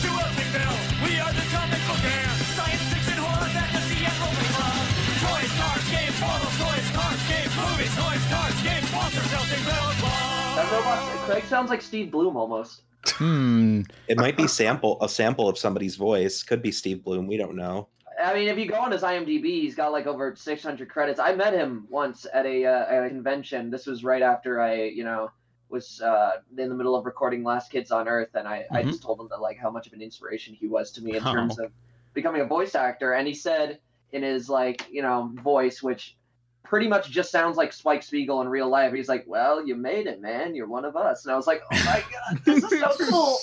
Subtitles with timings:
[0.00, 0.78] to Wilsonville.
[1.04, 2.32] We are the comic book man.
[2.56, 4.84] Science fiction, horror, fantasy, and role club.
[5.20, 10.56] Toys, cards, games, models, toys, cards, games, movies, toys, cards, games, sponsors, Wilsonville Club.
[10.56, 12.82] That robot, Craig sounds like Steve Blum almost.
[13.06, 13.82] Hmm.
[14.08, 16.42] It might be sample a sample of somebody's voice.
[16.42, 17.26] Could be Steve Blum.
[17.26, 17.88] We don't know.
[18.22, 21.18] I mean, if you go on his IMDb, he's got like over 600 credits.
[21.18, 23.70] I met him once at a, uh, at a convention.
[23.70, 25.30] This was right after I, you know,
[25.70, 28.86] was uh, in the middle of recording Last Kids on Earth, and I, I Mhm.
[28.88, 31.26] just told him that like how much of an inspiration he was to me in
[31.26, 31.32] Oh.
[31.32, 31.70] terms of
[32.14, 33.12] becoming a voice actor.
[33.12, 33.78] And he said
[34.12, 36.16] in his like, you know, voice, which
[36.64, 38.92] pretty much just sounds like Spike Spiegel in real life.
[38.92, 40.54] He's like, "Well, you made it, man.
[40.54, 43.38] You're one of us." And I was like, "Oh my god, this is so cool."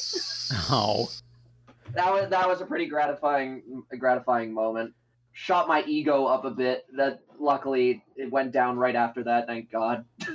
[0.70, 1.10] Oh.
[1.94, 4.94] that was that was a pretty gratifying gratifying moment.
[5.34, 6.86] Shot my ego up a bit.
[6.96, 9.48] That luckily it went down right after that.
[9.48, 10.04] Thank God.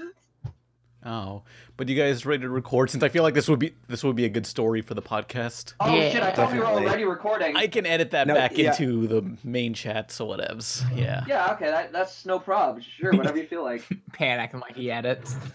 [1.05, 1.43] Oh.
[1.77, 2.91] But you guys ready to record?
[2.91, 5.03] Since I feel like this would be this would be a good story for the
[5.03, 5.75] podcast.
[5.81, 6.23] Oh Yeah, shit!
[6.23, 7.57] I thought we were already recording.
[7.57, 8.71] I can edit that No, back yeah.
[8.71, 10.85] into the main chat, so whatevs.
[10.97, 11.25] Yeah.
[11.27, 11.53] Yeah.
[11.55, 11.67] Okay.
[11.67, 12.83] That, that's no problem.
[12.83, 13.13] Sure.
[13.13, 13.85] Whatever you feel like.
[14.13, 15.37] Pan acting like he edits.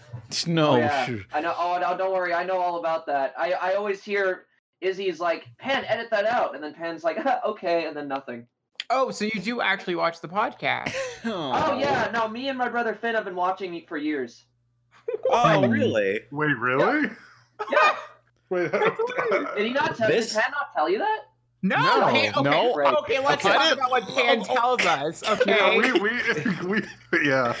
[0.46, 0.72] No.
[0.72, 1.06] oh yeah.
[1.06, 1.20] sure.
[1.32, 1.54] I know.
[1.56, 1.96] Oh no!
[1.96, 2.34] Don't worry.
[2.34, 3.32] I know all about that.
[3.38, 4.44] I I always hear
[4.82, 8.46] Izzy's like, "Pan, edit that out," and then Pan's like, "Okay," and then nothing.
[8.90, 10.94] Oh, so you do actually watch the podcast?
[11.24, 12.10] Oh yeah.
[12.12, 14.44] No, me and my brother Finn have been watching it for years.
[15.30, 16.20] Oh, really?
[16.30, 17.10] Wait, really?
[17.70, 17.94] Yeah.
[18.50, 20.08] Wait, Did he not tell?
[20.08, 21.20] This- Did Pan not tell you that?
[21.60, 22.72] No, No, Pan, okay, no.
[23.00, 23.52] okay, let's Okay.
[23.54, 25.22] talk about what Pan tells us.
[25.26, 26.80] yeah, Okay, we, we,
[27.12, 27.54] we, yeah.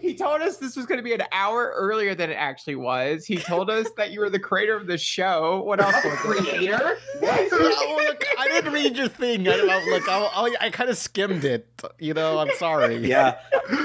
[0.00, 3.24] He told us this was going to be an hour earlier than it actually was.
[3.26, 5.62] He told us that you were the creator of the show.
[5.62, 6.18] What else was it?
[6.18, 6.96] Creator?
[7.24, 9.46] Oh, look, I didn't read your thing.
[9.48, 11.66] I, I, look, I, I, I kind of skimmed it.
[11.98, 12.96] You know, I'm sorry.
[12.96, 13.38] Yeah,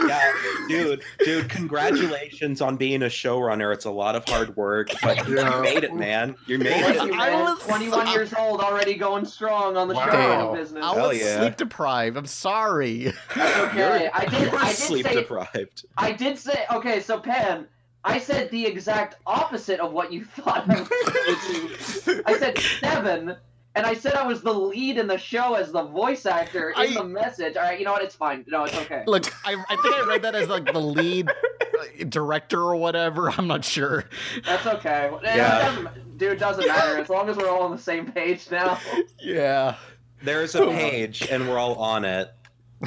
[0.08, 0.33] yeah,
[0.67, 1.50] dude, dude.
[1.50, 3.73] Congratulations on being a showrunner.
[3.73, 5.55] It's a lot of hard work, but Yeah.
[5.58, 6.36] you made it, man.
[6.45, 7.14] You made Thank it.
[7.14, 10.05] you, I was- 21 years old, already going strong on the Wow.
[10.05, 10.53] show Damn.
[10.55, 10.83] business.
[10.83, 11.39] I was yeah.
[11.39, 12.17] sleep deprived.
[12.17, 13.14] I'm sorry.
[13.36, 14.10] That's okay.
[14.14, 14.42] I did.
[14.42, 15.14] You're I did sleep say.
[15.16, 15.67] deprived.
[15.98, 16.66] I did say.
[16.72, 17.67] Okay, so Pan,
[18.04, 20.70] I said the exact opposite of what you thought.
[20.70, 22.10] I, was.
[22.26, 23.36] I said seven,
[23.76, 26.76] and I said I was the lead in the show as the voice actor in
[26.78, 27.55] I- the message.
[27.58, 28.04] All right, you know what?
[28.04, 28.45] It's fine.
[28.48, 29.04] No, it's okay.
[29.08, 33.30] Look, I, I think I read that as like the lead uh, director or whatever.
[33.32, 34.05] I'm not sure.
[34.45, 35.10] That's okay.
[35.14, 35.60] It Yeah.
[35.70, 38.80] doesn't- dude, doesn't matter as long as we're all on the same page now.
[39.20, 39.76] Yeah.
[40.23, 42.32] There's a page, and we're all on it.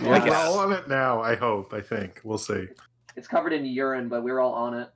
[0.01, 0.11] Yeah.
[0.11, 2.21] I We're all on it now, I hope, I think.
[2.25, 2.69] We'll see.
[3.17, 4.89] It's covered in urine, but we're all on it.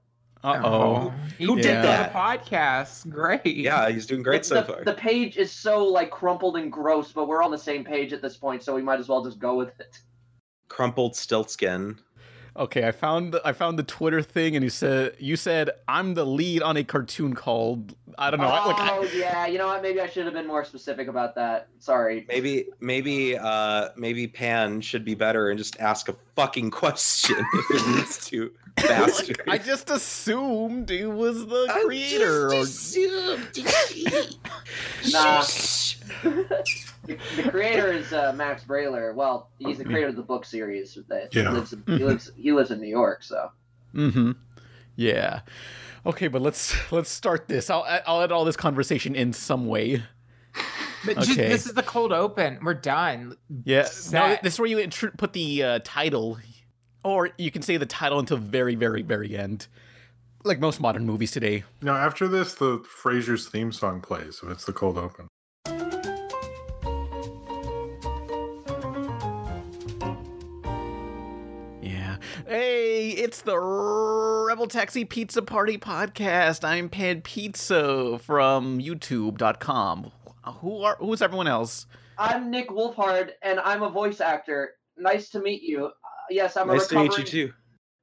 [0.44, 1.14] Uh oh.
[1.38, 2.12] He Who did did that?
[2.12, 2.14] that?
[2.14, 3.08] podcast.
[3.10, 3.44] Great.
[3.46, 4.84] Yeah, he's doing great the, so the- far.
[4.84, 8.20] the page is so like crumpled and gross, but we're on the same page at
[8.22, 9.98] this point, so we might as well just go with it.
[10.68, 11.98] Crumpled stiltskin.
[12.56, 16.24] Okay, I found I found the Twitter thing, and you said you said I'm the
[16.24, 18.46] lead on a cartoon called I don't know.
[18.46, 18.80] I, oh look,
[19.12, 19.82] I, yeah, you know what?
[19.82, 21.68] Maybe I should have been more specific about that.
[21.78, 22.24] Sorry.
[22.28, 27.70] Maybe, maybe, uh, maybe Pan should be better and just ask a fucking question if
[27.70, 28.52] it needs to.
[28.76, 29.42] Bastard.
[29.48, 32.50] I just assumed he was the creator.
[32.50, 33.38] Just or-
[35.12, 35.44] Nah.
[37.06, 39.14] The, the creator is uh, Max Brallier.
[39.14, 40.98] Well, he's the creator of the book series.
[41.08, 41.42] That Yeah.
[41.42, 41.72] he lives.
[41.72, 42.30] In, he lives.
[42.36, 43.22] He lives in New York.
[43.22, 43.50] So
[43.94, 44.32] Mm-hmm.
[44.96, 45.40] Yeah.
[46.06, 47.70] Okay, but let's let's start this.
[47.70, 50.02] I'll I'll add all this conversation in some way.
[51.04, 52.58] But just- this is the cold open.
[52.62, 53.36] We're done.
[53.64, 53.88] Yeah.
[54.12, 56.38] No, this is where you intr- put the uh, title,
[57.04, 59.66] or you can say the title until very, very, very end,
[60.44, 61.64] like most modern movies today.
[61.82, 65.28] Now, after this, the Frasier's theme song plays, if it's the cold open.
[72.56, 76.62] Hey, it's the Rebel Taxi Pizza Party podcast.
[76.62, 80.12] I'm Pan Pizza from YouTube.com.
[80.60, 81.86] Who are who's everyone else?
[82.16, 84.74] I'm Nick Wolfhard, and I'm a voice actor.
[84.96, 85.86] Nice to meet you.
[85.86, 85.90] Uh,
[86.30, 87.52] yes, I'm a nice to meet you too.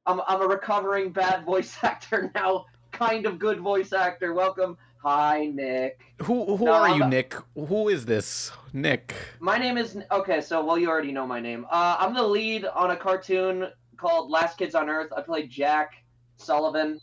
[0.06, 2.66] I'm, I'm a recovering bad voice actor now.
[2.91, 4.33] Kind of good voice actor.
[4.33, 4.75] Welcome.
[5.01, 6.01] Hi, Nick.
[6.24, 7.36] Who who No, are I'm you, a- Nick?
[7.56, 9.15] Who is this, Nick?
[9.39, 10.42] My name is okay.
[10.42, 11.65] So, well, you already know my name.
[11.71, 13.69] Uh, I'm the lead on a cartoon
[14.01, 15.12] called Last Kids on Earth.
[15.15, 15.94] I played Jack
[16.38, 17.00] Sullivan.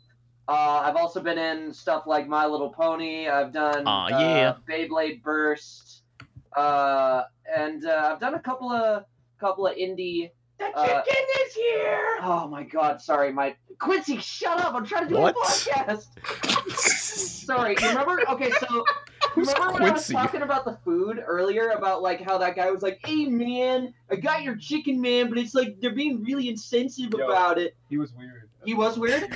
[0.49, 3.29] Uh, I've also been in stuff like My Little Pony.
[3.29, 4.55] I've done Aw, uh, yeah.
[4.69, 6.03] Beyblade Burst,
[6.57, 7.23] uh,
[7.57, 9.05] and uh, I've done a couple of
[9.39, 10.31] couple of indie.
[10.59, 12.19] The Uh, chicken is here.
[12.23, 13.01] Oh my God!
[13.01, 14.19] Sorry, my Quincy.
[14.19, 14.75] Shut up!
[14.75, 15.37] I'm trying to do What?
[15.37, 16.07] a podcast.
[16.73, 17.77] Sorry.
[17.81, 18.19] You remember?
[18.31, 18.85] Okay, so
[19.39, 21.69] Who's remember when I was talking about the food earlier?
[21.71, 25.39] About like how that guy was like, "Hey man, I got your chicken, man," but
[25.39, 27.27] it's like they're being really insensitive Yo.
[27.27, 27.77] about it.
[27.89, 28.49] He was weird.
[28.65, 29.33] He was weird.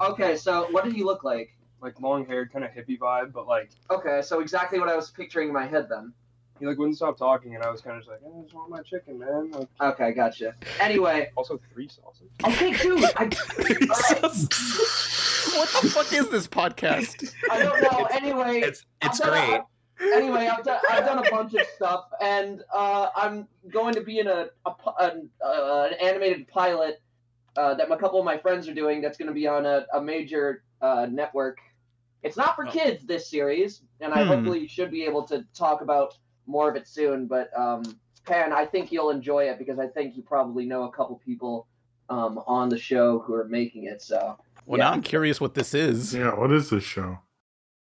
[0.00, 1.56] Okay, so what did he look like?
[1.80, 5.10] like long haired, kind of hippie vibe, but like Okay, so exactly what I was
[5.10, 6.12] picturing in my head then.
[6.60, 8.54] he like wouldn't stop talking, and I was kind of just like, "Eh, I just
[8.54, 9.50] want my chicken, man.
[9.50, 10.54] Like, Okay, gotcha.
[10.80, 12.30] Anyway, also three sauces.
[12.44, 13.24] okay, dude, I,
[15.56, 17.32] what the fuck is this podcast?
[17.50, 18.04] I don't know.
[18.12, 19.48] Anyway, it's it's I've done-
[20.00, 20.14] great.
[20.16, 24.18] anyway, I've done, I've done a bunch of stuff, and uh, I'm going to be
[24.18, 27.00] in a, a pi- an, uh, an animated pilot
[27.56, 29.00] uh, that a couple of my friends are doing.
[29.00, 31.58] That's going to be on a, a major uh, network.
[32.22, 32.70] It's not for Oh.
[32.70, 34.28] kids this series, and I Hmm.
[34.28, 36.16] hopefully should be able to talk about
[36.46, 37.26] more of it soon.
[37.26, 37.82] But um,
[38.26, 41.66] Pan, I think you'll enjoy it because I think you probably know a couple people
[42.08, 44.02] um, on the show who are making it.
[44.02, 44.36] So
[44.66, 44.84] Well, Yeah.
[44.86, 46.14] now I'm curious what this is.
[46.14, 47.18] Yeah, what is this show?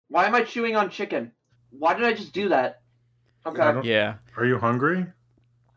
[0.08, 1.32] why am I chewing on chicken?
[1.70, 2.80] Why did I just do that?
[3.44, 4.14] Okay, Yeah.
[4.36, 5.06] Are you hungry?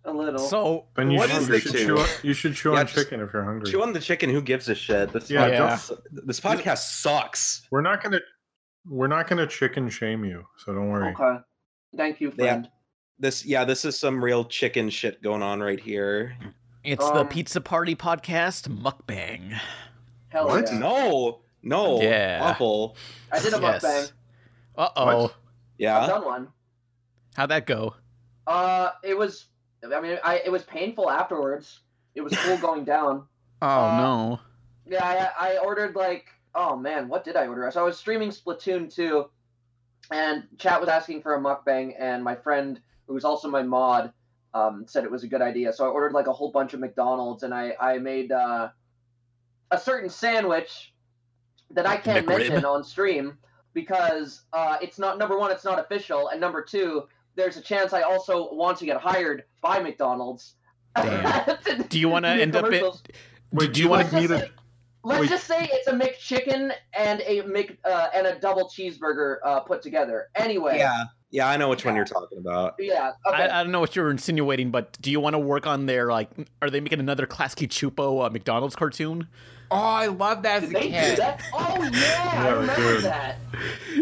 [0.05, 0.39] a little.
[0.39, 1.63] So Then you what should, is you this?
[1.63, 1.85] should too?
[1.85, 1.97] chew.
[1.99, 3.69] On, you should chew Yeah, on chicken if you're hungry.
[3.69, 4.29] Chew on the chicken.
[4.29, 5.11] Who gives a shit?
[5.11, 5.59] This Yeah, Yeah.
[5.75, 7.67] podcast, this podcast sucks.
[7.69, 8.19] We're not gonna.
[8.87, 11.13] We're not gonna chicken shame you, so don't worry.
[11.13, 11.39] Okay.
[11.97, 12.45] Thank you, Yeah.
[12.53, 12.69] friend.
[13.19, 16.35] This yeah, this is some real chicken shit going on right here.
[16.83, 19.59] It's the Um, Pizza Party podcast mukbang.
[20.29, 20.71] Hell What?
[20.71, 20.79] yeah.
[20.79, 22.39] No, no, Yeah.
[22.41, 22.95] awful.
[23.31, 23.83] I did a Yes.
[23.83, 24.11] mukbang.
[24.77, 25.25] Uh oh.
[25.25, 25.31] I've
[25.77, 26.47] Yeah, done one.
[27.35, 27.95] How'd that go?
[28.47, 29.47] Uh, it was.
[29.83, 31.81] I mean, I it was painful afterwards.
[32.15, 33.25] It was cool going down.
[33.61, 34.39] Oh Uh, no.
[34.85, 35.03] Yeah,
[35.37, 36.27] I, I ordered like.
[36.55, 37.69] Oh man, what did I order?
[37.71, 39.29] So I was streaming Splatoon 2,
[40.11, 44.11] and chat was asking for a mukbang, and my friend, who was also my mod,
[44.53, 45.73] um, said it was a good idea.
[45.73, 48.69] So I ordered like a whole bunch of McDonald's, and I I made uh,
[49.71, 50.93] a certain sandwich
[51.71, 52.39] that I can't McRib?
[52.39, 53.37] mention on stream
[53.73, 57.03] because uh, it's not number one, it's not official, and number two,
[57.35, 60.55] there's a chance I also want to get hired by McDonald's.
[60.95, 61.57] Damn.
[61.65, 62.67] to Do you want to end up it?
[62.67, 63.03] commercials.
[63.51, 64.51] Wait, do you want to me just
[65.03, 65.29] Let's wait.
[65.29, 69.81] just say it's a McChicken and a Mc uh, and a double cheeseburger uh, put
[69.81, 70.27] together.
[70.35, 71.47] Anyway, yeah, yeah.
[71.47, 72.75] I know which one you're talking about.
[72.79, 73.11] yeah.
[73.25, 73.43] Okay.
[73.43, 76.07] I, I don't know what you're insinuating, but do you want to work on their
[76.07, 76.29] like?
[76.61, 79.29] Are they making another Klasky Csupo uh, McDonald's cartoon?
[79.71, 81.17] Oh, I love that as Did a they do kid.
[81.19, 81.41] that?
[81.53, 83.03] Oh yeah, Yeah, I remember did.
[83.05, 83.37] that.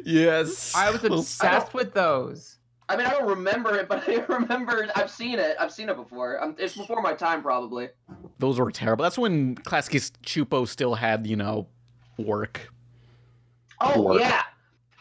[0.05, 0.73] Yes.
[0.75, 2.57] I was obsessed with those.
[2.89, 5.57] I mean, I don't remember it, but I remember I've seen it.
[5.59, 6.41] I've seen it before.
[6.41, 7.89] Um, it's before my time, probably.
[8.39, 9.03] Those were terrible.
[9.03, 11.67] That's when Klasky Csupo still had, you know,
[12.17, 12.71] work.
[13.81, 14.21] Oh Work.
[14.21, 14.43] yeah.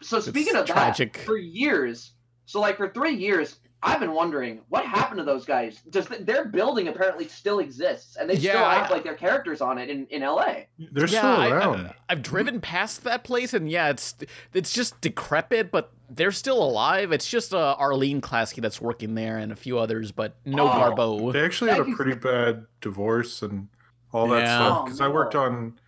[0.03, 1.15] So speaking of tragic.
[1.15, 2.13] that, for years,
[2.45, 3.57] so like for three years,
[3.87, 5.81] I've been wondering what happened to those guys.
[5.91, 9.15] Does th- their building apparently still exists, and they still Yeah, I- have like their
[9.15, 10.67] characters on it in in L.A.
[10.79, 11.87] They're yeah, still I, around.
[12.09, 14.15] I, have driven past that place, and yeah, it's
[14.53, 17.13] it's just decrepit, but they're still alive.
[17.13, 20.91] It's just uh, Arlene Klasky that's working there, and a few others, but no Oh.
[20.91, 21.33] Gabor.
[21.33, 23.69] They actually had a pretty bad divorce and
[24.13, 24.57] all that Yeah.
[24.57, 24.79] stuff.
[24.81, 25.79] Oh, Because I worked on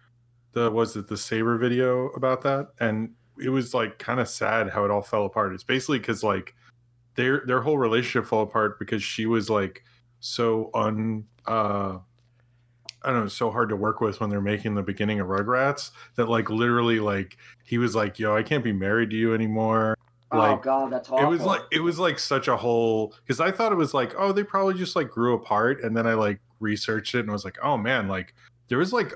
[0.53, 4.71] the was it the Saber video about that, and it was like kind of sad
[4.71, 5.53] how it all fell apart.
[5.53, 6.55] It's basically because like
[7.19, 9.83] their their whole relationship fell apart because she was like
[10.21, 11.99] so un uh
[13.03, 15.91] I don't know, so hard to work with when they're making the beginning of Rugrats
[16.17, 19.97] that like literally like he was like, "Yo, I can't be married to you anymore."
[20.31, 21.27] oh Like, god, that's awful.
[21.27, 24.15] it was like it was like such a whole because I thought it was like
[24.17, 27.45] oh they probably just like grew apart and then I like researched it and was
[27.45, 28.35] like oh man like
[28.69, 29.15] there was like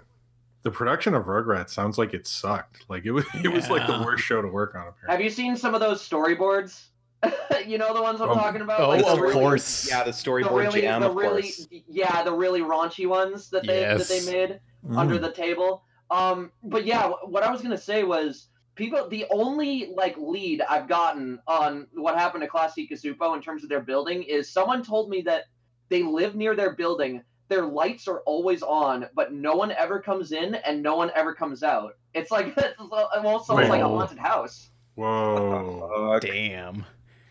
[0.63, 4.03] the production of Rugrats sounds like it sucked like it was it was like the
[4.05, 5.13] worst show to work on apparently.
[5.13, 6.87] Have you seen some of those storyboards?
[7.67, 8.81] you know the ones I'm Oh, talking about.
[8.81, 9.89] Oh, Like, the of really- course.
[9.89, 11.69] Yeah, the The storyboard really, jam, the of really, course.
[11.89, 14.61] yeah, the really raunchy ones that they that they made.
[14.87, 14.97] Mm.
[14.99, 15.85] under the table.
[16.11, 19.09] Um, but yeah, what I was gonna say was people.
[19.09, 23.69] The only like lead I've gotten on what happened to Klasky Csupo in terms of
[23.69, 25.45] their building is someone told me that
[25.89, 27.23] they live near their building.
[27.49, 31.33] Their lights are always on, but no one ever comes in and no one ever
[31.35, 31.93] comes out.
[32.15, 34.71] It's like it's almost almost like a haunted house.
[34.97, 36.19] Whoa!
[36.21, 36.85] Damn.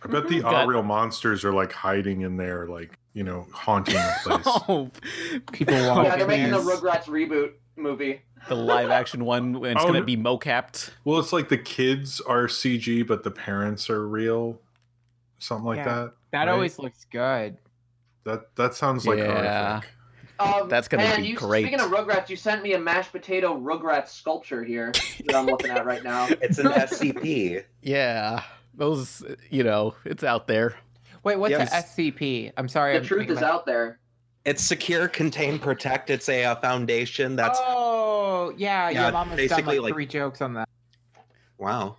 [0.03, 3.95] I bet the Got- real monsters are like hiding in there like you know haunting
[3.95, 4.41] the place.
[4.45, 4.89] Oh,
[5.51, 6.57] People Oh, walk yeah, they're in making the.
[6.59, 8.21] Rugrats reboot movie.
[8.47, 9.55] the live action one.
[9.55, 10.91] and It's Oh, gonna be mocapped.
[11.05, 14.59] well, it's like the kids are CG but the parents are real,
[15.39, 15.83] something like Yeah.
[15.85, 16.13] that.
[16.31, 16.49] That right?
[16.49, 17.57] always looks good.
[18.23, 19.69] that that sounds like Yeah.
[19.81, 19.89] horrific.
[20.39, 21.65] Um, That's gonna and be you, great.
[21.67, 24.91] Speaking of Rugrats, you sent me a mashed potato Rugrats sculpture here
[25.25, 26.27] that I'm looking at right now.
[26.41, 27.63] It's an SCP.
[27.83, 28.41] Yeah,
[28.73, 29.23] those.
[29.49, 30.75] You know, it's out there.
[31.23, 31.71] Wait, what's Yes.
[31.71, 32.51] a SCP?
[32.57, 32.93] I'm sorry.
[32.93, 33.99] The I'm truth is about- out there.
[34.43, 36.09] It's secure, contain, protect.
[36.09, 38.89] It's a, uh foundation that's Oh, yeah.
[38.89, 40.67] Yeah, your mom has done basically, like like- three jokes on that.
[41.59, 41.97] wow.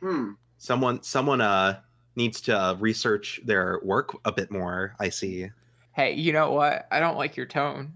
[0.00, 0.32] Hmm.
[0.58, 1.80] Someone, someone uh
[2.16, 4.96] needs to uh, research their work a bit more.
[4.98, 5.48] I see.
[5.92, 6.88] Hey, you know what?
[6.90, 7.92] I don't like your tone.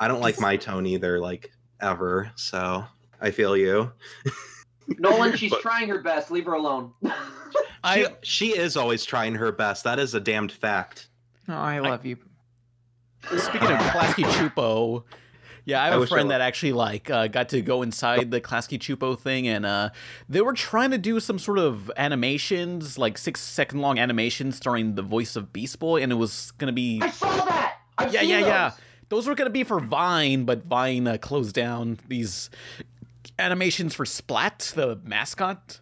[0.00, 2.32] I don't like my tone either, like ever.
[2.34, 2.84] So
[3.20, 3.92] I feel you.
[4.98, 6.30] Nolan, she's But- trying her best.
[6.30, 6.92] Leave her alone.
[7.84, 9.84] I she is always trying her best.
[9.84, 11.08] That is a damned fact.
[11.48, 12.16] Oh, I love you.
[13.24, 15.04] Speaking of Klasky Csupo,
[15.64, 18.40] yeah, I have I a friend that actually like uh, got to go inside the
[18.40, 19.90] Klasky Csupo thing, and uh,
[20.28, 24.94] they were trying to do some sort of animations, like six second long animations starring
[24.94, 27.76] the voice of Beast Boy, and it was gonna be I saw that.
[27.98, 28.46] I've yeah, seen yeah, those.
[28.48, 28.70] yeah.
[29.10, 32.50] Those were gonna be for Vine, but Vine uh, closed down these
[33.38, 35.80] animations for Splat, the mascot,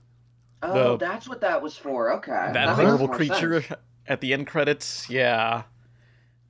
[0.62, 2.12] Oh, The- that's what that was for.
[2.14, 2.32] Okay.
[2.52, 3.80] that makes horrible creature sense.
[4.08, 5.08] at the end credits.
[5.10, 5.64] Yeah,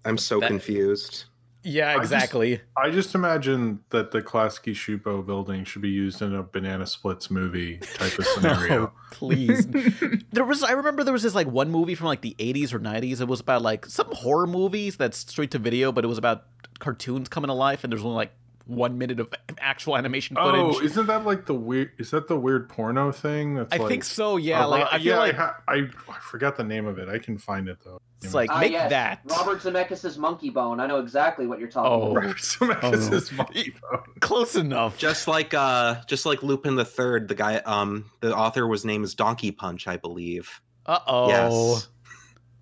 [0.05, 1.25] I'm so That- confused.
[1.65, 2.61] yeah, just- exactly.
[2.77, 7.31] I just imagine that the Klasky Csupo building should be used in a Banana Splits
[7.33, 8.87] movie type of scenario.
[8.87, 9.67] Oh, please.
[10.33, 12.79] there was I remember there was this like one movie from like the 80s or
[12.79, 13.21] 90s.
[13.21, 16.45] It was about like some horror movies that's straight to video, but it was about
[16.79, 18.33] cartoons coming to life and there's only like
[18.67, 20.91] one minute of actual animation oh, footage.
[20.91, 21.93] isn't that like the weird?
[21.99, 23.55] Is that the weird porno thing?
[23.55, 24.65] That's I like, think so, yeah.
[24.65, 25.75] uh, like I feel yeah, like I, ha- I
[26.09, 27.09] I forgot the name of it.
[27.09, 28.01] I can find it though.
[28.23, 29.21] it's like Ah, make yes, that.
[29.27, 30.81] Robert Zemeckis' Monkey Bone.
[30.81, 32.11] I know exactly what you're talking Oh.
[32.11, 32.25] about.
[32.25, 34.03] Robert Zemeckis' monkey bone.
[34.21, 34.99] Close enough.
[34.99, 39.05] Just like uh just like Lupin the Third, the guy um the author was name
[39.05, 40.61] is Donkey Punch, I believe.
[40.87, 41.29] Uh oh.
[41.29, 41.89] Yes.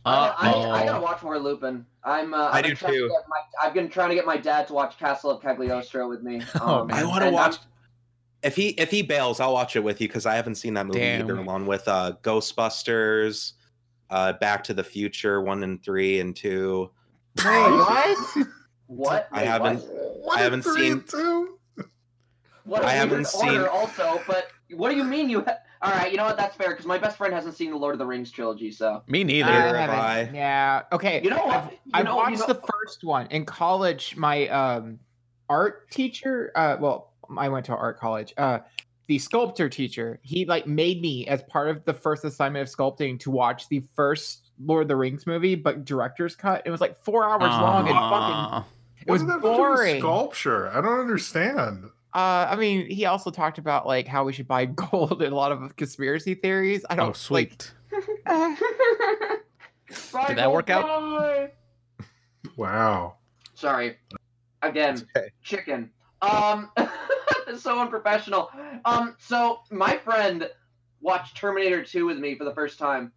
[0.04, 1.02] Uh I, I, I gotta oh.
[1.02, 1.86] watch more Lupin.
[2.04, 2.34] I'm.
[2.34, 3.08] Uh, I I've do trying to too.
[3.08, 6.22] get my- I've been trying to get my dad to watch Castle of Cagliostro with
[6.22, 6.42] me.
[6.60, 6.98] Oh, Um, man.
[6.98, 7.64] I want to watch I'm-
[8.42, 10.86] if he if he bails, I'll watch it with you because I haven't seen that
[10.86, 11.22] movie Damn.
[11.22, 11.38] either.
[11.38, 13.52] Along with uh Ghostbusters,
[14.10, 16.90] uh Back to the Future one and three and two.
[17.38, 18.36] Wait, what?
[18.86, 19.28] What?
[19.32, 19.78] I haven't-
[20.20, 20.38] what?
[20.38, 20.92] I haven't Three seen.
[20.92, 21.58] and two?
[22.64, 25.40] What a I haven't seen- order also, but what do you mean you?
[25.42, 26.36] Ha- All right, you know what?
[26.36, 29.02] That's fair because my best friend hasn't seen the Lord of the Rings trilogy, so
[29.06, 29.50] Me neither.
[29.50, 30.30] Neither I have I.
[30.34, 30.82] Yeah.
[30.92, 31.20] Okay.
[31.22, 31.54] you know what?
[31.56, 34.16] I've, You I've know- watched you know- the first one in college.
[34.16, 34.98] My um,
[35.48, 38.32] art teacher, uh, well, I went to art college.
[38.36, 38.60] Uh,
[39.06, 43.20] the sculptor teacher, he like made me as part of the first assignment of sculpting
[43.20, 46.62] to watch the first Lord of the Rings movie, but director's cut.
[46.64, 47.98] It was like four hours long and fucking.
[47.98, 48.64] Aw.
[49.06, 50.00] It was What does that have to do with boring.
[50.00, 50.68] Sculpture.
[50.70, 51.90] I don't understand.
[52.14, 55.36] Uh, I mean, he also talked about like how we should buy gold and a
[55.36, 56.84] lot of conspiracy theories.
[56.88, 57.72] I don't Oh, sweet.
[60.12, 61.50] Like, Did that work out?
[62.56, 63.16] Wow.
[63.54, 63.96] Sorry.
[64.62, 65.28] Again, okay.
[65.42, 65.90] chicken.
[66.22, 66.70] Um,
[67.48, 68.48] it's so unprofessional.
[68.84, 70.48] Um, so my friend
[71.00, 73.12] watched Terminator 2 with me for the first time.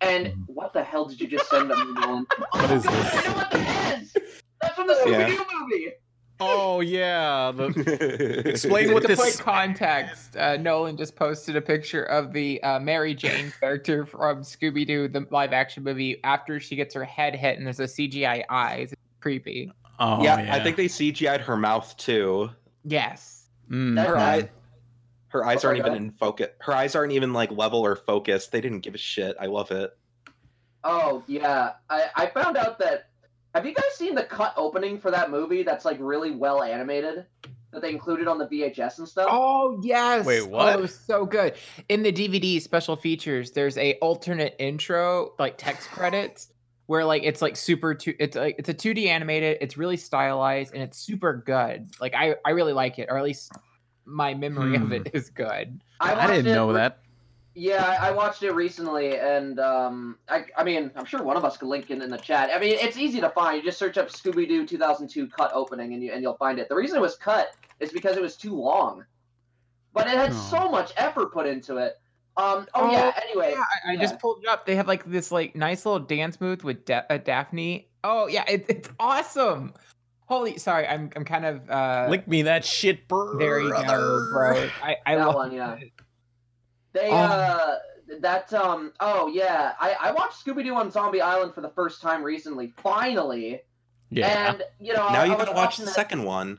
[0.00, 0.44] And Mhm.
[0.46, 2.26] what the hell did you just send me, Nolan?
[2.52, 3.14] What is Oh, this?
[3.14, 4.16] I know what that is.
[4.60, 5.26] That's from the Scooby Yeah.
[5.26, 5.92] Doo movie.
[6.38, 7.50] Oh yeah.
[7.52, 8.42] The...
[8.46, 12.78] Explain what to this- put context, uh, Nolan just posted a picture of the uh,
[12.80, 17.34] Mary Jane character from Scooby Doo, the live action movie, after she gets her head
[17.34, 18.92] hit and there's a CGI eyes.
[18.92, 19.72] It's creepy.
[19.98, 22.50] Oh yeah, I think they CGI'd her mouth too.
[22.84, 23.48] Yes.
[23.70, 23.94] Mm.
[23.96, 24.48] That- Her eye,
[25.28, 26.48] her eyes Oh, aren't my even in focus.
[26.60, 28.52] Her eyes aren't even like level or focused.
[28.52, 29.36] They didn't give a shit.
[29.40, 29.96] I love it.
[30.84, 33.08] Oh yeah, I, I found out that.
[33.56, 35.62] Have you guys seen the cut opening for that movie?
[35.62, 37.24] That's like really well animated.
[37.72, 39.28] That they included on the VHS and stuff.
[39.30, 40.26] Oh yes.
[40.26, 40.74] Wait, Oh, what?
[40.74, 41.54] it was so good.
[41.88, 46.52] In the DVD special features, there's a alternate intro, like text credits,
[46.84, 48.14] where like it's like super two.
[48.20, 49.56] It's like it's a 2D animated.
[49.62, 51.88] It's really stylized and it's super good.
[51.98, 53.52] Like I I really like it, or at least
[54.04, 54.92] my memory of Hmm.
[54.92, 55.80] it is good.
[55.98, 56.98] I watched didn't know that.
[57.58, 61.44] Yeah, I I watched it recently, and um, I, I mean, I'm sure one of
[61.44, 62.50] us could link it in the chat.
[62.54, 63.56] I mean, it's easy to find.
[63.56, 66.68] You just search up Scooby Doo 2002 cut opening, and you and you'll find it.
[66.68, 69.06] The reason it was cut is because it was too long,
[69.94, 70.48] but it had Oh.
[70.50, 71.94] so much effort put into it.
[72.36, 73.18] Um, oh, yeah.
[73.26, 74.00] Anyway, Yeah, I, I yeah.
[74.02, 74.66] just pulled it up.
[74.66, 77.88] They have like this like nice little dance move with da- uh, Daphne.
[78.04, 79.72] Oh yeah, it, it's awesome.
[80.26, 82.06] Holy, sorry, I'm I'm kind of uh.
[82.10, 83.38] Link me that shit, bro.
[83.38, 84.68] there you go, bro.
[84.82, 85.76] I I That love one, yeah.
[85.76, 85.90] it.
[86.96, 87.74] They Um, uh
[88.20, 92.00] that um oh yeah I I watched Scooby Doo on Zombie Island for the first
[92.00, 93.60] time recently finally
[94.10, 94.50] Yeah.
[94.50, 96.58] and you know now I, you I gotta watch the that- second one.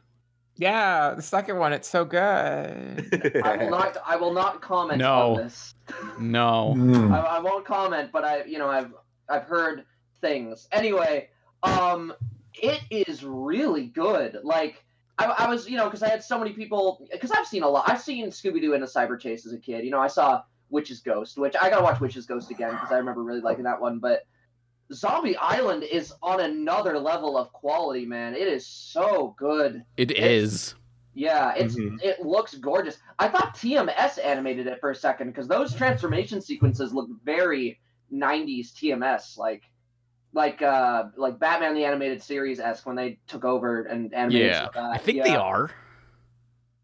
[0.60, 3.42] Yeah, the second one, it's so good.
[3.46, 5.36] I will not I will not comment No.
[5.36, 5.76] on this
[6.20, 6.74] No.
[6.74, 7.14] Hmm.
[7.14, 8.92] I, I won't comment but I you know I've
[9.30, 9.86] I've heard
[10.22, 11.30] things anyway
[11.64, 12.14] um
[12.54, 14.84] it is really good like.
[15.20, 17.08] I, I was, you know, because I had so many people.
[17.12, 17.90] Because I've seen a lot.
[17.90, 19.84] I've seen Scooby Doo and the Cyber Chase as a kid.
[19.84, 22.98] You know, I saw Witch's Ghost, which I gotta watch Witch's Ghost again because I
[22.98, 24.00] remember really liking that one.
[24.00, 24.26] But
[24.94, 28.36] Zombie Island is on another level of quality, man.
[28.36, 29.84] It is so good.
[29.98, 30.76] It It's- is.
[31.14, 32.00] Yeah, it's Mhm.
[32.04, 33.00] it looks gorgeous.
[33.18, 37.80] I thought TMS animated it for a second because those transformation sequences look very
[38.12, 39.64] '90s TMS, like
[40.34, 44.48] like uh like Batman the Animated Series esque when they took over and animated.
[44.52, 44.70] Yeah.
[44.70, 44.90] stuff.
[44.94, 45.24] I think yeah.
[45.24, 45.72] they are.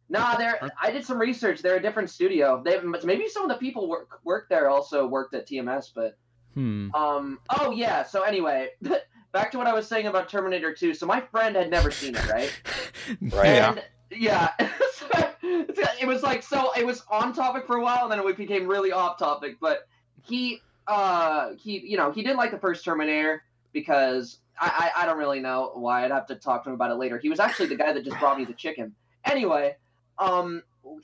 [0.09, 0.69] Nah, there.
[0.81, 1.61] I did some research.
[1.61, 2.61] They're a different studio.
[2.63, 6.17] They maybe some of the people work work there also worked at TMS, but
[6.53, 6.93] Hmm.
[6.93, 7.39] um.
[7.49, 8.03] Oh yeah.
[8.03, 8.69] So anyway,
[9.31, 10.93] back to what I was saying about Terminator 2.
[10.93, 12.51] So my friend had never seen it, right?
[13.21, 13.47] Right.
[13.47, 14.51] And yeah,
[14.93, 15.07] so
[15.41, 16.71] it was like so.
[16.77, 19.57] It was on topic for a while, and then it became really off topic.
[19.59, 19.87] But
[20.21, 25.05] he, uh, he, you know, he didn't like the first Terminator because I, I, I
[25.05, 26.05] don't really know why.
[26.05, 27.17] I'd have to talk to him about it later.
[27.17, 28.93] He was actually the guy that just brought me the chicken.
[29.25, 29.75] Anyway,
[30.17, 30.61] um,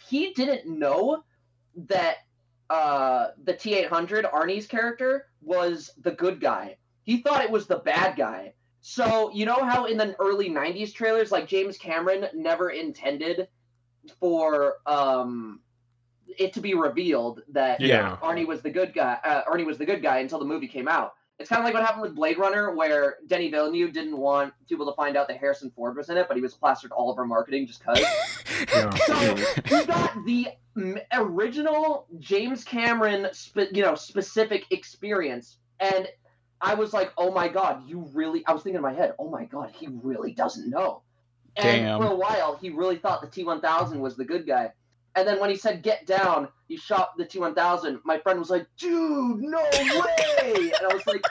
[0.07, 1.23] he didn't know
[1.87, 2.17] that
[2.69, 6.77] uh the T800 Arnie's character was the good guy.
[7.03, 8.53] He thought it was the bad guy.
[8.81, 13.47] So, you know how in the early 90s trailers like James Cameron never intended
[14.19, 15.59] for um
[16.37, 18.17] it to be revealed that Yeah.
[18.21, 20.87] Arnie was the good guy uh, Arnie was the good guy until the movie came
[20.87, 21.13] out.
[21.39, 24.85] It's kind of like what happened with Blade Runner where Denny Villeneuve didn't want people
[24.87, 27.25] to find out that Harrison Ford was in it, but he was plastered all over
[27.25, 27.99] marketing just cuz.
[28.73, 28.93] Yeah.
[28.93, 29.35] So
[29.77, 30.49] he got the
[31.13, 36.07] original James Cameron, spe- you know, specific experience, and
[36.61, 39.29] I was like, "Oh my god, you really?" I was thinking in my head, "Oh
[39.29, 41.03] my god, he really doesn't know."
[41.55, 42.01] And Damn.
[42.01, 44.71] for a while, he really thought the T1000 was the good guy,
[45.15, 47.99] and then when he said "get down," he shot the T1000.
[48.03, 51.25] My friend was like, "Dude, no way!" and I was like.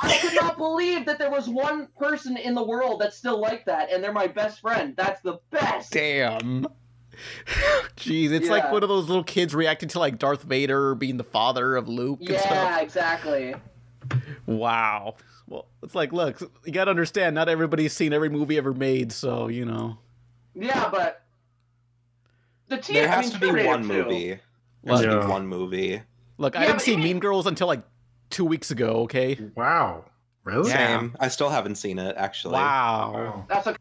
[0.00, 3.64] I could not believe that there was one person in the world that's still like
[3.66, 4.94] that, and they're my best friend.
[4.96, 5.92] That's the best.
[5.92, 6.66] Damn.
[7.96, 11.24] Jeez, it's like one of those little kids reacting to like Darth Vader being the
[11.24, 13.54] father of Luke and Yeah, exactly.
[14.46, 15.16] Wow.
[15.48, 19.48] Well, it's like, look, you gotta understand, not everybody's seen every movie ever made, so
[19.48, 19.98] you know.
[20.54, 21.22] Yeah, but
[22.68, 22.94] the T.
[22.94, 23.88] There I has mean, to be Terminator one 2.
[23.88, 24.38] movie.
[24.84, 26.02] There has to be one movie.
[26.38, 27.82] Look, I Yeah, haven't but seen Mean Girls until like
[28.30, 29.02] two weeks ago.
[29.02, 29.38] Okay.
[29.56, 30.04] Wow.
[30.44, 30.68] Really?
[30.70, 31.00] Yeah.
[31.00, 31.16] Same.
[31.20, 32.54] I still haven't seen it actually.
[32.54, 33.12] Wow.
[33.14, 33.46] Wow.
[33.48, 33.76] That's okay.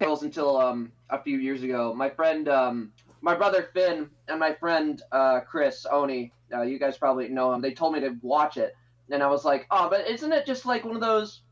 [0.00, 5.00] Until um a few years ago, my friend um my brother Finn and my friend
[5.12, 7.60] uh Chris Oni, uh, you guys probably know him.
[7.60, 8.74] They told me to watch it,
[9.10, 11.42] and I was like, oh, but isn't it just like one of those,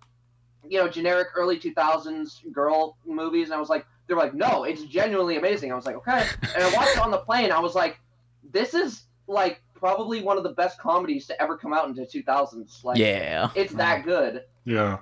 [0.68, 3.48] you know, generic early two thousands girl movies?
[3.48, 5.70] And I was like, they're like, no, it's genuinely amazing.
[5.70, 7.52] I was like, okay, and I watched it on the plane.
[7.52, 8.00] I was like,
[8.52, 12.24] this is like probably one of the best comedies to ever come out into two
[12.24, 12.80] thousands.
[12.82, 14.42] Like, Yeah, it's that good.
[14.64, 14.98] Yeah.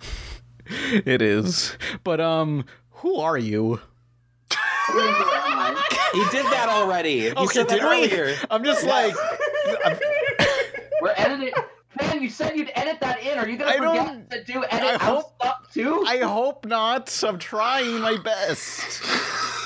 [0.66, 1.76] it is.
[2.04, 3.80] But um, who are you?
[6.12, 7.20] He did that already.
[7.20, 7.82] He Okay, said that did
[8.12, 8.16] we?
[8.18, 8.36] earlier.
[8.50, 9.18] I'm just like, I'm-
[9.66, 10.17] We're editing.
[12.18, 13.38] Man, you said you'd edit that in.
[13.38, 16.04] Are you gonna I forget don't- to do I edit out hope- stuff too?
[16.06, 17.22] I hope not.
[17.24, 19.00] I'm trying my best.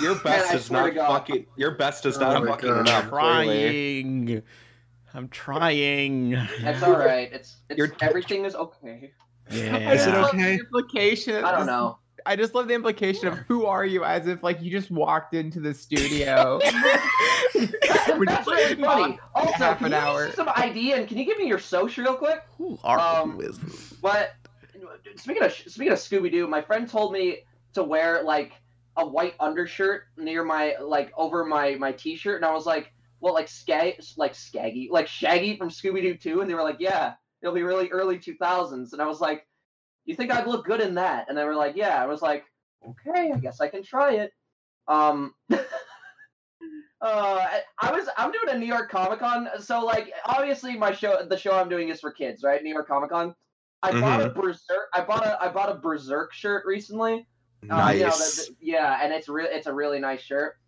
[0.03, 1.47] Your best I is not fucking.
[1.57, 2.81] Your best is Oh not my fucking God.
[2.81, 3.09] enough.
[3.09, 4.03] clearly.
[4.03, 4.43] Trying.
[5.15, 6.31] I'm trying.
[6.61, 7.33] That's all right.
[7.33, 9.13] It's, it's everything is okay.
[9.51, 9.93] Yeah.
[9.93, 10.57] Is it okay?
[10.57, 11.45] The implication.
[11.45, 11.99] I don't know.
[12.27, 15.35] I just love the implication of who are you, as if like you just walked
[15.35, 16.61] into the studio.
[17.55, 19.19] We're That's really funny.
[19.35, 20.21] Also, half can an you hour.
[20.27, 22.43] give me some idea and can you give me your social real quick?
[22.59, 23.93] Who are Um, who is this?
[23.95, 24.33] But
[25.17, 27.39] speaking of speaking of Scooby Doo, my friend told me
[27.75, 28.53] to wear like
[28.97, 33.35] a white undershirt near my like over my my t-shirt, and I was like, "Well,
[33.35, 37.15] like skag like Skaggy, like Shaggy from Scooby Doo 2," and they were like, "Yeah,
[37.43, 39.47] it'll be really early 2000s," and I was like,
[40.05, 42.45] "You think I'd look good in that?" And they were like, "Yeah." I was like,
[42.89, 44.33] "Okay, I guess I can try it."
[44.89, 45.35] Um.
[47.01, 47.45] Uh,
[47.81, 51.37] I was I'm doing a New York Comic Con, so like obviously my show the
[51.37, 52.63] show I'm doing is for kids, right?
[52.63, 53.35] New York Comic Con.
[53.83, 54.89] I bought a berserk.
[54.95, 57.27] I bought a I bought a berserk shirt recently.
[57.69, 58.47] Uh, you know, Nice.
[58.47, 59.49] the- the- yeah, and it's real.
[59.51, 60.59] It's a really nice shirt.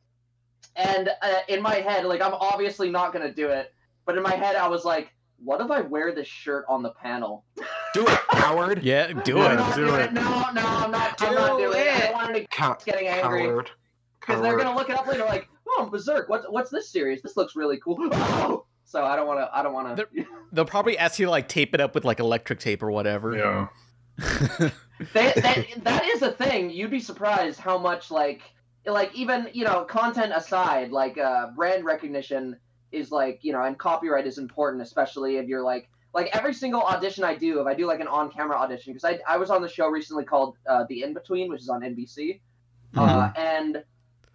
[0.75, 3.73] And uh, in my head, like I'm obviously not gonna do it,
[4.05, 6.90] but in my head I was like, what if I wear this shirt on the
[6.94, 7.44] panel?
[7.94, 8.83] Do it, coward.
[8.83, 9.54] Yeah, do I'm it.
[9.54, 10.12] not do doing it.
[10.12, 11.22] No, no, I'm not.
[11.22, 11.87] I'm not doing it.
[11.87, 12.00] I it.
[12.00, 13.70] don't want to Cow- getting angry Coward.
[14.20, 16.28] because they're gonna look it up later, like, oh, Berserk.
[16.28, 17.22] What's what's this series?
[17.22, 17.96] This looks really cool.
[18.12, 18.66] Oh!
[18.85, 19.48] So I don't want to.
[19.57, 20.07] I don't want to.
[20.52, 23.37] They'll probably ask you to like tape it up with like electric tape or whatever.
[23.37, 23.68] Yeah.
[25.12, 26.70] that, that that is a thing.
[26.70, 28.42] You'd be surprised how much like
[28.87, 32.57] like even you know content aside, like uh, brand recognition
[32.92, 36.83] is like you know, and copyright is important, especially if you're like like every single
[36.83, 39.61] audition I do, if I do like an on-camera audition, because I I was on
[39.62, 42.40] the show recently called uh, The In Between, which is on NBC,
[42.96, 43.85] uh, and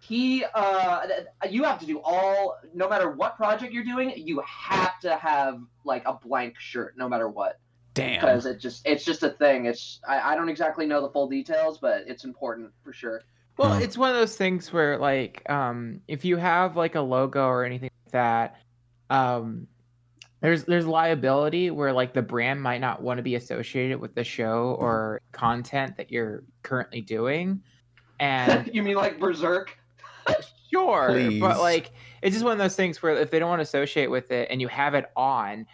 [0.02, 1.06] he uh
[1.50, 5.60] you have to do all no matter what project you're doing you have to have
[5.84, 7.58] like a blank shirt no matter what
[7.92, 8.14] Damn.
[8.14, 9.66] because it just it's just a thing.
[9.66, 13.20] It's I, I don't exactly know the full details, but it's important for sure.
[13.58, 13.82] Well, Hmm.
[13.82, 17.64] it's one of those things where like um if you have like a logo or
[17.64, 18.56] anything like that,
[19.10, 19.66] um
[20.40, 24.24] There's there's liability where like the brand might not want to be associated with the
[24.24, 27.62] show or content that you're currently doing.
[28.18, 29.76] And you mean like Berserk?
[30.72, 31.40] sure, Please.
[31.40, 34.10] but like it's just one of those things where if they don't want to associate
[34.10, 35.66] with it and you have it on,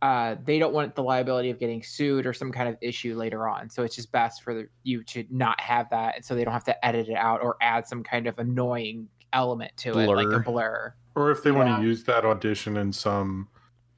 [0.00, 3.48] uh, they don't want the liability of getting sued or some kind of issue later
[3.48, 3.68] on.
[3.70, 6.52] So it's just best for the, you to not have that, and so they don't
[6.52, 10.26] have to edit it out or add some kind of annoying element to it, like
[10.26, 10.42] a Blur.
[10.42, 10.94] blur.
[11.14, 13.48] Or if they want to use that audition in some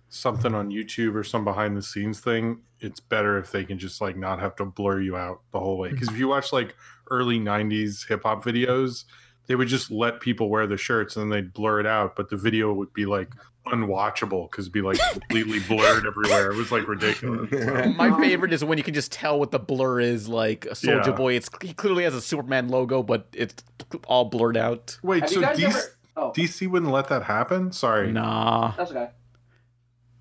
[0.09, 0.55] something mm-hmm.
[0.55, 4.16] on YouTube or some behind the scenes thing, it's better if they can just like
[4.16, 5.90] not have to blur you out the whole way.
[5.90, 6.75] Because if you watch like
[7.11, 9.05] early '90s hip hop videos,
[9.47, 12.29] they would just let people wear the shirts and then they'd blur it out, but
[12.29, 13.33] the video would be like
[13.66, 16.51] unwatchable because it'd be like completely blurred everywhere.
[16.51, 17.51] It was like ridiculous.
[17.51, 20.29] So- My favorite is when you can just tell what the blur is.
[20.29, 21.12] Like Soulja Yeah.
[21.12, 23.62] Boy, it's he clearly has a Superman logo, but it's
[24.07, 24.99] all blurred out.
[25.03, 25.81] Wait, Have so you guys DC, ever?
[26.16, 27.73] Oh, DC wouldn't let that happen?
[27.73, 28.11] Sorry.
[28.11, 29.11] Nah, that's okay.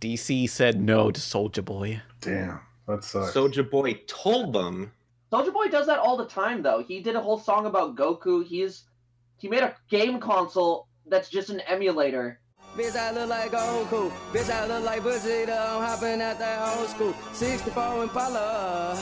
[0.01, 2.01] DC said no to Soulja Boy.
[2.21, 3.34] Damn, that sucks.
[3.34, 4.91] Soulja Boy told them.
[5.31, 6.84] Soulja Boy does that all the time, though.
[6.84, 8.45] He did a whole song about Goku.
[8.45, 8.84] He's
[9.38, 12.39] he made a game console that's just an emulator.
[12.75, 14.12] Bitch, I look like Goku.
[14.34, 15.49] Bitch, I look like Vegeta.
[15.75, 17.13] I'm hopping at that old school.
[17.34, 19.01] 64 Impala.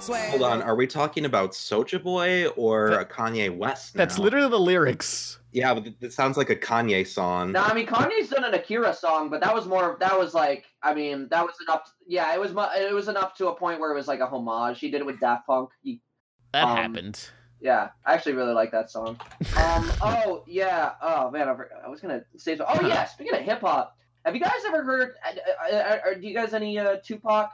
[0.00, 0.30] Swag.
[0.30, 3.94] Hold on, are we talking about Soulja Boy or That- Kanye West?
[3.94, 4.00] Now?
[4.04, 5.38] That's literally the lyrics.
[5.56, 7.50] Yeah, but it sounds like a Kanye song.
[7.52, 9.96] Now, I mean, Kanye's done an Akira song, but that was more.
[10.00, 11.90] That was like, I mean, that was enough.
[12.06, 12.50] Yeah, it was.
[12.76, 14.78] It was enough to a point where it was like a homage.
[14.80, 15.70] He did it with Daft Punk.
[15.82, 16.02] He,
[16.52, 17.30] That Um, happened.
[17.58, 19.18] yeah, I actually really like that song.
[19.56, 19.90] Um.
[20.02, 20.92] oh yeah.
[21.00, 22.58] Oh man, I, for- I was gonna say.
[22.58, 23.06] So, oh yeah.
[23.06, 25.14] Speaking of hip hop, have you guys ever heard?
[25.26, 27.48] Uh, uh, uh, do you guys any uh, Tupac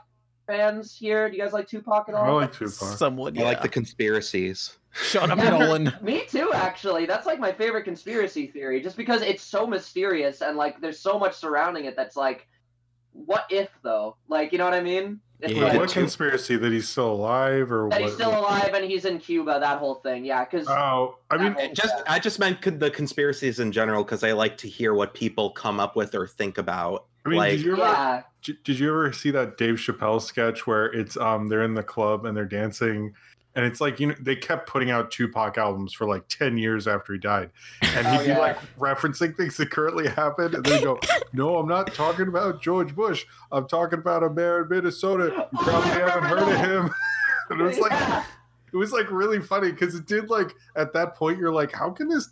[0.47, 1.29] fans here?
[1.29, 2.25] Do you guys like Tupac at all?
[2.25, 2.71] I like Tupac.
[2.97, 3.37] Somewhat.
[3.37, 3.47] I Yeah.
[3.47, 4.77] like the conspiracies.
[4.91, 5.57] Shut up, Yeah.
[5.57, 5.93] Nolan.
[6.01, 7.05] Me too, actually.
[7.05, 11.17] That's like my favorite conspiracy theory, just because it's so mysterious and like there's so
[11.17, 11.95] much surrounding it.
[11.95, 12.47] That's like,
[13.11, 14.17] what if though?
[14.27, 15.19] Like, you know what I mean?
[15.39, 15.63] It's Yeah.
[15.65, 18.07] like, what conspiracy that he's still alive or that what?
[18.09, 19.57] he's still alive and he's in Cuba.
[19.59, 20.45] That whole thing, yeah.
[20.45, 24.23] Because Oh, I mean, That It just I just meant the conspiracies in general because
[24.23, 27.07] I like to hear what people come up with or think about.
[27.25, 28.21] I mean, like, did you ever yeah,
[28.63, 32.25] Did you ever see that Dave Chappelle sketch where it's um they're in the club
[32.25, 33.13] and they're dancing
[33.55, 36.87] and it's like you know they kept putting out Tupac albums for like 10 years
[36.87, 38.39] after he died and he'd Oh, be yeah.
[38.39, 40.99] like referencing things that currently happened and they go
[41.33, 43.25] no I'm not talking about George Bush.
[43.51, 45.25] I'm talking about a mayor in Minnesota.
[45.25, 46.93] You Oh, probably I haven't heard of him.
[47.49, 48.23] And it was like
[48.71, 51.89] it was like really funny because it did like at that point you're like how
[51.91, 52.29] can this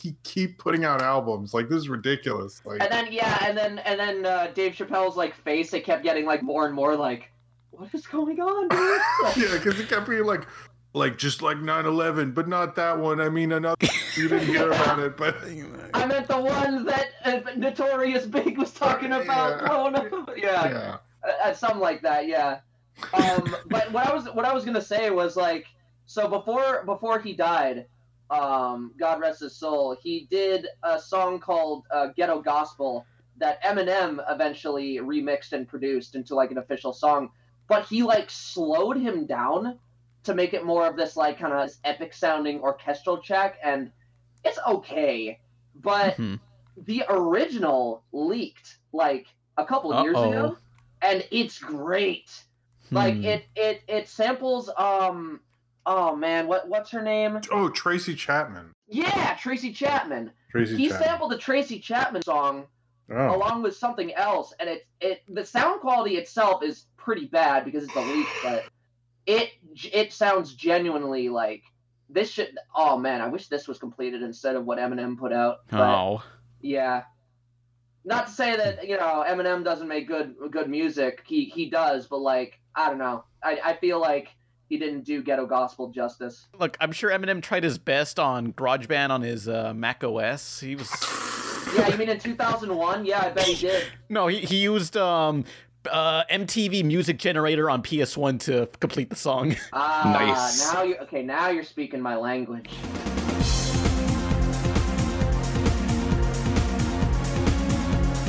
[0.00, 3.78] he keep putting out albums like this is ridiculous like And then yeah, and then
[3.80, 7.30] and then uh, Dave Chappelle's like face, it kept getting like more and more like,
[7.70, 9.00] what is going on, dude?
[9.50, 10.46] Yeah, because it kept being like,
[10.94, 13.20] like just like 9-11, but not that one.
[13.20, 13.76] I mean, another.
[14.16, 15.36] You didn't hear about it, but
[15.94, 19.68] I meant the one that uh, Notorious Big was talking about Yeah.
[19.68, 20.30] blowing up.
[20.36, 20.96] Yeah, yeah.
[21.26, 22.26] uh, uh, something like that.
[22.26, 22.60] Yeah.
[23.14, 25.66] Um, but what I was what I was gonna say was like,
[26.06, 27.86] so before before he died,
[28.32, 33.04] um, God rest his soul, he did a song called uh, Ghetto Gospel
[33.36, 37.30] that Eminem eventually remixed and produced into like an official song.
[37.68, 39.78] But he like slowed him down
[40.24, 43.90] to make it more of this like kind of epic sounding orchestral track, and
[44.44, 45.38] it's okay.
[45.76, 46.40] But Mhm.
[46.86, 49.26] the original leaked like
[49.58, 50.56] a couple years ago,
[51.02, 52.30] and it's great.
[52.90, 53.24] Like Hmm.
[53.24, 54.70] it, it, it samples.
[54.76, 55.40] Um,
[55.86, 57.40] oh man, what what's her name?
[57.50, 58.72] Oh, Tracy Chapman.
[58.88, 60.32] Yeah, Tracy Chapman.
[60.50, 61.08] Tracy He Chapman.
[61.08, 62.66] sampled the Tracy Chapman song
[63.10, 63.36] oh.
[63.36, 67.84] along with something else, and it it the sound quality itself is pretty bad because
[67.84, 68.64] it's a leak, but
[69.26, 69.50] it
[69.92, 71.62] it sounds genuinely like
[72.08, 72.56] this should.
[72.74, 75.58] Oh man, I wish this was completed instead of what Eminem put out.
[75.72, 76.22] Oh.
[76.60, 77.04] yeah,
[78.04, 81.22] not to say that you know Eminem doesn't make good good music.
[81.26, 83.24] He he does, but like I don't know.
[83.42, 84.28] I I feel like
[84.72, 86.46] he didn't do ghetto gospel justice.
[86.58, 90.60] Look, I'm sure Eminem tried his best on GarageBand on his uh, Mac OS.
[90.60, 90.88] He was
[91.76, 93.04] Yeah, you mean in 2001?
[93.04, 93.84] Yeah, I bet he did.
[94.08, 95.44] no, he, he used um,
[95.90, 99.56] uh, MTV Music Generator on PS1 to complete the song.
[99.74, 100.72] Ah, Nice.
[100.72, 101.22] now you're okay?
[101.22, 102.70] Now you're speaking my language.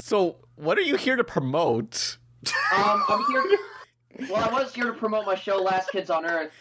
[0.04, 2.18] So, what are you here to promote?
[2.76, 3.58] Um, I'm here.
[4.30, 6.52] Well, I was here to promote my show, Last Kids on Earth.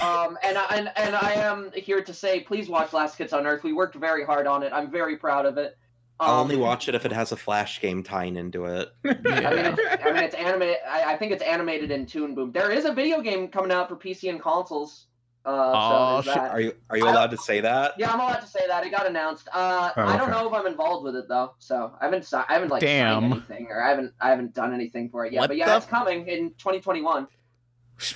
[0.00, 3.46] Um, and I and, and I am here to say, please watch Last Kids on
[3.46, 3.62] Earth.
[3.62, 4.72] We worked very hard on it.
[4.72, 5.76] I'm very proud of it.
[6.18, 8.88] Um, I'll only watch it if it has a flash game tying into it.
[9.04, 10.76] I mean, it's, I mean, it's animated.
[10.88, 12.52] I, I think it's animated in Toon Boom.
[12.52, 15.06] There is a video game coming out for PC and consoles.
[15.46, 16.34] Uh, Aw, so shit.
[16.34, 16.50] that.
[16.50, 17.92] Are you are you allowed to say that?
[17.96, 18.84] Yeah, I'm allowed to say that.
[18.84, 19.48] It got announced.
[19.52, 22.24] Uh, Oh, I don't know if I'm involved with it though, so I haven't.
[22.26, 23.22] si- I haven't like Damn.
[23.22, 24.12] signed anything, or I haven't.
[24.20, 25.40] I haven't done anything for it yet.
[25.40, 27.28] What but yeah, the it's coming in 2021.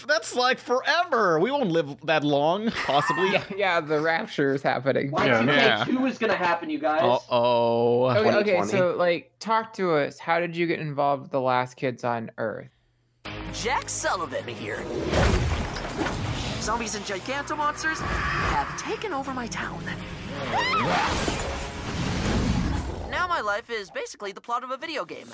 [0.07, 1.39] That's like forever.
[1.41, 3.31] We won't live that long, possibly.
[3.33, 5.11] Yeah, yeah, the rapture is happening.
[5.13, 5.85] Y2K Yeah.
[5.85, 7.01] two is gonna happen, you guys.
[7.03, 8.05] Uh oh.
[8.11, 10.19] Okay, okay, so like, talk to us.
[10.19, 12.69] How did you get involved with the Last Kids on Earth?
[13.55, 14.83] Jack Sullivan here.
[16.61, 19.83] Zombies and gigantomonsters have taken over my town.
[23.11, 25.27] Now my life is basically the plot of a video game.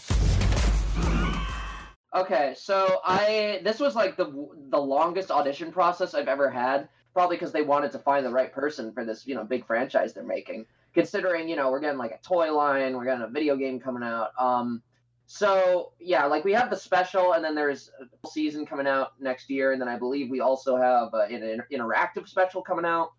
[2.14, 6.88] Okay, so I this was like the the longest audition process I've ever had.
[7.12, 10.14] Probably because they wanted to find the right person for this, you know, big franchise
[10.14, 10.66] they're making.
[10.94, 14.02] Considering, you know, we're getting like a toy line, we're getting a video game coming
[14.02, 14.30] out.
[14.38, 14.82] Um,
[15.26, 19.50] so yeah, like we have the special, and then there's a season coming out next
[19.50, 23.12] year, and then I believe we also have uh, an inter- interactive special coming out.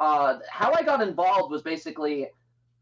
[0.00, 2.28] Uh, how I got involved was basically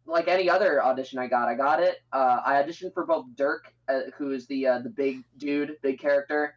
[0.06, 1.48] like any other audition I got.
[1.48, 1.98] I got it.
[2.12, 5.98] Uh, I auditioned for both Dirk, uh, who is the uh, the big dude, big
[5.98, 6.54] character,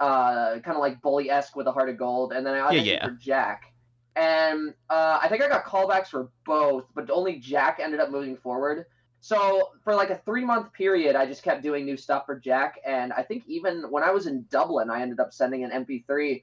[0.00, 2.84] uh, kind of like bully esque with a heart of gold, and then I auditioned
[2.84, 3.06] yeah.
[3.06, 3.62] for Jack.
[4.16, 8.36] And uh, I think I got callbacks for both, but only Jack ended up moving
[8.36, 8.86] forward.
[9.24, 12.78] So for like a three month period, I just kept doing new stuff for Jack,
[12.84, 16.42] and I think even when I was in Dublin, I ended up sending an MP3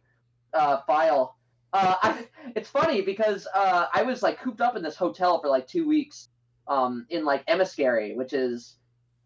[0.55, 1.35] uh, file.
[1.73, 5.47] Uh, I, it's funny because uh, I was like cooped up in this hotel for
[5.47, 6.29] like two weeks,
[6.67, 8.77] um, in like Enniskerry, which is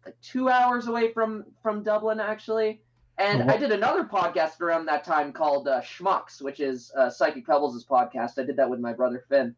[0.04, 2.82] like two hours away from from Dublin actually.
[3.16, 7.46] And I did another podcast around that time called uh, Schmucks, which is uh, Psychic
[7.46, 8.38] Pebbles' podcast.
[8.38, 9.56] I did that with my brother Finn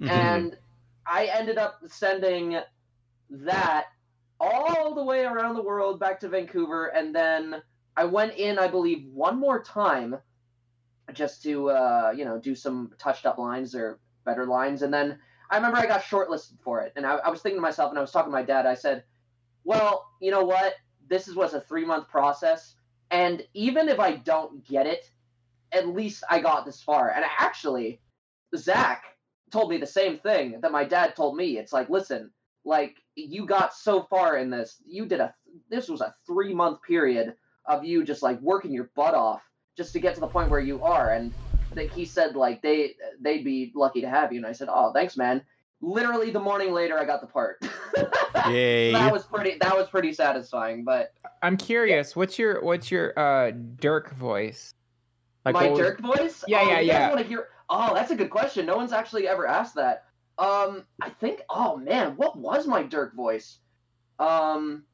[0.00, 0.08] Mhm.
[0.08, 0.58] and
[1.06, 2.58] I ended up sending
[3.30, 3.86] that
[4.40, 7.62] all the way around the world back to Vancouver, and then
[7.96, 10.16] I went in, I believe, one more time
[11.12, 15.18] just to uh, you know do some touched up lines or better lines, and then
[15.50, 17.98] I remember I got shortlisted for it, and I, I was thinking to myself, and
[17.98, 18.66] I was talking to my dad.
[18.66, 19.04] I said,
[19.64, 20.74] "Well, you know what?
[21.08, 22.74] This is was a three month process,
[23.10, 25.04] and even if I don't get it,
[25.72, 28.00] at least I got this far." And actually,
[28.56, 29.04] Zach
[29.50, 31.58] told me the same thing that my dad told me.
[31.58, 32.30] It's like, listen,
[32.64, 35.34] like you got so far in this, you did a
[35.70, 37.34] this was a three month period
[37.66, 39.42] of you just like working your butt off
[39.76, 41.12] just to get to the point where you are.
[41.12, 41.32] And
[41.74, 44.38] that he said like they they'd be lucky to have you.
[44.38, 45.42] And I said, oh, thanks, man.
[45.80, 47.62] Literally the morning later, I got the part.
[48.48, 48.92] Yay.
[48.92, 49.58] that was pretty.
[49.60, 50.82] That was pretty satisfying.
[50.82, 52.16] But I'm curious.
[52.16, 54.72] What's your what's your uh Dirk voice?
[55.44, 56.44] my what was- Dirk voice?
[56.48, 57.08] Yeah, oh, yeah, you guys yeah.
[57.08, 57.48] Want to hear?
[57.68, 58.66] Oh, that's a good question.
[58.66, 60.04] No one's actually ever asked that.
[60.38, 61.42] Um, I think.
[61.48, 63.58] Oh man, what was my Dirk voice?
[64.18, 64.84] Um,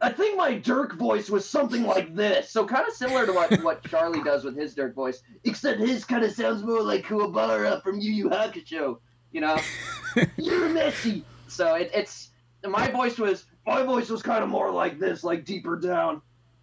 [0.00, 2.50] I think my Dirk voice was something like this.
[2.50, 6.04] So kind of similar to what what Charlie does with his Dirk voice, except his
[6.04, 8.98] kind of sounds more like Kuwabara from Yu Yu Hakusho.
[9.32, 9.58] You know,
[10.36, 11.24] you're messy.
[11.48, 12.30] So it, it's
[12.66, 16.22] my voice was my voice was kind of more like this, like deeper down,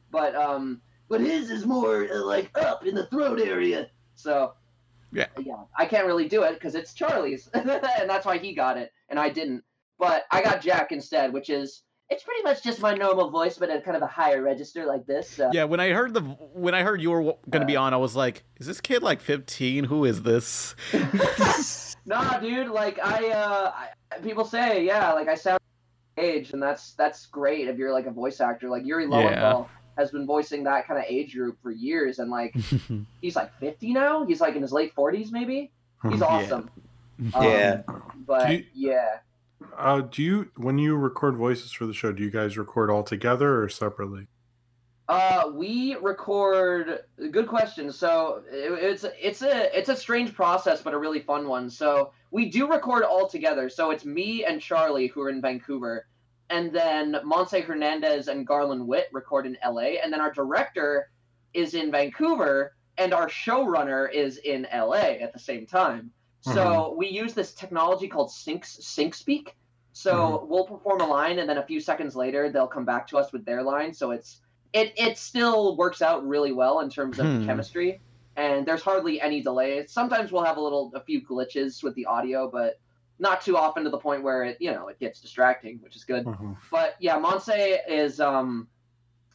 [0.09, 3.89] but um, but his is more uh, like up in the throat area.
[4.15, 4.53] So
[5.11, 5.27] Yeah.
[5.39, 8.91] yeah, I can't really do it because it's Charlie's, and that's why he got it
[9.11, 9.63] and I didn't.
[9.99, 13.69] But I got Jack instead, which is it's pretty much just my normal voice, but
[13.69, 15.29] at kind of a higher register like this.
[15.29, 15.51] So.
[15.53, 17.97] Yeah, when I heard the when I heard you were going to be on, I
[17.97, 19.83] was like, "Is this kid like 15?
[19.83, 20.75] Who is this?"
[22.03, 22.69] Nah, dude.
[22.69, 25.59] Like I, uh, I, people say, yeah, like I sound
[26.17, 28.69] age, and that's that's great if you're like a voice actor.
[28.69, 29.69] Like Yuri Lowenthal
[30.01, 32.55] has been voicing that kind of age group for years, and like
[33.21, 34.25] he's like 50 now.
[34.25, 35.71] He's like in his late 40s, maybe.
[36.09, 36.69] He's awesome.
[37.35, 37.81] Um, Yeah.
[38.25, 39.17] But you- yeah.
[39.77, 42.11] Uh, do you when you record voices for the show?
[42.11, 44.25] Do you guys record all together or separately?
[45.07, 47.01] Uh, we record.
[47.29, 47.91] Good question.
[47.91, 51.69] So it, it's it's a it's a strange process, but a really fun one.
[51.69, 53.69] So we do record all together.
[53.69, 56.07] So it's me and Charlie who are in Vancouver,
[56.51, 59.99] and then Montse Hernandez and Garland Whitt record in L.A.
[59.99, 61.07] And then our director
[61.53, 65.21] is in Vancouver, and our showrunner is in L.A.
[65.21, 66.11] at the same time.
[66.41, 69.55] So we use this technology called Sync Sync Speak.
[69.93, 73.17] So we'll perform a line, and then a few seconds later, they'll come back to
[73.17, 73.93] us with their line.
[73.93, 74.41] So it's
[74.73, 77.41] it it still works out really well in terms of Hmm.
[77.41, 78.01] chemistry,
[78.35, 79.85] and there's hardly any delay.
[79.87, 82.75] Sometimes we'll have a little a few glitches with the audio, but
[83.21, 86.03] not too often to the point where it you know it gets distracting, which is
[86.03, 86.25] good.
[86.25, 86.57] Mhm.
[86.71, 88.67] But yeah, Monse is um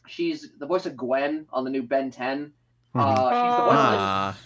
[0.05, 2.51] she's the voice of Gwen on the new Ben 10.
[2.93, 3.01] Mhm.
[3.01, 4.37] Uh, she's the voice of Ah,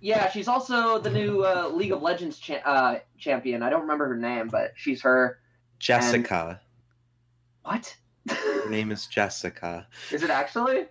[0.00, 3.62] yeah, she's also the new uh, League of Legends cha- uh, champion.
[3.62, 5.38] I don't remember her name, but she's her.
[5.78, 6.60] Jessica.
[7.62, 7.94] What?
[8.30, 9.86] Her name is Jessica.
[10.10, 10.86] Is it actually?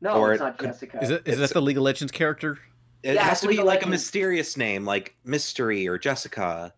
[0.00, 0.98] No, Or it's not could- Jessica.
[1.02, 2.58] is it is It's- that the League of Legends character?
[3.04, 6.74] It Yeah, has to League be of like a mysterious name, like Mystery or Jessica,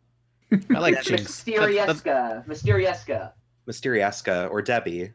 [0.52, 1.42] I like Yeah, Jinx.
[1.44, 1.54] That-
[2.04, 2.46] that- Mysterieska.
[2.46, 3.32] Mysterieska.
[3.68, 5.12] Mysterieska, or Debbie.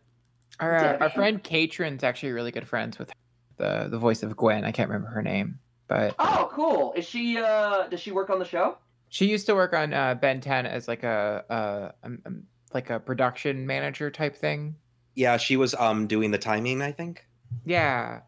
[0.60, 3.12] Our, uh, our friend Katrin's actually really good friends with
[3.58, 4.63] the the voice of Gwen.
[4.63, 6.93] I can't remember her name, but Oh, cool.
[6.95, 7.38] Is she?
[7.38, 8.78] uh Does she work on the show?
[9.10, 12.43] she used to work on uh, Ben 10 as like a, a um, um,
[12.74, 14.76] like a production manager type thing.
[15.15, 17.26] Yeah, she was um doing the timing, I think.
[17.65, 18.21] Yeah.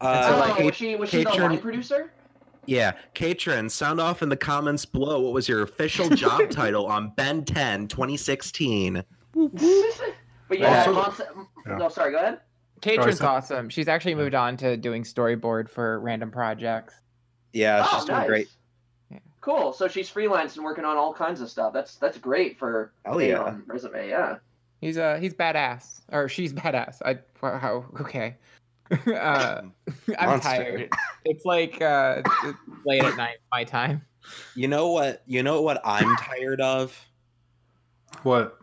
[0.00, 0.96] Uh, oh, Kate- was she?
[0.96, 2.10] Was she the line producer?
[2.66, 5.20] Yeah, Katrin, sound off in the comments below.
[5.20, 9.02] What was your official job title on Ben 10 2016?
[10.48, 11.76] but yeah, Also- Monst- Yeah.
[11.76, 12.12] no, sorry.
[12.12, 12.40] Go ahead.
[12.80, 13.68] Katrin's so- awesome.
[13.68, 16.94] She's actually moved on to doing storyboard for random projects.
[17.52, 18.26] yeah, oh, she's doing nice.
[18.28, 18.48] great.
[19.10, 19.18] Yeah.
[19.40, 19.72] Cool.
[19.72, 21.72] So she's freelance and working on all kinds of stuff.
[21.72, 23.42] That's that's great for Hell a, yeah.
[23.42, 24.08] um, resume.
[24.08, 24.36] Yeah.
[24.80, 27.00] He's uh he's badass or she's badass.
[27.04, 28.36] I wha- how okay.
[29.06, 29.62] uh,
[30.18, 30.48] I'm Monster.
[30.48, 30.90] tired.
[31.24, 34.02] It's like uh it's late at night my time.
[34.54, 35.22] You know what?
[35.26, 36.98] You know what I'm tired of?
[38.22, 38.58] What?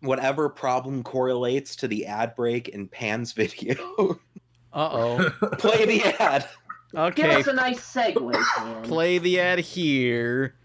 [0.00, 4.18] Whatever problem correlates to the ad break in Pan's video.
[4.76, 5.30] Uh oh.
[5.58, 6.48] Play the ad.
[6.96, 7.08] oh.
[7.12, 7.36] Give Okay.
[7.36, 8.32] us a nice segue.
[8.32, 8.82] man.
[8.82, 10.56] Play the ad here.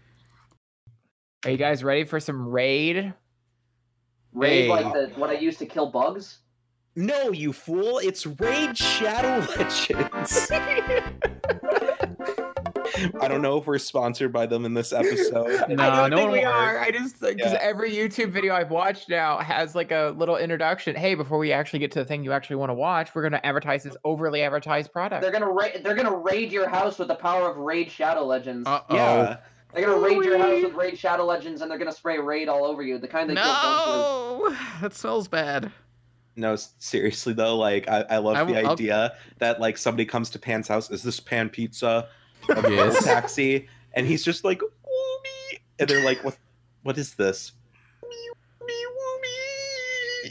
[1.44, 3.14] Are you guys ready for some raid?
[4.32, 4.68] Raid Hey.
[4.68, 6.38] like the what I used to kill bugs.
[6.96, 7.98] No, you fool!
[7.98, 10.50] It's Raid Shadow Legends.
[13.22, 15.64] I don't know if we're sponsored by them in this episode.
[15.70, 16.48] No, I don't no think one we will.
[16.48, 16.80] are.
[16.80, 17.58] I just because Yeah.
[17.62, 20.96] every YouTube video I've watched now has like a little introduction.
[20.96, 23.40] Hey, before we actually get to the thing you actually want to watch, we're gonna
[23.44, 25.22] advertise this overly advertised product.
[25.22, 25.82] They're gonna raid.
[25.84, 28.66] They're gonna raid your house with the power of Raid Shadow Legends.
[28.66, 28.94] Uh oh.
[28.96, 29.36] Yeah.
[29.72, 32.64] they're gonna raid your house with Raid Shadow Legends, and they're gonna spray Raid all
[32.64, 32.98] over you.
[32.98, 34.52] The kind they kill bugs with.
[34.52, 35.70] No, that smells bad.
[36.36, 40.04] No, seriously though, like I, I love I the w- I'll- idea that like somebody
[40.06, 40.90] comes to Pan's house.
[40.90, 42.08] Is this Pan Pizza?
[42.48, 43.04] A Yes.
[43.04, 46.38] taxi, and he's just like, "Woomy," and they're like, "What?
[46.84, 47.52] What is this?"
[48.02, 48.84] Woomy,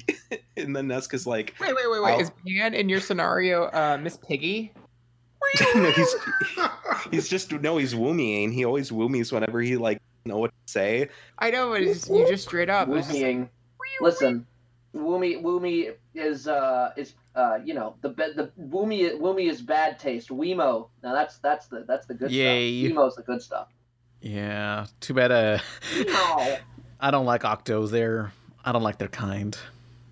[0.32, 0.40] woomy.
[0.58, 2.12] and then Neska's like, Wait, wait, wait, wait.
[2.14, 4.72] I'll- Is Pan in your scenario uh, Miss Piggy?
[5.76, 6.16] no, he's
[7.12, 8.52] he's just no, he's woomying.
[8.54, 11.10] He always woomies whenever he like know what to say.
[11.40, 12.90] I know, but it's, you just straight up.
[12.90, 13.50] it's just- Woomying.
[14.02, 14.46] Listen,
[14.96, 20.00] Woomy Woomy is uh is uh you know the be- the Woomy Woomy is bad
[20.00, 20.30] taste.
[20.30, 20.90] Wemo.
[21.04, 22.88] Now that's that's the that's the good Yay.
[22.88, 22.98] stuff.
[22.98, 23.68] Wemo's the good stuff.
[24.22, 24.86] Yeah.
[25.00, 25.32] Too bad.
[25.32, 25.60] Uh,
[26.06, 26.58] No.
[27.00, 27.92] I don't like octos.
[27.92, 28.32] They're
[28.66, 29.58] I don't like their kind.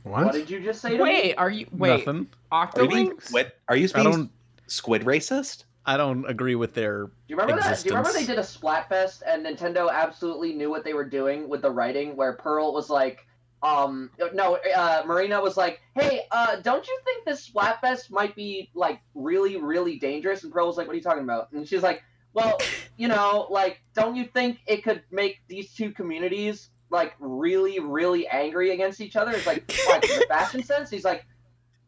[0.04, 0.34] What What?
[0.34, 1.34] did you just say to Wait, me?
[1.36, 2.06] are you wait?
[2.06, 2.28] Nothing.
[2.52, 3.52] Are you being squid?
[3.68, 4.30] Are you being
[4.68, 5.66] squid racist?
[5.86, 7.06] I don't agree with their.
[7.06, 7.80] Do you remember that?
[7.82, 11.48] Do you remember they did a Splatfest and Nintendo absolutely knew what they were doing
[11.50, 13.26] with the writing, where Pearl was like,
[13.64, 18.70] um, no, uh, Marina was like, hey, uh, don't you think this Splatfest might be
[18.76, 20.44] like really, really dangerous?
[20.44, 21.52] And Pearl was like, what are you talking about?
[21.52, 22.58] And she's like, well,
[22.98, 28.28] you know, like, don't you think it could make these two communities like really, really
[28.28, 29.32] angry against each other?
[29.32, 30.90] It's like, like the fashion sense.
[30.92, 31.26] He's like,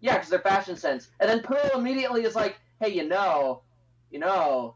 [0.02, 1.10] yeah, because they're fashion sense.
[1.20, 3.62] And then Pearl immediately is like, hey, you know,
[4.10, 4.76] you know,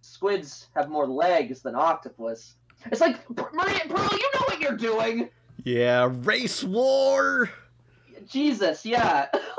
[0.00, 2.56] squids have more legs than octopus.
[2.86, 5.30] It's like, Maria, Pearl, you know what you're doing.
[5.64, 7.50] Yeah, race war.
[8.26, 9.28] Jesus, yeah.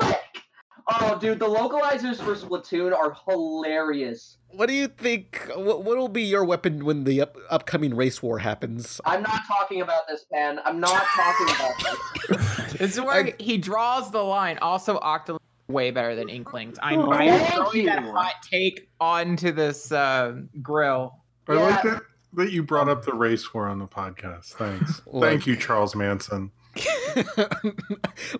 [0.88, 4.38] oh, dude, the localizers for Splatoon are hilarious.
[4.48, 5.50] What do you think?
[5.56, 9.00] What will be your weapon when the up, upcoming race war happens?
[9.04, 10.60] I'm not talking about this, Pan.
[10.64, 12.60] I'm not talking about this.
[12.74, 14.58] This is where he draws the line.
[14.58, 15.38] Also, Octolings
[15.68, 16.76] way better than Inklings.
[16.82, 21.20] I'm, Oh, I'm thank throwing that hot take onto this uh, grill.
[21.48, 22.02] I like that,
[22.36, 24.54] that you brought up the race war on the podcast.
[24.54, 25.02] Thanks.
[25.06, 26.50] Like- Thank you, Charles Manson.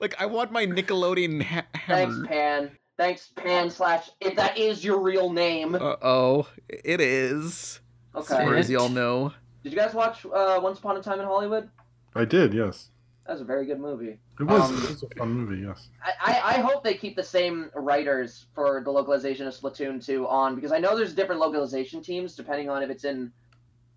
[0.00, 2.16] like I want my Nickelodeon ha- Thanks.
[2.26, 2.70] Pan.
[2.96, 4.11] Thanks, Pan slash.
[4.20, 5.74] If that is your real name.
[5.74, 7.80] Uh oh, it is.
[8.16, 8.44] As Okay.
[8.44, 9.33] far as y'all know.
[9.62, 11.68] Did you guys watch uh, Once Upon a Time in Hollywood?
[12.14, 12.90] I did, yes.
[13.26, 14.18] That was a very good movie.
[14.38, 15.88] It was, Um, it was a fun movie, yes.
[16.04, 20.28] I, I I hope they keep the same writers for the localization of Splatoon 2
[20.28, 23.33] on because I know there's different localization teams depending on if it's in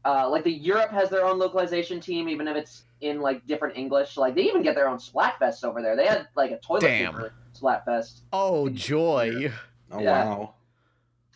[0.06, 3.78] uh, like the Europe has their own localization team even if it's in like different
[3.78, 4.18] English.
[4.18, 5.96] Like they even get their own Splatfest over there.
[5.96, 7.14] They had like a toilet Damn.
[7.14, 8.22] paper Splatfest.
[8.34, 9.52] Oh joy.
[9.92, 10.26] Oh Yeah.
[10.26, 10.54] wow.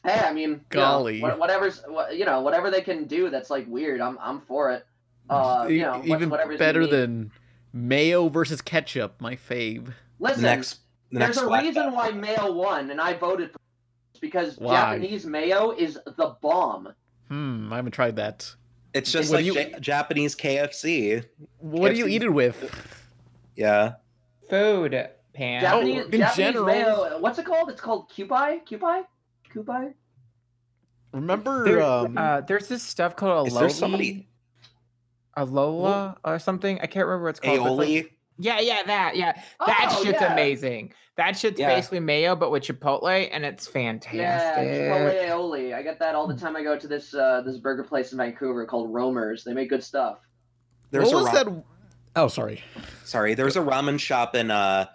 [0.03, 1.21] Hey, I mean, you know, Golly.
[1.21, 4.01] whatever's wha- you know whatever they can do that's like weird.
[4.01, 4.85] I'm I'm for it.
[5.29, 7.31] Uh, you know, even better than
[7.71, 9.93] mayo versus ketchup, my fave.
[10.19, 10.79] Listen, The next,
[11.11, 11.61] the There's next a Splatfest.
[11.61, 13.57] reason why mayo won, and I voted for
[14.15, 14.73] it because Why?
[14.73, 16.89] Japanese mayo is the bomb.
[17.31, 18.53] Hmm, I haven't tried that.
[18.93, 21.23] It's just What like you- Ja- Japanese KFC.
[21.59, 22.59] What do you eat it with?
[23.55, 23.93] Yeah.
[24.49, 24.91] Food,
[25.33, 25.61] Pan.
[25.61, 26.65] Japanese, in Japanese general.
[26.65, 27.19] mayo.
[27.19, 27.69] What's it called?
[27.69, 28.65] It's called Kewpie.
[28.67, 29.05] Kewpie.
[29.49, 29.93] Kewpie.
[31.13, 31.63] Remember?
[31.63, 34.27] There- um, uh, there's this stuff called Is there somebody-
[35.37, 36.79] Alola or something.
[36.81, 37.59] I can't remember what it's called.
[37.59, 38.11] but it's like- Aioli.
[38.37, 39.15] Yeah, yeah, that.
[39.15, 39.33] Yeah,
[39.65, 40.33] that Oh, shit's yeah.
[40.33, 40.93] amazing.
[41.17, 41.67] That shit's Yeah.
[41.75, 44.67] basically mayo, but with Chipotle, and it's Yeah, fantastic.
[44.67, 45.73] Chipotle aioli.
[45.75, 46.55] I get that all the time.
[46.55, 49.43] I go to this uh, this burger place in Vancouver called Romer's.
[49.43, 50.19] They make good stuff.
[50.91, 51.63] There's what a was ra- that?
[52.15, 52.63] Oh, sorry.
[53.03, 54.85] Sorry, there's a ramen shop in uh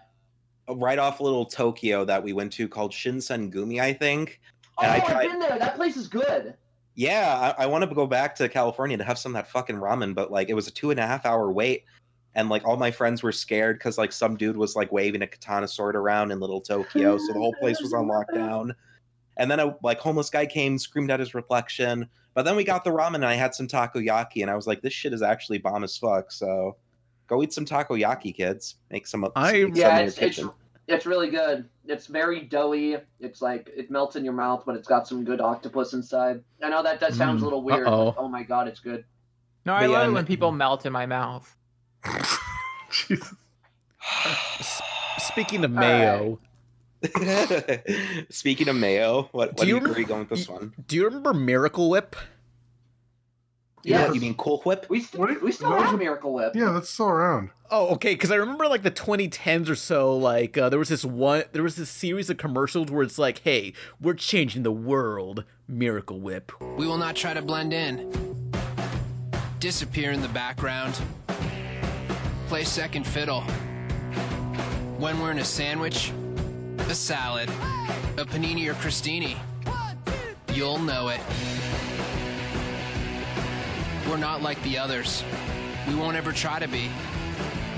[0.69, 4.41] right off Little Tokyo that we went to called Shinsengumi, I think.
[4.79, 5.59] Oh, And I I've been there.
[5.59, 6.55] That place is good.
[6.97, 9.77] Yeah, I, I want to go back to California to have some of that fucking
[9.77, 11.85] ramen, but like it was a two and a half hour wait,
[12.37, 15.27] and like all my friends were scared because like some dude was like waving a
[15.27, 18.73] katana sword around in Little Tokyo, so the whole place was on lockdown.
[19.39, 22.09] And then a like homeless guy came, screamed at his reflection.
[22.35, 24.83] But then we got the ramen, and I had some takoyaki, and I was like,
[24.83, 26.31] this shit is actually bomb as fuck.
[26.31, 26.77] So
[27.27, 28.77] go eat some takoyaki, kids.
[28.91, 29.27] Make some.
[29.35, 30.45] I- make Yeah, in your it's, it's
[30.89, 31.69] it's really good.
[31.87, 32.97] It's very doughy.
[33.19, 36.43] It's like it melts in your mouth, but it's got some good octopus inside.
[36.63, 37.89] I know that that sounds a Mm, little weird.
[37.89, 38.13] uh-oh.
[38.13, 39.05] But, oh my god, it's good.
[39.65, 41.56] No, I But yeah, love it when people melt in my mouth.
[42.91, 43.35] Jesus.
[45.19, 45.89] Speaking of All right.
[45.89, 46.39] mayo,
[48.31, 50.29] Speaking of mayo, what, what Do do you you, where are remember- you going with
[50.31, 50.73] this one?
[50.87, 52.17] do you remember Miracle Whip?
[53.85, 54.13] Yes.
[54.15, 54.87] You mean Cool Whip?
[54.89, 56.57] We st- What do- we still that have a- Miracle Whip.
[56.57, 57.51] Yeah, that's still around.
[57.71, 58.15] Oh, okay.
[58.15, 60.17] Because I remember like the 2010s or so.
[60.17, 63.39] Like uh, there was this one, there was this series of commercials where it's like,
[63.45, 66.53] "Hey, we're changing the world." Miracle Whip.
[66.77, 68.13] We will not try to blend in.
[69.61, 71.01] Disappear in the background.
[72.49, 73.41] Play second fiddle.
[74.99, 76.13] When we're in a sandwich,
[76.79, 77.49] a salad,
[78.17, 79.37] a panini or crostini,
[80.55, 81.21] you'll know it.
[84.09, 85.25] We're not like the others.
[85.89, 86.89] We won't ever try to be.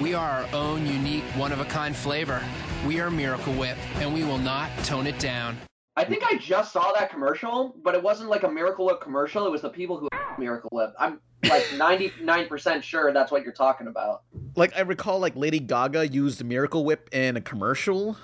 [0.02, 2.42] We are our own unique, one of a kind flavor.
[2.86, 5.56] We are Miracle Whip, and we will not tone it down.
[5.98, 9.44] I think I just saw that commercial, but it wasn't like a Miracle Whip commercial.
[9.46, 10.94] It was the people who Miracle Whip.
[10.96, 11.20] I'm
[11.50, 14.22] like 99% sure that's what you're talking about.
[14.54, 18.16] Like I recall, like Lady Gaga used Miracle Whip in a commercial.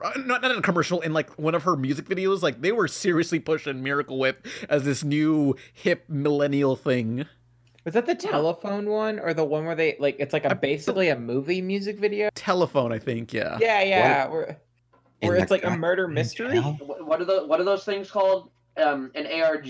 [0.00, 2.40] Uh, Not, not in a commercial, in like one of her music videos.
[2.40, 7.26] Like they were seriously pushing Miracle Whip as this new hip millennial thing.
[7.84, 11.08] Was that the telephone one or the one where they like it's like a basically
[11.08, 12.30] a movie music video?
[12.36, 13.32] Telephone, I think.
[13.32, 13.58] Yeah.
[13.60, 14.46] Yeah, yeah.
[15.22, 16.60] Where, In it's like a murder mystery.
[16.60, 16.76] hell?
[16.80, 18.50] What what are the what are those things called?
[18.76, 19.68] Um, an ARG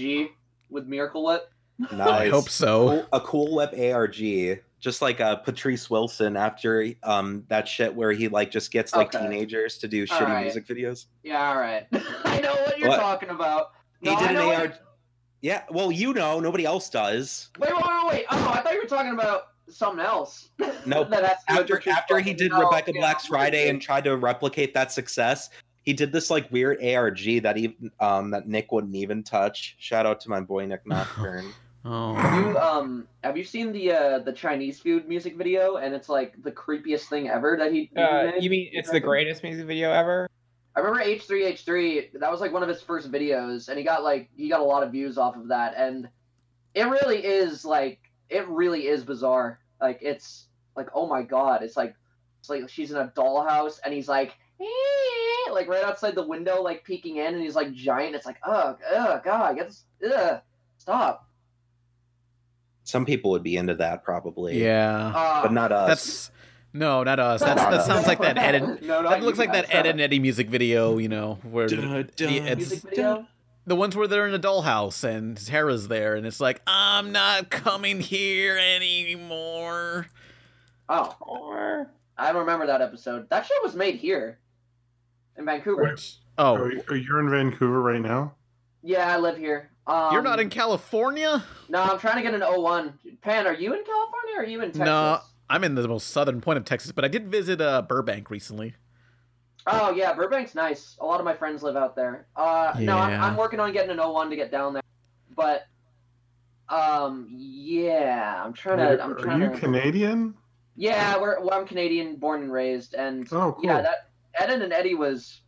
[0.71, 1.51] with Miracle Whip.
[1.91, 3.07] I hope so.
[3.13, 8.29] A cool whip ARG, just like uh, Patrice Wilson after um that shit where he
[8.29, 9.25] like just gets like Okay.
[9.25, 10.43] teenagers to do All shitty right.
[10.45, 11.07] music videos.
[11.25, 11.87] Yeah, all right.
[12.25, 13.01] I know what you're What?
[13.01, 13.71] talking about.
[14.01, 14.73] He did an know what ARG.
[15.41, 17.51] Yeah, well, you know, nobody else does.
[17.59, 18.25] Wait, wait, wait, wait.
[18.31, 19.43] Oh, I thought you were talking about
[19.75, 20.51] something else.
[20.87, 21.11] Nope.
[21.11, 23.81] that has to do with After after he did No, Rebecca yeah, Black's Friday and
[23.81, 25.51] tried to replicate that success,
[25.85, 29.77] he did this like weird ARG that even um that Nick wouldn't even touch.
[29.79, 31.53] Shout out to my boy Nick Nocturne.
[31.85, 32.15] Oh.
[32.15, 35.77] Have you um have you seen the uh the Chinese food music video?
[35.77, 37.91] And it's like the creepiest thing ever that he.
[37.95, 38.43] he Uh, made?
[38.43, 40.29] you mean it's the greatest music video ever?
[40.75, 42.19] I remember H3H3.
[42.21, 44.65] That was like one of his first videos, and he got like he got a
[44.65, 46.09] lot of views off of that, and
[46.75, 47.99] it really is like
[48.31, 49.59] it really is bizarre.
[49.83, 51.95] Like it's like oh my god, it's like
[52.41, 56.63] it's like she's in a dollhouse, and he's like "Eh," like right outside the window,
[56.63, 58.15] like peeking in, and he's like giant.
[58.15, 59.85] It's like oh, oh god, get this,
[60.17, 60.41] ugh,
[60.79, 61.29] stop.
[62.85, 64.63] Some people would be into that probably.
[64.63, 65.13] Yeah.
[65.15, 65.89] Uh, But not us.
[65.89, 66.31] That's
[66.73, 67.41] no, not us.
[67.41, 67.87] That's Not that us.
[67.87, 68.61] sounds like that Ed.
[68.83, 69.73] no, not That looks like that.
[69.75, 73.27] Ed and Eddie music video, you know, where Dun, the- it's music video.
[73.67, 77.51] The ones where they're in a dollhouse and Tara's there, and it's like, I'm not
[77.51, 80.07] coming here anymore.
[80.89, 81.87] Oh,
[82.19, 83.29] I don't remember that episode.
[83.31, 84.39] That show was made here
[85.37, 85.85] in Vancouver.
[85.85, 86.15] Wait.
[86.39, 88.35] Oh, Are, are in Vancouver right now?
[88.83, 89.71] Yeah, I live here.
[89.87, 91.45] Um, you're not in California?
[91.69, 92.93] No, I'm trying to get an O1.
[93.21, 94.85] Pan, are you in California or are you in Texas?
[94.85, 95.19] No,
[95.51, 98.75] I'm in the most southern point of Texas, but I did visit uh, Burbank recently.
[99.67, 100.97] Oh yeah, Burbank's nice.
[101.01, 102.27] A lot of my friends live out there.
[102.37, 104.83] Uh, no, I'm, I'm working on getting an O1 to get down there,
[105.37, 105.67] but
[106.69, 109.03] um, yeah, I'm trying to.
[109.03, 109.59] I'm are you to.
[109.59, 110.35] Canadian?
[110.77, 113.65] Yeah, we're well, I'm Canadian, born and raised, and Oh, cool.
[113.65, 114.09] yeah, that
[114.43, 115.41] Eden and Eddie was.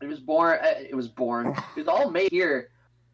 [0.00, 0.58] It was born.
[0.62, 1.46] uh, It was born.
[1.76, 2.70] It was all made here.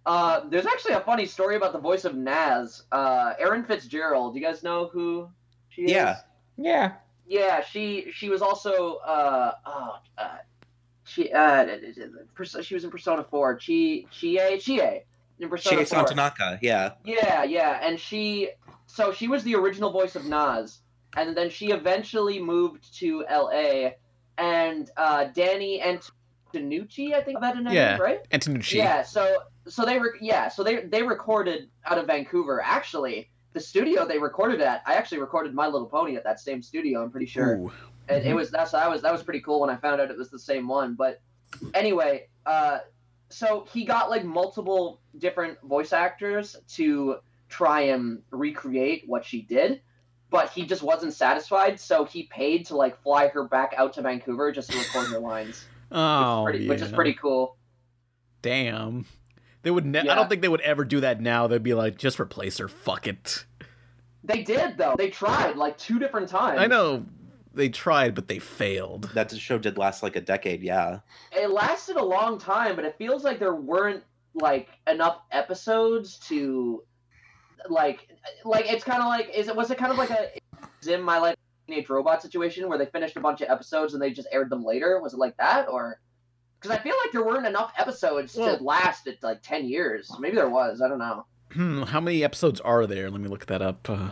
[0.06, 2.84] Uh, there's actually a funny story about the voice of Nazz.
[2.90, 4.32] Uh, Erin Fitzgerald.
[4.32, 5.28] Do you guys know who
[5.68, 5.90] she is?
[5.90, 6.16] Yeah.
[6.56, 6.92] yeah.
[7.28, 10.36] Yeah, she she was also uh oh uh
[11.04, 11.66] she uh
[12.62, 13.56] she was in Persona 4.
[13.56, 15.04] Chie Chie Chie
[15.38, 16.04] in Persona Shea 4.
[16.04, 16.92] Satonaka, yeah.
[17.04, 18.50] Yeah, yeah, and she
[18.86, 20.80] so she was the original voice of Nazz,
[21.16, 23.96] and then she eventually moved to L.A.
[24.38, 28.28] and uh, Danny Antonucci, I think that in Yeah, right?
[28.30, 28.74] Antonucci.
[28.74, 32.62] Yeah, so so they were yeah, so they they recorded out of Vancouver.
[32.64, 36.62] Actually, the studio they recorded at, I actually recorded My Little Pony at that same
[36.62, 37.02] studio.
[37.02, 37.56] I'm pretty sure.
[37.56, 37.72] Ooh.
[38.08, 40.16] And it was that's that was that was pretty cool when I found out it
[40.16, 40.94] was the same one.
[40.94, 41.20] But
[41.74, 42.78] anyway, uh,
[43.28, 47.16] so he got like multiple different voice actors to
[47.48, 49.80] try and recreate what she did,
[50.30, 51.78] but he just wasn't satisfied.
[51.78, 55.18] So he paid to like fly her back out to Vancouver just to record her
[55.18, 57.56] lines, Oh, pretty, which is pretty cool.
[58.42, 59.04] Damn.
[59.68, 59.84] They would.
[59.84, 61.46] Ne- I don't think they would ever do that now.
[61.46, 62.68] They'd be like, just replace her.
[62.68, 63.44] Fuck it.
[64.24, 64.94] They did though.
[64.96, 66.58] They tried like two different times.
[66.58, 67.04] I know
[67.52, 69.10] they tried, but they failed.
[69.12, 70.62] That show did last like a decade.
[70.62, 71.00] Yeah.
[71.32, 74.02] it lasted a long time, but it feels like there weren't
[74.32, 76.82] like enough episodes to
[77.68, 78.08] like
[78.46, 80.30] like it's kind of like is it was it kind of like a
[80.82, 84.12] Zim My Life Teenage Robot situation where they finished a bunch of episodes and they
[84.12, 84.98] just aired them later?
[85.02, 86.00] Was it like that or?
[86.60, 90.10] Because I feel like there weren't enough episodes Well- to last it like ten years.
[90.18, 90.80] Maybe there was.
[90.82, 91.24] I don't know.
[91.52, 93.10] Hmm, how many episodes are there?
[93.10, 93.88] Let me look that up.
[93.88, 94.10] Uh,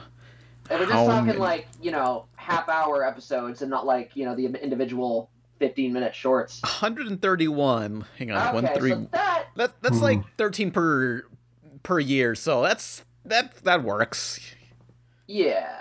[0.71, 4.25] And we're just talking many- like you know half hour episodes and not like you
[4.25, 6.61] know the individual fifteen minute shorts.
[6.63, 8.05] 131.
[8.19, 8.91] Hang on, one Okay, three.
[8.91, 10.03] so that That that's Hmm.
[10.05, 11.25] like 13 per
[11.83, 12.35] per year.
[12.35, 14.39] So that's that that works.
[15.27, 15.79] yeah.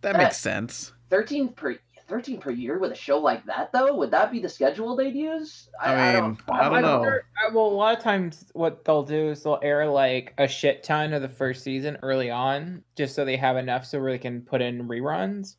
[0.00, 0.92] That That- makes sense.
[1.10, 1.76] 13 per
[2.08, 5.14] 13 per year with a show like that though would that be the schedule they'd
[5.14, 7.04] use I mean, I don't know.
[7.04, 10.82] Uh, Well, a lot of times what they'll do is they'll air like a shit
[10.82, 14.18] ton of the first season early on, just so they have enough so where they
[14.18, 15.56] can put in reruns.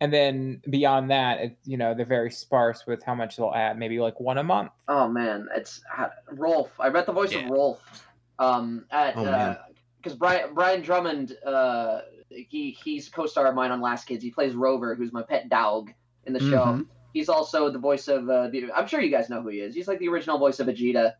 [0.00, 3.78] And then beyond that, it, you know, they're very sparse with how much they'll add,
[3.78, 4.72] maybe like one a month.
[4.88, 7.44] oh man it's uh, rolf i read the voice Yeah.
[7.44, 8.06] of rolf
[8.38, 9.56] um at Oh, uh
[9.96, 14.30] because brian brian drummond uh he he's a co-star of mine on last kids he
[14.30, 15.92] plays rover who's my pet dog
[16.24, 16.86] in the show Mhm.
[17.12, 19.88] he's also the voice of uh i'm sure you guys know who he is he's
[19.88, 21.14] like the original voice of vegeta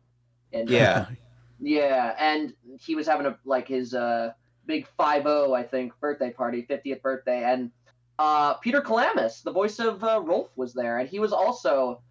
[0.52, 1.06] and Yeah.
[1.58, 4.32] Yeah, and he was having a like his uh
[4.66, 7.70] big five zero, I think, birthday party, fiftieth birthday, and
[8.18, 12.02] uh Peter Kelamis, the voice of uh, Rolf, was there, and he was also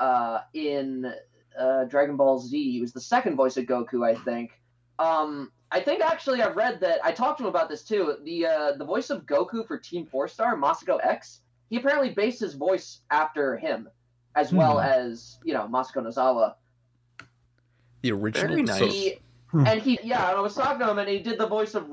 [0.00, 1.12] uh in
[1.56, 2.72] uh Dragon Ball Z.
[2.72, 4.50] He was the second voice of Goku, I think.
[4.98, 8.16] Um, I think actually I've read that I talked to him about this too.
[8.24, 12.40] The uh the voice of Goku for Team Four Star, Masako X, he apparently based
[12.40, 13.88] his voice after him,
[14.34, 14.86] as well Hmm.
[14.86, 16.54] as you know Masako Nozawa.
[18.02, 18.48] The original.
[18.48, 18.80] Very nice.
[18.80, 19.18] He,
[19.52, 21.86] and he, yeah, and I was talking to him, and he did the voice of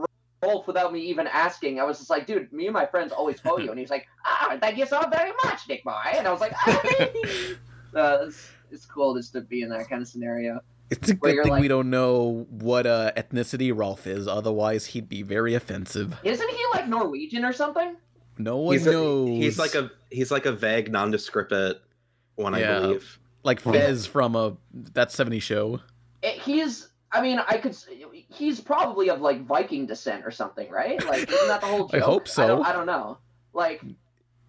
[0.44, 1.80] Rolf without me even asking.
[1.80, 4.06] I was just like, dude, me and my friends always quote you, and he's like,
[4.26, 6.82] ah, thank you so very much, Nick Boy, and I was like, ah,
[7.96, 10.60] uh, it's, it's cool just to be in that kind of scenario.
[10.96, 14.28] It's a good you're thing we don't know what uh, ethnicity Rolf is.
[14.28, 16.16] Otherwise, he'd be very offensive.
[16.24, 17.96] Isn't he like Norwegian or something?
[18.38, 19.30] No one He's, a, knows.
[19.30, 21.54] he's like a he's like a vague nondescript
[22.36, 23.18] one, I believe.
[23.44, 25.80] like Fez from a that 70 show.
[26.22, 27.78] It, he's, I mean, I could,
[28.30, 31.02] he's probably of like Viking descent or something, right?
[31.06, 32.02] Like, isn't that the whole Joke?
[32.02, 32.44] I hope so.
[32.44, 33.20] I don't, I don't know.
[33.54, 33.82] Like,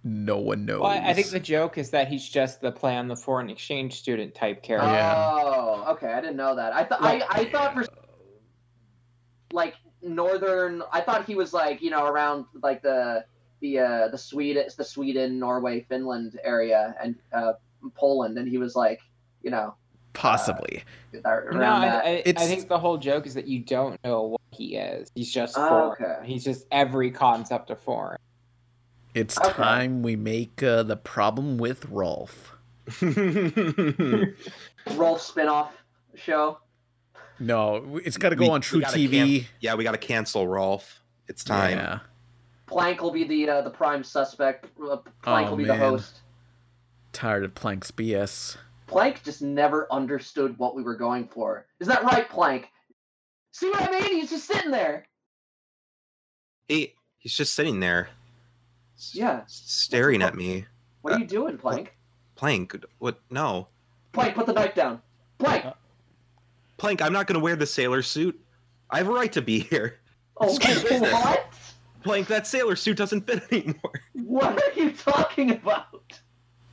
[0.08, 0.82] No one knows.
[0.82, 3.50] Well, I I think the joke is that he's just the play on the foreign
[3.50, 4.88] exchange student type character.
[4.88, 5.14] Yeah.
[5.16, 6.12] Oh, okay.
[6.12, 6.72] I didn't know that.
[6.72, 7.84] I thought I, I thought for
[9.52, 10.84] like northern.
[10.92, 13.24] I thought he was like you know around like the
[13.60, 17.54] the uh the Sweden, the Sweden, Norway, Finland area, and uh
[17.96, 19.00] Poland, and he was like
[19.42, 19.74] you know
[20.12, 20.84] Possibly.
[21.24, 22.22] around No, I.
[22.26, 25.10] I, I think the whole joke is that you don't know what he is.
[25.16, 26.12] He's just Oh, foreign.
[26.12, 26.26] okay.
[26.26, 28.18] He's just every concept of foreign.
[29.16, 29.52] It's okay.
[29.52, 32.52] time we make uh, the problem with Rolf.
[33.02, 33.12] Rolf
[35.20, 35.70] spinoff
[36.14, 36.58] show.
[37.38, 39.40] No, it's got to go We- on True gotta TV.
[39.40, 41.00] can- yeah, we got to cancel Rolf.
[41.28, 41.78] It's time.
[41.78, 41.98] Yeah.
[42.66, 44.66] Plank will be the uh, the prime suspect.
[44.80, 46.20] Uh, Plank Oh, will be the host.
[47.12, 48.56] Tired of Plank's BS.
[48.86, 51.66] Plank just never understood what we were going for.
[51.80, 52.68] Is that right, Plank?
[53.52, 54.20] See what I mean?
[54.20, 55.06] He's just sitting there.
[56.68, 58.14] He he's just sitting there, s-
[59.12, 59.42] Yeah.
[59.46, 60.66] staring at me.
[61.02, 61.96] What are uh, you doing, Plank?
[62.34, 63.20] Plank, what?
[63.30, 63.68] No,
[64.12, 65.00] Plank, put the knife down.
[65.38, 65.66] Plank.
[65.66, 65.72] Uh,
[66.78, 67.02] Plank.
[67.02, 68.38] I'm not going to wear the sailor suit.
[68.90, 69.98] I have a right to be here.
[70.38, 71.46] Oh, Excuse what?
[72.02, 74.00] Plank, that sailor suit doesn't fit anymore.
[74.12, 76.20] What are you talking about?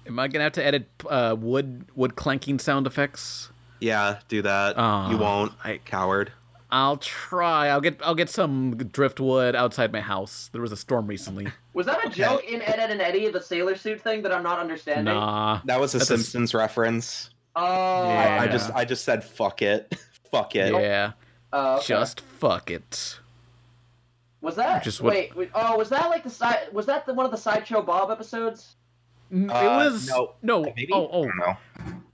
[0.05, 3.49] Am I gonna have to edit uh, wood wood clanking sound effects?
[3.79, 4.77] Yeah, do that.
[4.77, 6.31] Aw, you ah, won't, I- coward.
[6.73, 7.67] I'll try.
[7.67, 10.49] I'll get I'll get some driftwood outside my house.
[10.51, 11.47] There was a storm recently.
[11.73, 14.41] Was that a joke in Ed, Edd n Eddy, the sailor suit thing that I'm
[14.41, 15.13] not understanding?
[15.13, 15.61] Nah.
[15.65, 17.29] That was a That's a s- Simpsons reference.
[17.55, 18.39] Oh, Yeah.
[18.41, 19.93] I just I just said fuck it,
[20.31, 20.73] fuck it.
[20.73, 21.11] Yeah.
[21.53, 21.85] Oh, okay.
[21.85, 23.19] Just fuck it.
[24.41, 24.83] was that?
[24.83, 26.69] just what- Wait, wait, oh, was that like the side?
[26.73, 28.75] Was that the one of the sideshow Bob episodes?
[29.31, 30.33] Uh, it was no.
[30.41, 30.63] no.
[30.63, 31.23] Maybe Oh, I oh.
[31.25, 31.57] don't know.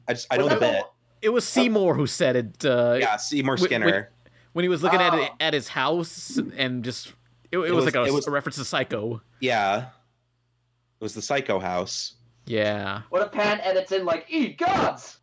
[0.07, 0.83] I just I Was know the that bit.
[1.21, 2.65] it was Seymour who said it.
[2.65, 4.09] Uh, yeah, Seymour when- when- Skinner.
[4.53, 5.35] When he was looking at it Oh.
[5.39, 7.07] at his house and just
[7.51, 9.21] it, it, It was, was- like a, it was- a reference to Psycho.
[9.39, 12.15] Yeah, it was the Psycho House.
[12.45, 13.01] Yeah.
[13.09, 15.19] What if Pan edits in like, "E gods,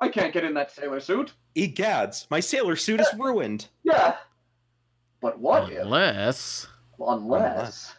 [0.00, 2.26] I can't get in that sailor suit." Eat gads!
[2.30, 3.66] My sailor suit is ruined.
[3.82, 4.16] Yeah.
[5.20, 5.78] But what if?
[5.82, 6.68] Unless
[7.00, 7.94] Unless, Unless.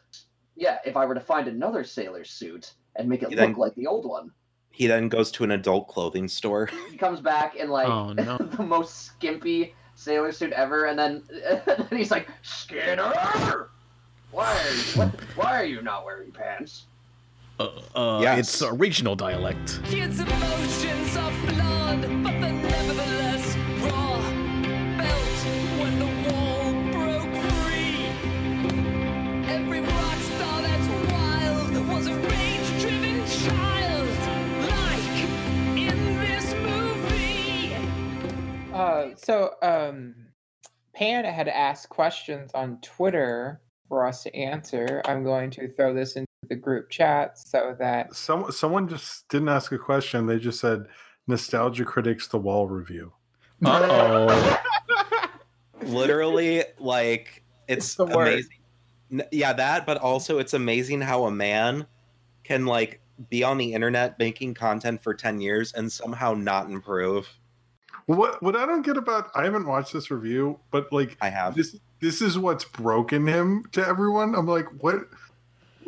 [0.56, 3.54] yeah, if I were to find another sailor suit and make it You look then-
[3.56, 4.32] like the old one,
[4.72, 6.70] He then goes to an adult clothing store.
[6.90, 8.38] he comes back in like Oh, no.
[8.58, 13.12] the most skimpy sailor suit ever, and then, and then he's like, "Skinner,
[14.32, 16.86] why are you, what, why are you not wearing pants?"
[17.60, 18.40] uh, uh, Yes.
[18.40, 19.82] it's a regional dialect.
[19.84, 22.19] Kids' emotions are flawed,
[39.30, 40.16] so um,
[40.96, 45.04] Pan had asked questions on Twitter for us to answer.
[45.06, 49.50] I'm going to throw this into the group chat so that Some someone just didn't
[49.50, 50.26] ask a question.
[50.26, 50.88] They just said
[51.28, 53.14] nostalgia critics the wall review.
[53.64, 53.88] Uh
[54.28, 55.28] oh.
[55.84, 58.30] Literally, like it's the word.
[58.30, 59.28] amazing.
[59.32, 61.86] Yeah, that, but also it's amazing how a man
[62.44, 63.00] can like
[63.30, 67.30] be on the internet making content for 10 years and somehow not improve.
[68.10, 71.54] What what I don't get about I haven't watched this review, but like I have.
[71.56, 74.34] this this is what's broken him to everyone.
[74.34, 75.02] I'm like, what?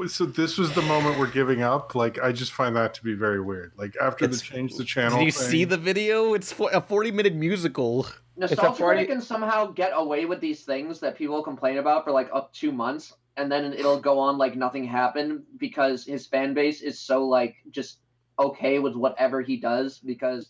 [0.07, 1.95] So this was the moment we're giving up.
[1.95, 3.71] Like I just find that to be very weird.
[3.75, 5.17] Like after It's- the change the channel.
[5.17, 6.35] Did you thing- see the video?
[6.35, 8.05] It's fo- a 40 minute musical.
[8.37, 12.29] Nostalgia 40 can somehow get away with these things that people complain about for like
[12.31, 16.81] up two months, and then it'll go on like nothing happened because his fan base
[16.83, 17.97] is so like just
[18.37, 19.97] okay with whatever he does.
[19.97, 20.49] Because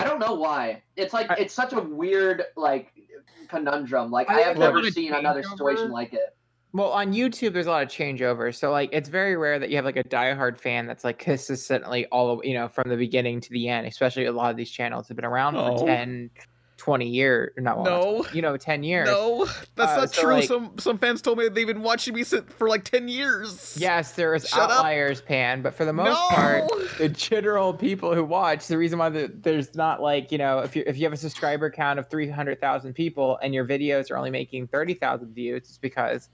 [0.00, 0.82] I don't know why.
[0.96, 2.92] It's like I- it's such a weird like
[3.48, 4.10] conundrum.
[4.10, 6.36] Like I I, have never seen another changeover- situation like it.
[6.72, 8.54] Well, on YouTube, there's a lot of changeover.
[8.54, 12.06] So, like, it's very rare that you have like a diehard fan that's like consistently
[12.12, 13.88] all, you know, from the beginning to the end.
[13.88, 15.76] Especially a lot of these channels have been around No.
[15.76, 16.30] for 10,
[16.80, 17.52] 20 years.
[17.58, 18.22] No, not No.
[18.22, 19.06] 20, you know, 10 years.
[19.06, 19.44] No,
[19.76, 20.32] that's Uh, not so, true.
[20.32, 23.76] like- some some fans told me they've been watching me sit for like 10 years.
[23.78, 24.70] Yes, there is Shut up.
[24.78, 26.28] outliers, Pan, but for the most No!
[26.36, 26.64] part,
[26.98, 30.74] the general people who watch, the reason why the, there's not like you know, if
[30.74, 34.10] you if you have a subscriber count of three hundred thousand people and your videos
[34.10, 36.30] are only making thirty thousand views, it's because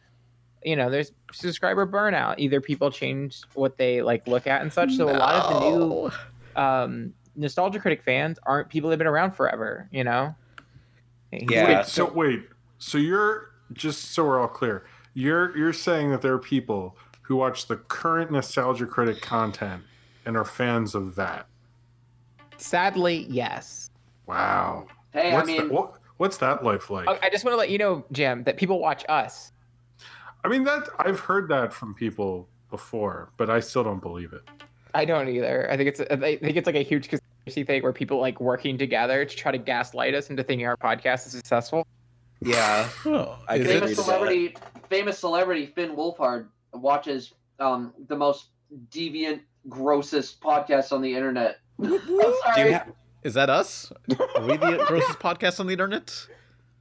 [0.63, 2.37] you know there's subscriber burnout.
[2.39, 4.95] Either people change what they like look at and such.
[4.95, 6.11] So a lot of the new
[6.55, 9.89] um, nostalgia critic fans aren't people that've been around forever.
[9.91, 10.35] You know.
[11.33, 11.79] Yeah.
[11.79, 14.87] Wait, so wait, so you're just so we're all clear.
[15.15, 19.83] You're you're saying that there are people who watch the current nostalgia critic content
[20.25, 21.47] and are fans of that.
[22.57, 23.91] Sadly, yes.
[24.27, 24.87] Wow.
[25.13, 27.09] Hey, what's I mean, that, what, what's that life like?
[27.09, 29.53] I I just want to let you know, Jim, that people watch us.
[30.45, 34.43] I mean that I've heard that from people before, but I still don't believe it.
[34.95, 35.69] I don't either.
[35.71, 38.77] I think it's I think it's like a huge conspiracy thing where people like working
[38.77, 41.87] together to try to gaslight us into thinking our podcast is successful.
[42.43, 42.89] Yeah.
[43.07, 43.77] Oh, I is can it?
[43.77, 44.57] agree famous celebrity,
[44.91, 48.49] famous celebrity Finn Wolfhard watches um the most
[48.91, 51.59] deviant, grossest podcast on the internet.
[51.81, 52.67] I'm Do sorry.
[52.69, 52.93] you have?
[53.23, 53.91] Is that us?
[54.37, 56.13] Are we the grossest podcast on the internet?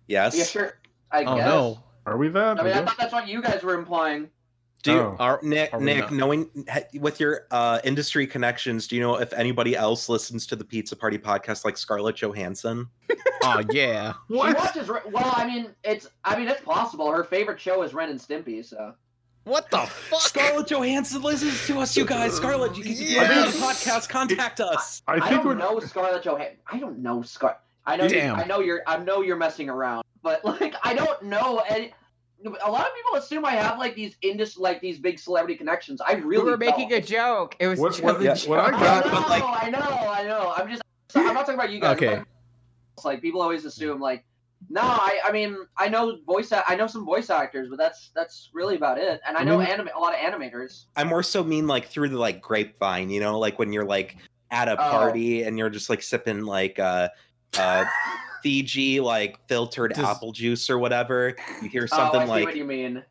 [0.08, 0.38] Yes.
[0.38, 0.78] yeah, sure.
[1.12, 1.46] I Oh guess.
[1.48, 1.80] no.
[2.06, 2.60] Are we that?
[2.60, 2.86] I mean, I guess?
[2.90, 4.30] thought that's what you guys were implying.
[4.86, 5.16] Do you, Oh.
[5.20, 6.14] Are, Nick, are Nick, not?
[6.14, 6.50] knowing
[7.00, 10.96] with your uh, industry connections, do you know if anybody else listens to the Pizza
[10.96, 12.88] Party podcast like Scarlett Johansson?
[13.48, 14.14] Oh yeah.
[14.28, 14.88] She watches.
[14.90, 16.08] Well, I mean, it's.
[16.24, 17.12] I mean, it's possible.
[17.12, 18.66] Her favorite show is Ren and Stimpy.
[18.66, 18.94] So.
[19.44, 20.22] What the fuck?
[20.22, 22.34] Scarlett Johansson listens to us, you guys.
[22.36, 23.56] Scarlett, you can you Yes.
[23.56, 23.62] yes.
[23.62, 24.10] podcast.
[24.10, 25.04] Contact us.
[25.08, 26.58] I I, think don't what, know Scarlett Johansson.
[26.72, 27.60] I don't know Scar.
[27.86, 28.06] I know.
[28.06, 28.40] You, Damn.
[28.40, 28.82] I know you're.
[28.88, 31.94] I know you're messing around, but like, I don't know any.
[32.46, 36.02] A lot of people assume I have like these indus like these big celebrity connections.
[36.02, 37.00] I really we were making don't.
[37.04, 37.56] a joke.
[37.60, 38.50] It was What- just what- a yeah, joke.
[38.50, 40.54] what I I know, but, like- I know, I know.
[40.56, 40.82] I'm just.
[41.10, 41.96] so I'm not talking about you guys.
[41.98, 42.06] Okay.
[42.08, 44.24] talking about- Like people always assume like.
[44.70, 45.20] No, I.
[45.24, 46.52] I mean, I know voice.
[46.52, 49.22] I know some voice actors, but that's that's really about it.
[49.28, 50.86] And I I know mean- anime, a lot of animators.
[50.96, 54.18] I more so mean like through the like grapevine, you know, like when you're like
[54.52, 54.90] at a Oh.
[54.92, 57.10] party and you're just like sipping like uh
[57.60, 57.86] uh
[58.46, 61.36] Fiji like filtered Does- apple juice or whatever.
[61.64, 63.04] You hear oh, something I see like what you mean.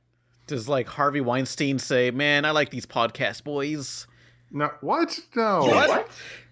[0.46, 4.06] Does like Harvey Weinstein say, "Man, I like these podcast boys"?
[4.52, 5.18] no what?
[5.34, 5.62] No.
[5.64, 6.08] What?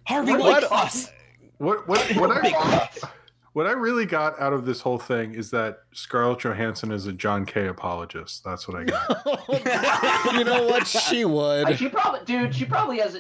[0.09, 0.65] Harvey What?
[0.65, 1.13] like us.
[1.59, 3.05] What what what Big I us.
[3.53, 7.13] what I really got out of this whole thing is that Scarlett Johansson is a
[7.13, 7.69] John K.
[7.69, 8.43] apologist.
[8.43, 10.35] That's what I got.
[10.35, 10.89] you know what?
[10.89, 11.79] She would.
[11.79, 12.53] She probably, dude.
[12.53, 13.17] She probably has.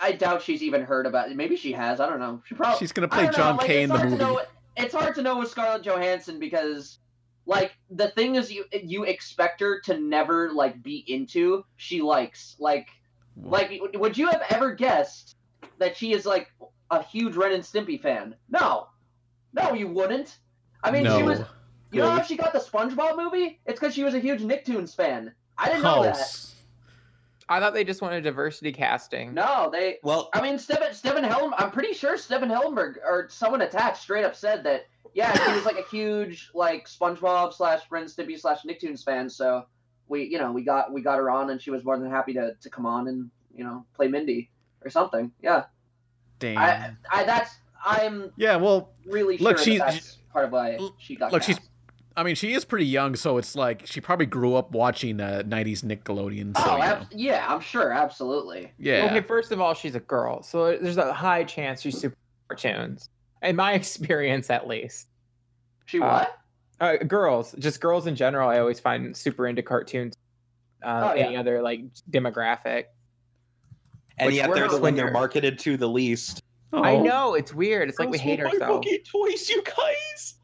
[0.00, 1.36] I doubt she's even heard about it.
[1.36, 1.98] Maybe she has.
[1.98, 2.40] I don't know.
[2.44, 2.78] She probably.
[2.78, 4.24] She's gonna I play don't know, John like, Kay it's in the hard to movie.
[4.34, 4.42] know-
[4.76, 6.98] it's hard to know with Scarlett Johansson because,
[7.46, 11.64] like, the thing is, you you expect her to never like be into.
[11.76, 12.88] She likes like,
[13.36, 15.36] like, would you have ever guessed
[15.78, 16.48] that she is like
[16.90, 18.34] a huge Ren and Stimpy fan?
[18.48, 18.88] No,
[19.52, 20.38] no, you wouldn't.
[20.82, 21.40] I mean, she was.
[21.92, 23.60] You know how she got the SpongeBob movie?
[23.66, 25.32] It's because she was a huge Nicktoons fan.
[25.56, 26.53] I didn't Oh, know that.
[27.44, 29.34] S- I thought they just wanted diversity casting.
[29.34, 29.98] No, they.
[30.02, 31.54] Well, I mean, Stephen Stephen Helm.
[31.58, 34.86] I'm pretty sure Stephen Hillenburg or someone attached straight up said that.
[35.14, 39.30] Yeah, he was like a huge like SpongeBob slash Ren Stimpy slash Nicktoons fan.
[39.30, 39.64] So
[40.08, 42.32] we, you know, we got we got her on, and she was more than happy
[42.34, 44.50] to to come on and you know play Mindy
[44.84, 45.30] or something.
[45.40, 45.64] Yeah,
[46.40, 46.58] Damn.
[46.58, 47.54] I, I that's
[47.86, 51.32] I'm yeah, well, really Look, sure she's- that that's part of why she got.
[51.32, 51.60] look, she's.
[52.14, 52.20] Cast.
[52.20, 55.42] I mean, she is pretty young, so it's like she probably grew up watching uh,
[55.46, 56.56] '90s Nickelodeon.
[56.56, 56.84] So Oh, you know.
[56.84, 58.72] ab- yeah, I'm sure, absolutely.
[58.78, 59.06] yeah.
[59.06, 62.16] Okay, first of all, she's a girl, so there's a high chance she's super
[62.48, 63.08] cartoons.
[63.42, 65.08] In my experience, at least.
[65.86, 66.38] She Uh, what?
[66.80, 70.14] Uh, girls, just girls in general, I always find super into cartoons.
[70.82, 71.26] Uh, Oh, yeah.
[71.26, 72.84] Any other like demographic?
[74.18, 76.42] and Which yet we're they're the not one they're marketed to the least.
[76.72, 77.02] I Oh.
[77.02, 77.88] know it's weird.
[77.88, 78.86] It's like we hate won't buy ourselves.
[78.86, 80.34] fucking toys, you guys.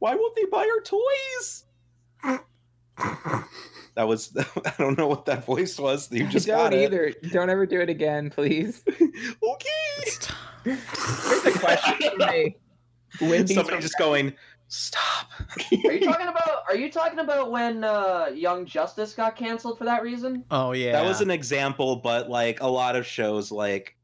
[0.00, 1.64] Why won't they buy our toys?
[3.94, 4.36] that was
[4.66, 6.10] I don't know what that voice was.
[6.10, 6.82] You just don't got it.
[6.84, 7.12] either.
[7.30, 8.82] Don't ever do it again, please.
[9.42, 9.66] Okay.
[10.06, 10.36] Stop!
[10.64, 12.56] Here's a question for me.
[13.20, 14.32] Wendy's Somebody from- just going,
[14.68, 15.28] stop.
[15.84, 16.62] Are you talking about?
[16.68, 20.44] Are you talking about when uh, Young Justice got canceled for that reason?
[20.50, 20.92] Oh yeah.
[20.92, 23.94] That was an example, but like a lot of shows like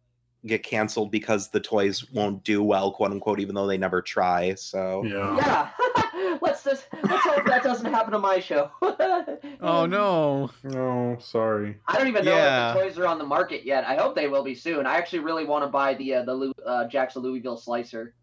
[0.46, 4.54] get canceled because the toys won't do well, quote unquote, even though they never try.
[4.54, 5.36] So Yeah.
[5.36, 6.38] Yeah.
[6.42, 8.70] let's just let's hope that doesn't happen to my show.
[9.60, 10.50] Oh no.
[10.64, 11.76] No, sorry.
[11.88, 12.70] I don't even know Yeah.
[12.70, 13.84] if the toys are on the market yet.
[13.84, 14.86] I hope they will be soon.
[14.86, 18.14] I actually really want to buy the uh, the Lou- uh, Jackson Louisville slicer.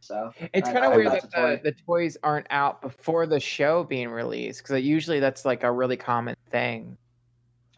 [0.00, 1.60] So It's kind of weird that toy.
[1.62, 5.70] the, the toys aren't out before the show being released because usually that's like a
[5.70, 6.96] really common thing.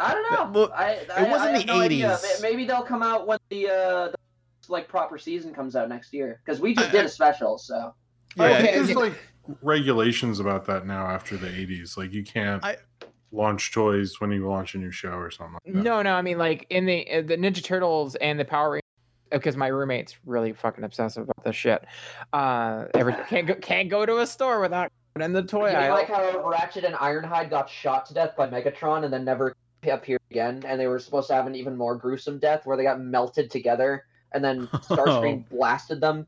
[0.00, 0.36] I don't know.
[0.36, 0.84] That- well, I,
[1.16, 2.22] I, it was I in the no 80s.
[2.42, 3.72] May- Maybe they'll come out when the uh
[4.08, 4.14] the,
[4.68, 7.58] like proper season comes out next year because we just I- did a special.
[7.58, 7.94] So
[8.36, 8.48] Yeah.
[8.58, 9.14] think Okay, there's like
[9.62, 11.96] regulations about that now after the 80s.
[11.96, 12.76] Like you can't I-
[13.32, 15.82] launch toys when you launch a new show or something like that.
[15.82, 18.80] No, no, I mean like in the uh, the Ninja Turtles and the Power Rangers
[19.30, 21.84] because my roommate's really fucking obsessive about this shit.
[22.32, 24.90] Uh, every can't go can't go to a store without
[25.20, 25.92] in the toy You aisle.
[25.94, 29.54] like how Ratchet and Ironhide got shot to death by Megatron and then never
[29.90, 32.82] appeared again, and they were supposed to have an even more gruesome death where they
[32.82, 36.26] got melted together and then Starscream blasted them.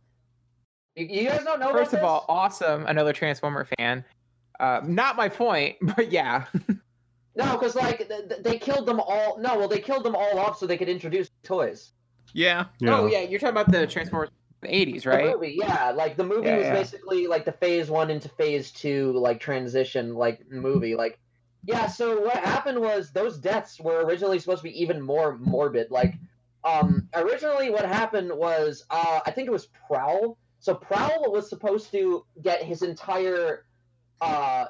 [0.95, 4.05] You, you guys don't know First about of all, awesome, another Transformer fan.
[4.61, 6.45] Uh, not my point, but yeah.
[7.35, 9.39] no, because like th- th- they killed them all.
[9.39, 11.93] No, well they killed them all off so they could introduce toys.
[12.33, 12.67] Yeah.
[12.81, 12.99] Yeah.
[12.99, 14.31] Oh yeah, you're talking about the Transformers
[14.63, 15.35] in the 80s, The right?
[15.35, 16.73] movie, yeah, like the movie Yeah, was yeah.
[16.75, 21.19] basically like the phase one into phase two, like transition, like movie, like
[21.67, 21.87] yeah.
[21.87, 25.91] So what happened was those deaths were originally supposed to be even more morbid.
[25.91, 26.14] Like,
[26.64, 30.39] um, originally what happened was, uh, I think it was Prowl.
[30.61, 33.67] So Prowl was supposed to get his entire,
[34.21, 34.67] uh,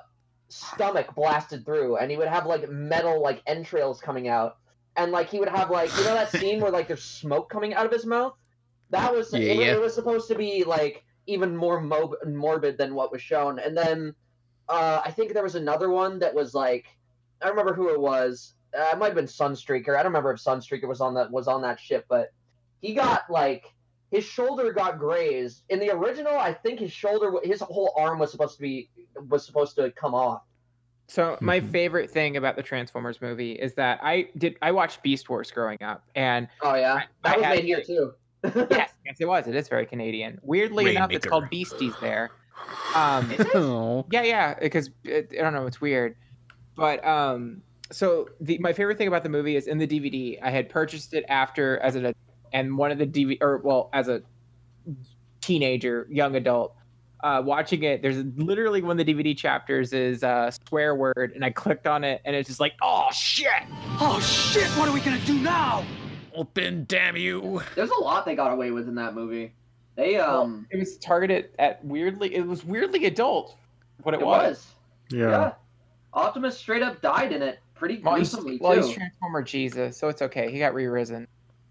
[0.48, 4.58] stomach blasted through, and he would have like metal like entrails coming out,
[4.96, 7.74] and like he would have like you know that scene where like there's smoke coming
[7.74, 8.34] out of his mouth.
[8.90, 9.74] That was Yeah, it, yeah.
[9.74, 13.76] it was supposed to be like even more mob- morbid than what was shown, and
[13.76, 14.14] then
[14.68, 16.86] uh, I think there was another one that was like
[17.42, 18.54] I don't remember who it was.
[18.76, 19.90] Uh, it might have been Sunstreaker.
[19.90, 22.32] I don't remember if Sunstreaker was on that was on that ship, but
[22.80, 23.72] he got like
[24.10, 25.62] his shoulder got grazed.
[25.68, 28.88] In the original, I think his shoulder, his whole arm was supposed to be
[29.28, 30.42] was supposed to come off.
[31.08, 31.70] So my Mhm.
[31.70, 35.78] favorite thing about the Transformers movie is that I did I watched Beast Wars growing
[35.82, 38.12] up, and Oh yeah, that I was had- made here too.
[38.44, 39.46] yes, yes, it was.
[39.46, 40.38] It is very Canadian.
[40.42, 42.30] Weirdly enough, it's called Beasties there.
[42.94, 44.06] Um, Oh.
[44.10, 46.16] yeah, yeah, because it, I don't know, it's weird.
[46.76, 50.38] But um, so the my favorite thing about the movie is in the DVD.
[50.42, 52.14] I had purchased it after as a
[52.52, 54.22] and one of the DVD or well as a
[55.40, 56.74] teenager, young adult.
[57.24, 61.44] Uh, watching it, there's literally one of the DVD chapters is a swear word, and
[61.44, 63.48] I clicked on it, and it's just like, oh shit!
[64.00, 65.84] Oh shit, what are we gonna do now?
[66.34, 67.62] Open, damn you.
[67.74, 69.54] There's a lot they got away with in that movie.
[69.96, 72.34] They um, It was targeted at weirdly.
[72.34, 73.56] It was weirdly adult.
[74.02, 74.48] What it, it was.
[74.48, 74.66] was.
[75.10, 75.30] Yeah.
[75.30, 75.52] Yeah.
[76.12, 80.08] Optimus straight up died in it, pretty Well, he's, gruesomely well, he's Transformer Jesus, so
[80.08, 80.50] it's okay.
[80.50, 81.26] He got re-risen.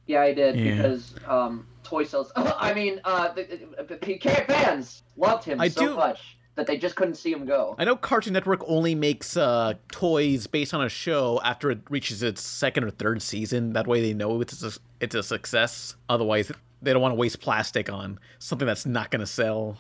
[0.07, 0.76] Yeah, I did Yeah.
[0.76, 2.32] because um, toy sales.
[2.36, 3.43] I mean, uh, the,
[3.78, 6.38] the, the PK fans loved him I so do- much.
[6.55, 7.76] that they just couldn't see him go.
[7.80, 12.21] I know Cartoon Network only makes uh, toys based on a show after it reaches
[12.21, 13.73] its second or third season.
[13.73, 15.95] That way, they know it's a, it's a success.
[16.07, 16.51] Otherwise,
[16.86, 19.77] they don't want to waste plastic on something that's not going to sell.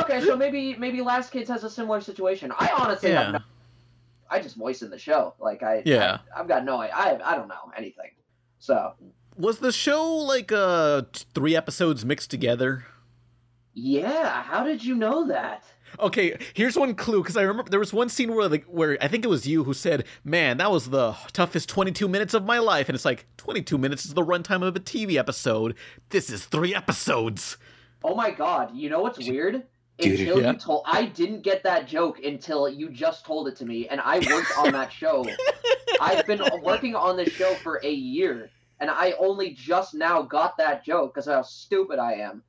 [0.00, 2.52] Okay, so maybe maybe Last Kids has a similar situation.
[2.58, 3.22] I honestly Yeah.
[3.22, 3.38] have no.
[4.28, 5.34] I just voiced the show.
[5.38, 5.82] Like I.
[5.86, 6.18] Yeah.
[6.34, 6.76] I, have got no.
[6.78, 8.10] I I don't know anything.
[8.58, 8.92] So
[9.36, 11.02] Was the show like uh
[11.34, 12.84] three episodes mixed together?
[13.78, 15.64] yeah, how did you know that?
[16.00, 19.08] Okay, here's one clue because I remember there was one scene where like where I
[19.08, 22.58] think it was you who said, "Man, that was the toughest 22 minutes of my
[22.58, 25.74] life," and it's like 22 minutes is the runtime of a TV episode.
[26.10, 27.56] This is three episodes.
[28.04, 28.74] Oh my god!
[28.74, 29.62] You know what's weird?
[29.98, 30.52] Dude, Until yeah.
[30.52, 33.98] you told, I didn't get that joke until you just told it to me, and
[33.98, 35.26] I worked on that show.
[36.00, 40.58] I've been working on this show for a year, and I only just now got
[40.58, 42.42] that joke because how stupid I am.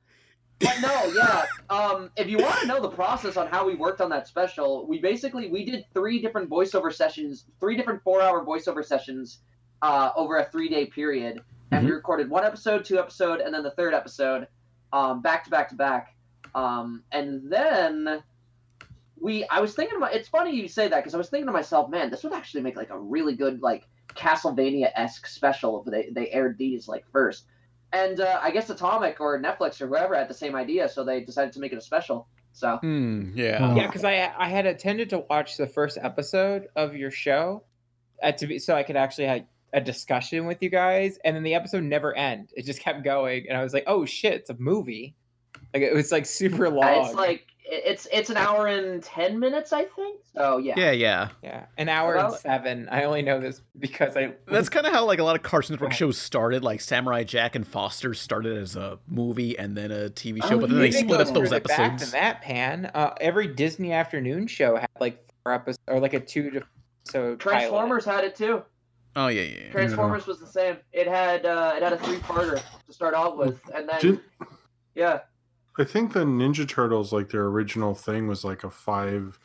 [0.60, 1.44] But no, yeah.
[1.70, 4.86] Um, if you want to know the process on how we worked on that special,
[4.86, 9.38] we basically we did three different voiceover sessions, three different four-hour voiceover sessions,
[9.82, 11.40] uh, over a three-day period,
[11.70, 14.48] and we recorded one episode, two episode, and then the third episode,
[14.92, 16.16] um, back to back to back.
[16.54, 18.22] Um, and then
[19.20, 20.14] we, I was thinking about.
[20.14, 22.62] It's funny you say that because I was thinking to myself, man, this would actually
[22.62, 27.04] make like a really good like Castlevania esque special if they they aired these like
[27.12, 27.44] first.
[27.92, 31.20] And uh, I guess Atomic or Netflix or whoever had the same idea, so they
[31.20, 32.28] decided to make it a special.
[32.52, 33.30] So Hmm.
[33.34, 33.74] Yeah.
[33.74, 37.62] Yeah, because I I had intended to watch the first episode of your show,
[38.22, 41.42] uh, to be so I could actually have a discussion with you guys, and then
[41.42, 42.50] the episode never end.
[42.56, 45.14] It just kept going, and I was like, oh shit, it's a movie.
[45.74, 47.06] Like it was like super long.
[47.06, 50.20] It's like it's it's an hour and ten minutes, I think.
[50.34, 50.74] So yeah.
[50.76, 51.28] Yeah, yeah.
[51.42, 52.88] yeah, an hour and seven.
[52.90, 55.74] I only know this because I That's kind of how like a lot of Cartoon
[55.74, 56.64] Network shows started.
[56.64, 60.58] Like Samurai Jack and Foster started as a movie and then a TV show, Oh,
[60.58, 62.12] but then they split up those further Back episodes.
[62.12, 62.90] than that, Pan.
[62.94, 66.62] Uh, every Disney afternoon show had like four episodes, or like a two to
[67.04, 68.62] so Transformers had it too.
[69.16, 69.60] Oh yeah, yeah.
[69.64, 69.70] yeah.
[69.72, 70.76] Transformers was the same.
[70.92, 74.20] It had uh, it had a three parter to start off with, and then Did-
[74.94, 75.20] yeah.
[75.78, 79.38] I think the Ninja Turtles, like their original thing, was like a five,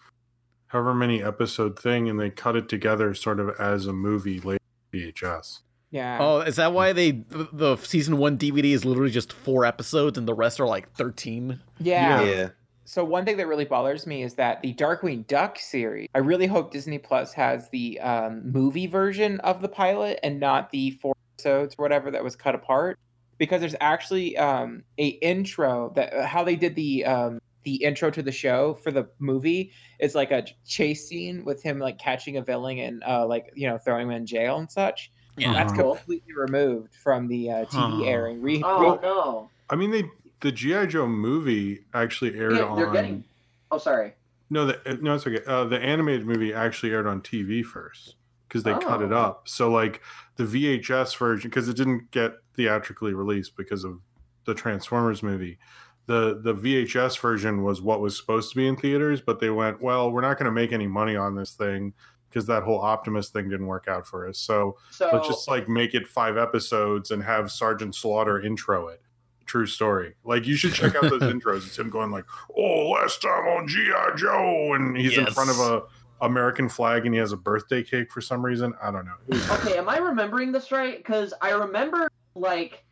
[0.67, 4.59] however many episode thing, and they cut it together sort of as a movie later
[4.93, 5.59] VHS.
[5.91, 6.17] Yeah.
[6.19, 10.17] Oh, is that why they the, the season one DVD is literally just four episodes
[10.17, 11.59] and the rest are like thirteen?
[11.79, 12.23] Yeah.
[12.23, 12.49] Yeah.
[12.85, 16.09] So one thing that really bothers me is that the Darkwing Duck series.
[16.15, 20.71] I really hope Disney Plus has the um, movie version of the pilot and not
[20.71, 22.99] the four episodes or whatever that was cut apart,
[23.37, 28.09] because there's actually um, a intro that uh, how they did the um, the intro
[28.11, 32.37] to the show for the movie is like a chase scene with him like catching
[32.37, 35.11] a villain and uh, like you know throwing him in jail and such.
[35.37, 35.53] Yeah.
[35.53, 38.03] That's completely removed from the uh, TV Huh.
[38.05, 38.41] airing.
[38.41, 39.49] Re- Oh re- no.
[39.69, 40.03] I mean, they
[40.41, 42.93] the GI Joe movie actually aired Yeah, they're on.
[42.93, 43.23] getting.
[43.71, 44.13] Oh, sorry.
[44.49, 45.39] No, the, no, it's okay.
[45.47, 48.17] Uh, the animated movie actually aired on TV first
[48.47, 49.17] because they cut it Oh.
[49.17, 49.47] up.
[49.47, 50.01] So like
[50.35, 53.99] the VHS version, because it didn't get theatrically released because of
[54.45, 55.57] the Transformers movie.
[56.05, 59.81] The the VHS version was what was supposed to be in theaters, but they went,
[59.81, 61.93] well, we're not going to make any money on this thing
[62.29, 64.39] because that whole Optimus thing didn't work out for us.
[64.39, 69.01] So So let's just like make it five episodes and have Sergeant Slaughter intro it.
[69.45, 70.15] True story.
[70.23, 71.67] Like you should check out those intros.
[71.67, 72.25] It's him going like,
[72.57, 75.83] "Oh, last time on GI Joe," and he's in front of a
[76.23, 78.73] American flag and he has a birthday cake for some reason.
[78.81, 79.55] I don't know.
[79.55, 80.97] Okay, am I remembering this right?
[80.97, 82.83] Because I remember like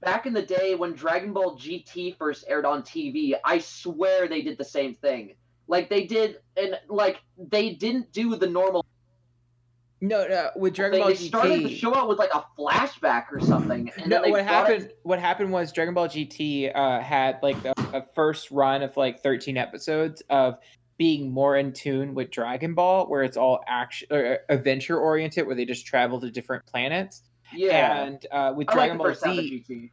[0.00, 3.34] back in the day when Dragon Ball GT first aired on TV.
[3.44, 5.34] I swear they did the same thing.
[5.68, 8.84] Like they did, and like they didn't do the normal.
[10.00, 11.28] no, no, with Dragon They, Ball they GT.
[11.28, 13.92] started the show out with like a flashback or something.
[13.96, 14.92] And no, what brought it- happened?
[15.02, 19.22] What happened was Dragon Ball GT uh, had like a, a first run of like
[19.22, 20.56] 13 episodes of
[20.96, 25.54] being more in tune with Dragon Ball, where it's all action or adventure oriented, where
[25.54, 27.22] they just travel to different planets.
[27.54, 29.90] Yeah, And uh, with I Dragon the Ball first half of Z,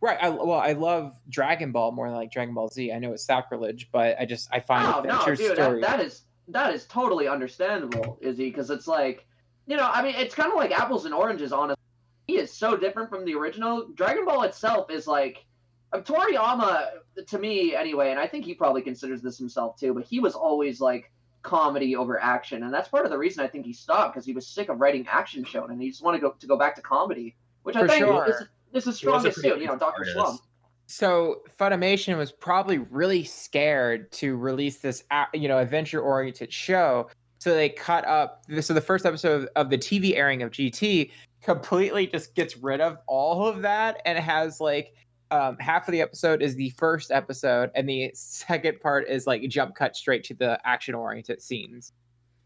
[0.00, 0.18] right?
[0.20, 2.92] I, well, I love Dragon Ball more than like Dragon Ball Z.
[2.92, 6.00] I know it's sacrilege, but I just I find Oh no, adventure dude, that, that
[6.00, 9.26] is that is totally understandable, Izzy, because it's like,
[9.66, 11.52] you know, I mean, it's kind of like apples and oranges.
[11.52, 11.82] Honestly,
[12.26, 13.88] he is so different from the original.
[13.94, 15.44] Dragon Ball itself is like,
[15.92, 16.88] uh, Toriyama,
[17.26, 19.94] to me anyway, and I think he probably considers this himself too.
[19.94, 21.10] But he was always like
[21.42, 24.32] comedy over action, and that's part of the reason I think he stopped because he
[24.32, 26.74] was sick of writing action shown, and he just wanted to go to go back
[26.76, 28.26] to comedy, which I think sure.
[28.28, 28.36] is,
[28.72, 29.60] is his He was strongest pretty.
[29.60, 30.04] You know, Doctor.
[30.04, 30.40] Slump.
[30.86, 37.08] So Funimation was probably really scared to release this, you know, adventure-oriented show.
[37.38, 38.44] So they cut up.
[38.60, 41.12] So the first episode of the TV airing of GT
[41.42, 44.92] completely just gets rid of all of that and has like
[45.30, 49.42] um, half of the episode is the first episode, and the second part is like
[49.48, 51.92] jump cut straight to the action oriented scenes.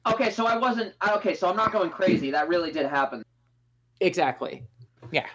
[0.06, 0.94] Okay, so I wasn't.
[1.16, 2.30] Okay, so I'm not going crazy.
[2.30, 3.22] That really did happen.
[4.00, 4.64] Exactly.
[5.12, 5.26] Yeah.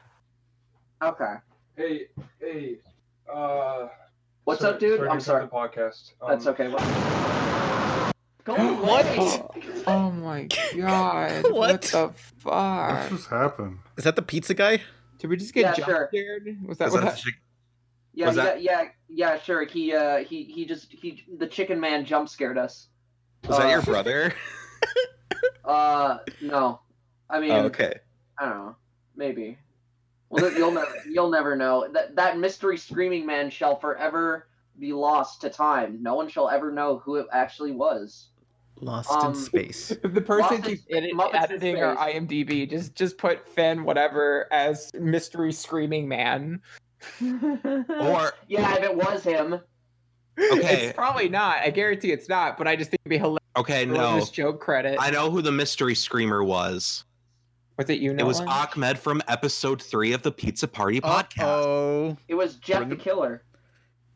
[1.01, 1.35] Okay.
[1.75, 2.07] Hey,
[2.39, 2.75] hey.
[3.33, 3.87] Uh,
[4.43, 4.97] What's sorry- up, dude?
[4.97, 5.45] sorry I'm sorry.
[5.45, 6.11] The podcast.
[6.21, 6.67] Um, That's okay.
[6.67, 6.81] What?
[8.45, 9.05] Go What?
[9.87, 10.43] Oh my
[10.77, 11.43] god.
[11.43, 11.53] What?
[11.53, 12.43] what the fuck?
[12.45, 13.79] What just happened?
[13.97, 14.81] Is that the pizza guy?
[15.19, 16.07] Did we just get Yeah, jump sure.
[16.11, 16.57] scared?
[16.65, 17.33] Was that Was what that that?
[18.13, 19.39] Yeah, Was yeah, that- yeah, yeah.
[19.39, 19.65] Sure.
[19.65, 22.87] He, uh, he, he just, he, the chicken man jump scared us.
[23.47, 24.33] was that your Uh, brother?
[25.65, 26.79] Uh, no.
[27.29, 27.93] I mean, Oh, okay.
[28.39, 28.75] I don't know.
[29.15, 29.57] Maybe.
[30.29, 31.87] Well, you'll never, you'll never know.
[31.93, 34.47] That that mystery screaming man shall forever
[34.79, 36.01] be lost to time.
[36.01, 38.29] No one shall ever know who it actually was.
[38.81, 39.91] Lost Um, in space.
[39.91, 42.15] If the person Lost in keeps edit- editing our Space.
[42.15, 46.61] IMDb, just just put Finn whatever as mystery screaming man.
[47.21, 49.53] Or Yeah, if it was him.
[50.39, 50.85] Okay.
[50.87, 51.57] It's probably not.
[51.57, 52.57] I guarantee it's not.
[52.57, 53.39] But I just think it'd be hilarious.
[53.57, 54.19] okay, no.
[54.19, 54.97] Just joke credit.
[54.99, 57.03] I know who the mystery screamer was.
[57.77, 58.13] Was it you?
[58.13, 58.67] Know it was Nolan?
[58.75, 61.43] Ahmed from episode three of the Pizza Party podcast.
[61.43, 63.43] Oh, It was Jeff Bring the Killer.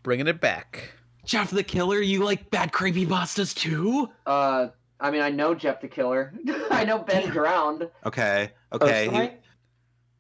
[0.04, 0.92] bringing it back.
[1.26, 4.10] Jeff the Killer, you like bad creepy pastas too?
[4.26, 4.68] Uh,
[5.00, 6.34] I mean, I know Jeff the Killer.
[6.72, 7.90] I know Ben Drowned.
[8.06, 9.08] Okay, okay.
[9.08, 9.38] Personally?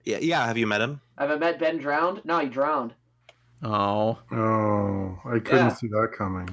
[0.04, 0.45] he- yeah, yeah.
[0.45, 0.99] Have you met him?
[1.18, 2.22] Have I met Ben Drowned?
[2.26, 2.93] No, he drowned.
[3.62, 5.74] Oh, Oh, I couldn't Yeah.
[5.74, 6.49] see that coming.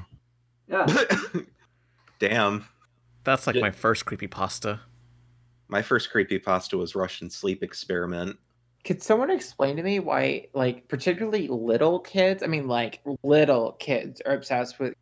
[0.69, 0.87] Yeah.
[2.21, 2.65] Damn.
[3.25, 3.63] that's like Yeah.
[3.63, 4.81] my first creepy pasta.
[5.69, 8.39] My first creepy pasta was Russian sleep experiment.
[8.85, 12.43] Could someone explain to me why, like, particularly little kids?
[12.43, 14.95] I mean, like, little kids are obsessed with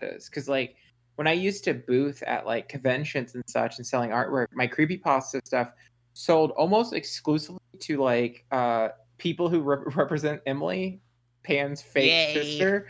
[0.00, 0.28] this.
[0.28, 0.74] Because, like,
[1.16, 5.40] when I used to booth at like conventions and such and selling artwork, my creepypasta
[5.46, 5.70] stuff
[6.12, 8.88] sold almost exclusively to like uh
[9.18, 11.00] people who rep- represent Emily,
[11.44, 12.34] Pan's fake Yay.
[12.34, 12.88] sister,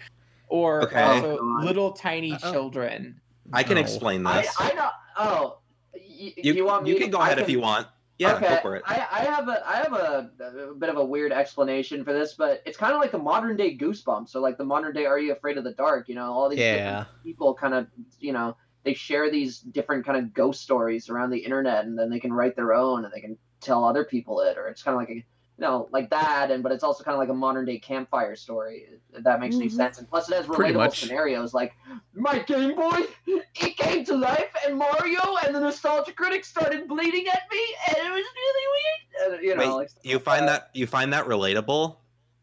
[0.49, 1.03] or Okay.
[1.03, 2.51] also Oh, little tiny Uh-oh.
[2.51, 3.20] children.
[3.53, 3.83] I can No.
[3.83, 4.55] explain I, this.
[4.59, 4.89] I know.
[5.18, 5.59] Oh,
[5.93, 6.91] y- you, you want me?
[6.93, 7.89] you can go I ahead if you want.
[8.19, 8.49] Yeah, okay.
[8.49, 8.83] go for it.
[8.87, 10.31] I, I have a I have a,
[10.71, 13.57] a bit of a weird explanation for this, but it's kind of like the modern
[13.57, 16.09] day Goosebumps, so like the modern day Are You Afraid of the Dark?
[16.09, 17.07] You know, all these Yeah.
[17.25, 17.89] people kind of
[18.21, 22.11] you know they share these different kind of ghost stories around the internet, and then
[22.11, 24.95] they can write their own, and they can tell other people it, or it's kind
[24.95, 25.25] of like a
[25.59, 28.35] you know like that, and but it's also kind of like a modern day campfire
[28.37, 28.87] story.
[29.13, 29.73] If that makes any Mhm.
[29.73, 31.01] sense, and plus it has relatable much.
[31.01, 31.75] scenarios like
[32.15, 37.27] my Game Boy, it came to life, and Mario and the Nostalgia Critic started bleeding
[37.29, 39.35] at me, and it was really weird.
[39.35, 41.97] And, you know, Wait, like, you find that you find that relatable?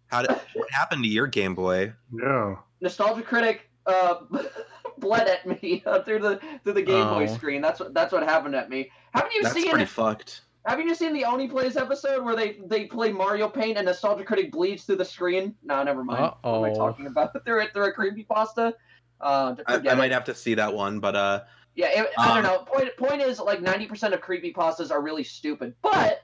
[0.08, 1.94] How did what happened to your Game Boy?
[2.14, 2.56] Yeah.
[2.82, 4.22] Nostalgia Critic uh,
[5.00, 7.36] bled at me uh, through the through the Game Boy Oh.
[7.36, 7.62] screen.
[7.62, 8.90] That's what that's what happened at me.
[9.14, 10.42] Haven't you That's seen pretty fucked.
[10.66, 14.24] Haven't you seen the Oney Plays episode where they they play Mario Paint and Nostalgia
[14.24, 15.56] Critic bleeds through the screen?
[15.64, 16.34] No, never mind.
[16.42, 17.34] What am I talking about?
[17.46, 18.74] they're they're a creepypasta.
[19.20, 21.42] Uh, I, I might have to see that one, but uh,
[21.76, 22.64] Yeah, it, I Um, don't know.
[22.66, 26.22] Point point is like ninety percent of creepypastas are really stupid, but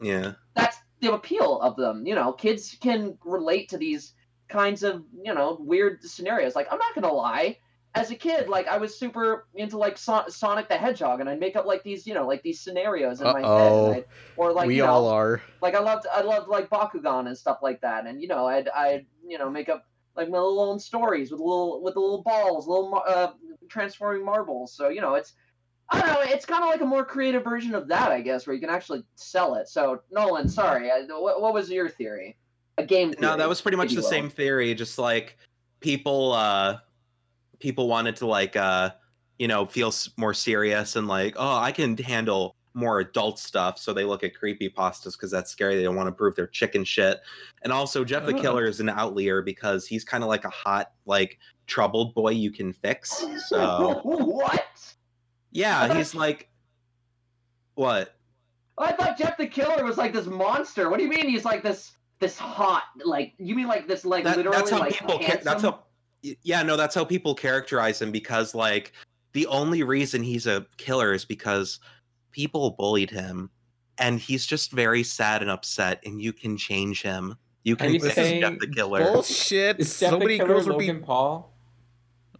[0.00, 0.32] yeah.
[0.54, 2.04] that's the appeal of them.
[2.06, 4.14] You know, kids can relate to these
[4.48, 6.56] kinds of you know weird scenarios.
[6.56, 7.58] Like I'm not gonna lie,
[7.98, 11.40] as a kid, like I was super into like Son- Sonic the Hedgehog, and I'd
[11.40, 13.86] make up like these you know like these scenarios in my head, Uh-oh.
[13.86, 15.42] and I'd- or like we you know, all are.
[15.60, 18.68] like I loved I loved like Bakugan and stuff like that, and you know I'd
[18.68, 19.84] I'd you know make up
[20.16, 23.32] like my little own stories with little with the little balls, little uh,
[23.68, 24.72] transforming marbles.
[24.72, 25.34] So you know it's
[25.90, 28.46] I don't know, it's kind of like a more creative version of that, I guess,
[28.46, 29.68] where you can actually sell it.
[29.68, 32.36] So Nolan, sorry, I, what, what was your theory?
[32.76, 33.14] A game?
[33.18, 34.08] No, that was pretty much the will.
[34.08, 34.74] same theory.
[34.74, 35.38] Just like
[35.80, 36.76] people, uh,
[37.60, 38.90] people wanted to like, uh,
[39.38, 43.78] you know, feel more serious and like, oh, I can handle more adult stuff.
[43.78, 45.76] So they look at creepy pastas because that's scary.
[45.76, 47.20] They don't want to prove their chicken shit.
[47.62, 48.40] And also, Jeff the Oh.
[48.40, 52.50] Killer is an outlier because he's kind of like a hot, like troubled boy you
[52.50, 53.24] can fix.
[53.48, 54.66] So what?
[55.50, 56.48] yeah, he's like,
[57.74, 58.14] what?
[58.76, 60.88] I thought Jeff the Killer was like this monster.
[60.90, 64.24] What do you mean he's like this this hot like you mean like this like
[64.24, 65.72] That- literally that's how like people ca- that's handsome?
[65.72, 65.84] how
[66.22, 68.92] yeah no that's how people characterize him because like
[69.32, 71.80] the only reason he's a killer is because
[72.32, 73.50] people bullied him
[73.98, 78.00] and he's just very sad and upset and you can change him you can you
[78.00, 79.78] fix saying Jeff the killer Bullshit.
[79.80, 80.86] Is Jeff So many Killer girls would be.
[80.86, 81.52] Logan Paul?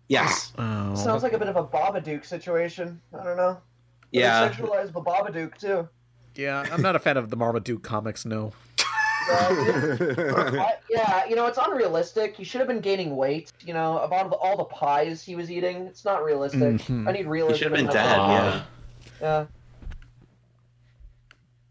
[0.09, 0.95] yes Oh.
[0.95, 3.01] Sounds like a bit of a Babadook situation.
[3.19, 3.59] I don't know.
[4.11, 5.89] yeah Sexualize the Babadook too.
[6.35, 8.25] Yeah, I'm not a fan of the Marmaduke comics.
[8.25, 8.53] No.
[10.61, 12.37] I- yeah, you know it's unrealistic.
[12.37, 13.53] He should have been gaining weight.
[13.65, 15.87] You know, about all the pies he was eating.
[15.87, 16.61] It's not realistic.
[16.61, 17.09] Mhm.
[17.09, 17.53] I need realism.
[17.55, 18.63] he should have been dead yeah
[19.21, 19.47] Yeah.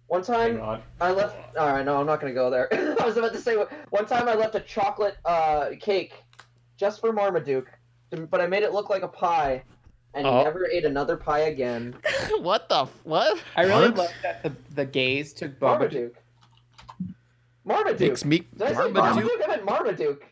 [0.07, 0.61] One time
[1.01, 1.35] I left.
[1.57, 2.69] All right, no, I'm not gonna go there.
[3.01, 3.57] I was about to say
[3.89, 6.13] one time I left a chocolate uh, cake
[6.77, 7.67] just for Marmaduke,
[8.29, 9.63] but I made it look like a pie,
[10.13, 10.43] and he Oh.
[10.43, 11.93] never ate another pie again.
[12.39, 13.37] what the f- what?
[13.57, 13.97] I really What?
[13.97, 15.79] love that the, the gays took Babadook.
[15.79, 16.15] Marmaduke.
[17.67, 17.99] Marmaduke.
[18.09, 18.93] Makes me I Marmaduke.
[18.93, 19.41] Marmaduke?
[19.43, 20.23] I meant Marmaduke.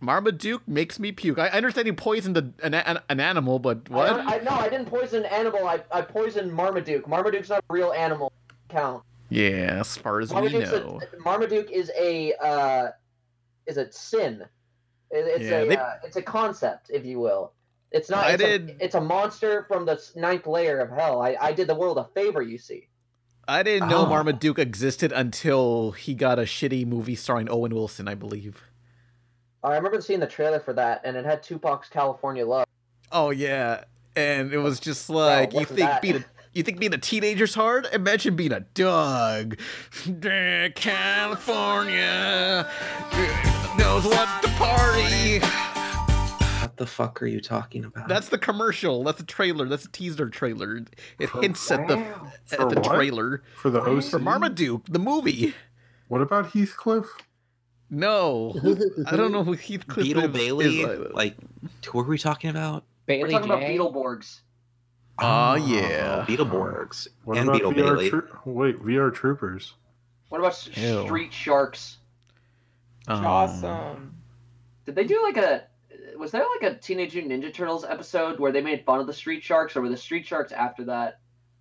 [0.00, 1.38] Marmaduke makes me puke.
[1.38, 4.08] I I understand he poisoned a, an, an, an animal, but what?
[4.08, 5.66] don't- I, no, I didn't poison an animal.
[5.66, 7.06] I, I poisoned Marmaduke.
[7.06, 8.32] Marmaduke's not a real animal.
[8.68, 9.02] Count.
[9.28, 10.98] yeah, as far as we know.
[11.02, 12.88] a, Marmaduke is a uh,
[13.66, 14.42] is a sin.
[15.10, 17.52] It- it's Yeah, a they- uh, it's a concept, if you will.
[17.92, 18.24] It's not.
[18.24, 21.20] I it's, did- A, it's a monster from the ninth layer of hell.
[21.22, 22.42] I, I did the world a favor.
[22.42, 22.88] You see.
[23.48, 24.06] I didn't know Oh.
[24.06, 28.62] Marmaduke existed until he got a shitty movie starring Owen Wilson, I believe.
[29.64, 32.66] I remember seeing the trailer for that, and it had Tupac's California Love.
[33.10, 33.84] Oh yeah,
[34.16, 36.24] and it was just like you think that- being a
[36.54, 37.86] you think being a teenager's hard?
[37.94, 39.58] Imagine being a dog.
[40.74, 42.68] California
[43.78, 45.40] knows what to party.
[46.82, 48.08] What the fuck are you talking about?
[48.08, 49.04] That's the commercial.
[49.04, 49.68] That's the trailer.
[49.68, 50.80] That's a teaser trailer.
[51.20, 51.98] It hints at the
[52.50, 52.82] at the what?
[52.84, 54.02] trailer For the OC?
[54.02, 55.54] for Marmaduke, the movie.
[56.08, 57.06] What about Heathcliff?
[57.88, 58.52] No,
[59.06, 60.80] I don't know who Heathcliff Beetle is- Bailey.
[60.80, 61.36] is, uh, like,
[61.86, 62.82] who are we talking about?
[63.06, 64.40] We're Bailey talking about Beetleborgs.
[65.20, 66.24] Oh yeah.
[66.28, 68.10] Beetleborgs What and about Beetle VR Bailey.
[68.10, 69.74] Tro- Wait, VR Troopers.
[70.30, 71.04] What about Ew.
[71.04, 71.98] Street Sharks?
[73.06, 74.16] Um, Awesome.
[74.84, 75.66] Did they do like a?
[76.22, 79.12] Was there like a Teenage Mutant Ninja Turtles episode where they made fun of the
[79.12, 81.18] Street Sharks, or were the Street Sharks after that?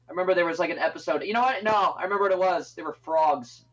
[0.08, 1.24] I remember there was like an episode.
[1.24, 1.64] You know what?
[1.64, 2.76] No, I remember what it was.
[2.76, 3.66] They were frogs,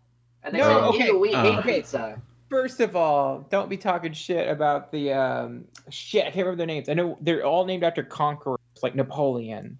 [0.42, 1.06] and they No, said, okay.
[1.08, 1.42] "Ew, we Uh.
[1.42, 1.74] hate Okay.
[1.74, 6.22] pizza." First of all, don't be talking shit about the um shit.
[6.22, 6.88] I can't remember their names.
[6.88, 9.76] I know they're all named after conquerors, like Napoleon.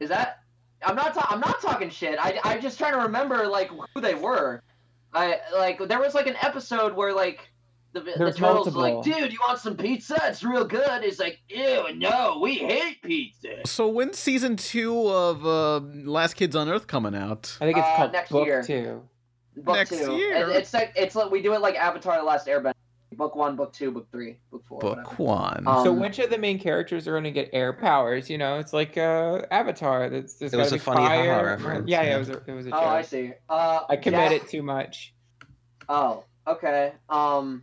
[0.00, 0.40] Is that?
[0.84, 1.14] I'm not.
[1.14, 2.18] Ta- I'm not talking shit.
[2.20, 2.40] I.
[2.42, 4.60] I'm just trying to remember like who they were.
[5.12, 7.48] I like there was like an episode where like
[8.00, 10.16] the, the turtles was like, dude, you want some pizza?
[10.24, 11.02] It's real good.
[11.02, 13.66] He's like, ew, no, we hate pizza.
[13.66, 17.56] So when's season two of uh, Last Kids on Earth coming out?
[17.60, 18.62] I think it's Uh, called next Book year.
[18.62, 19.02] Two.
[19.56, 20.12] Book Next two.
[20.16, 20.34] year.
[20.44, 22.72] And It's like it's like we do it like Avatar: The Last Airbender.
[23.12, 24.80] Book one, book two, book three, book four.
[24.80, 25.02] whatever.
[25.02, 25.62] Book one.
[25.68, 28.28] Um, so which of the main characters are going to get air powers?
[28.28, 30.10] You know, it's like uh, Avatar.
[30.10, 31.44] That's there's It was a be funny haha fire.
[31.46, 32.16] reference, Yeah, yeah, yeah.
[32.16, 32.78] it was a, it was a Oh.
[32.80, 33.32] I see.
[33.48, 35.14] Uh, I committed Jack- too much.
[35.88, 36.94] Oh, okay.
[37.08, 37.62] Um,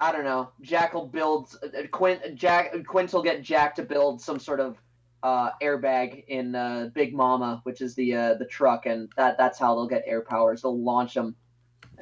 [0.00, 0.50] I don't know.
[0.60, 1.56] Jack will build.
[1.62, 2.34] Uh, Quint.
[2.34, 2.72] Jack.
[2.86, 4.76] Quint will get Jack to build some sort of
[5.22, 9.58] uh, airbag in uh, Big Mama, which is the uh, the truck, and that that's
[9.58, 10.62] how they'll get air powers.
[10.62, 11.34] They'll launch them.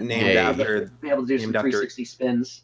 [0.00, 0.36] Named Yay.
[0.38, 2.62] after Be able to do some Named after- 360 spins.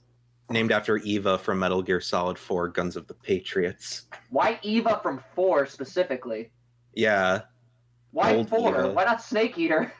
[0.51, 4.07] named after Eva from Metal Gear Solid 4 Guns of the Patriots.
[4.31, 6.51] Why Eva from four specifically?
[6.93, 7.43] Yeah,
[8.11, 8.71] Why Old four?
[8.71, 8.91] Eva.
[8.91, 9.93] Why not Snake Eater?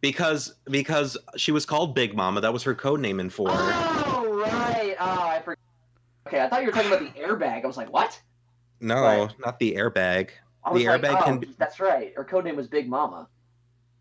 [0.00, 2.40] because because she was called Big Mama.
[2.40, 3.48] That was her code name in 4.
[3.50, 4.09] Oh
[4.52, 4.96] right.
[5.00, 5.58] Oh, I forgot.
[6.26, 7.64] Okay, I thought you were talking about the airbag.
[7.64, 8.20] I was like, what?
[8.80, 9.30] No, Right.
[9.44, 10.30] not the airbag.
[10.64, 12.12] I was The like, airbag oh, can be- that's right.
[12.16, 13.28] Her code name was Big Mama.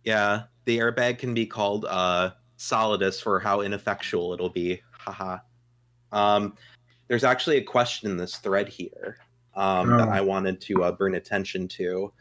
[0.04, 4.82] Yeah, the airbag can be called uh Solidus for how ineffectual it'll be.
[4.91, 5.38] Haha.
[6.12, 6.56] Um
[7.08, 9.18] there's actually a question in this thread here
[9.56, 10.12] um that Oh.
[10.12, 12.12] I wanted to uh, bring attention to.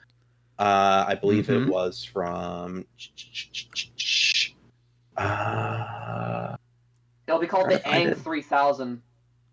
[0.58, 1.66] Uh I believe Mhm.
[1.66, 2.84] it was from
[5.16, 6.56] uh,
[7.28, 9.02] It'll be called the Aang 3000.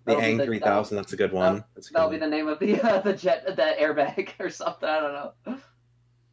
[0.06, 0.96] the Aang 3000.
[0.96, 1.64] That's a good one.
[1.76, 2.30] That's a good That'll be one.
[2.30, 4.88] the name of the uh, the jet the airbag or something.
[4.90, 5.58] I don't know.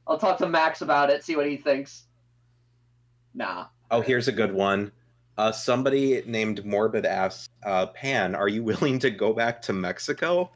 [0.06, 1.24] I'll talk to Max about it.
[1.24, 2.04] See what he thinks.
[3.34, 3.66] Nah.
[3.90, 4.92] Oh, here's a good one.
[5.38, 10.50] Uh, somebody named Morbid asks, uh, Pan, are you willing to go back to Mexico?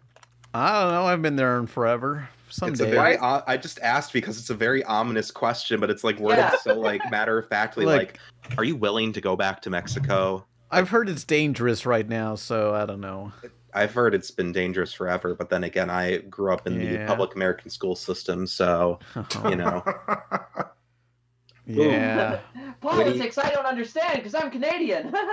[0.53, 1.05] I don't know.
[1.07, 2.29] I've been there in forever.
[2.49, 2.91] It's a Someday.
[2.91, 3.19] very.
[3.19, 6.57] o- I just asked because it's a very ominous question, but it's like worded Yeah.
[6.63, 7.85] so like matter of factly.
[7.87, 8.19] Like-
[8.49, 10.45] Like, are you willing to go back to Mexico?
[10.71, 13.33] I've heard it's dangerous right now, so I don't know.
[13.73, 17.35] I've heard it's been dangerous forever, but then again, I grew up in the public
[17.35, 18.99] American school system, so
[19.45, 19.85] you know.
[21.67, 22.41] yeah.
[22.81, 25.15] Politics, I don't understand because I'm Canadian.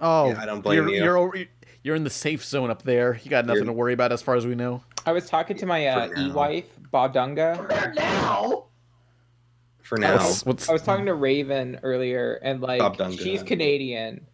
[0.00, 1.04] Oh, Yeah, I don't blame you're, you.
[1.04, 1.38] You're over,
[1.84, 3.20] you're in the safe zone up there.
[3.22, 4.82] You got nothing You're- to worry about as far as we know.
[5.06, 7.68] I was talking to my uh, e-wife, Badunga.
[7.68, 8.64] There now.
[9.82, 13.20] For I now, was, What's I was talking to Raven earlier, and like Badunga.
[13.20, 14.26] she's Canadian,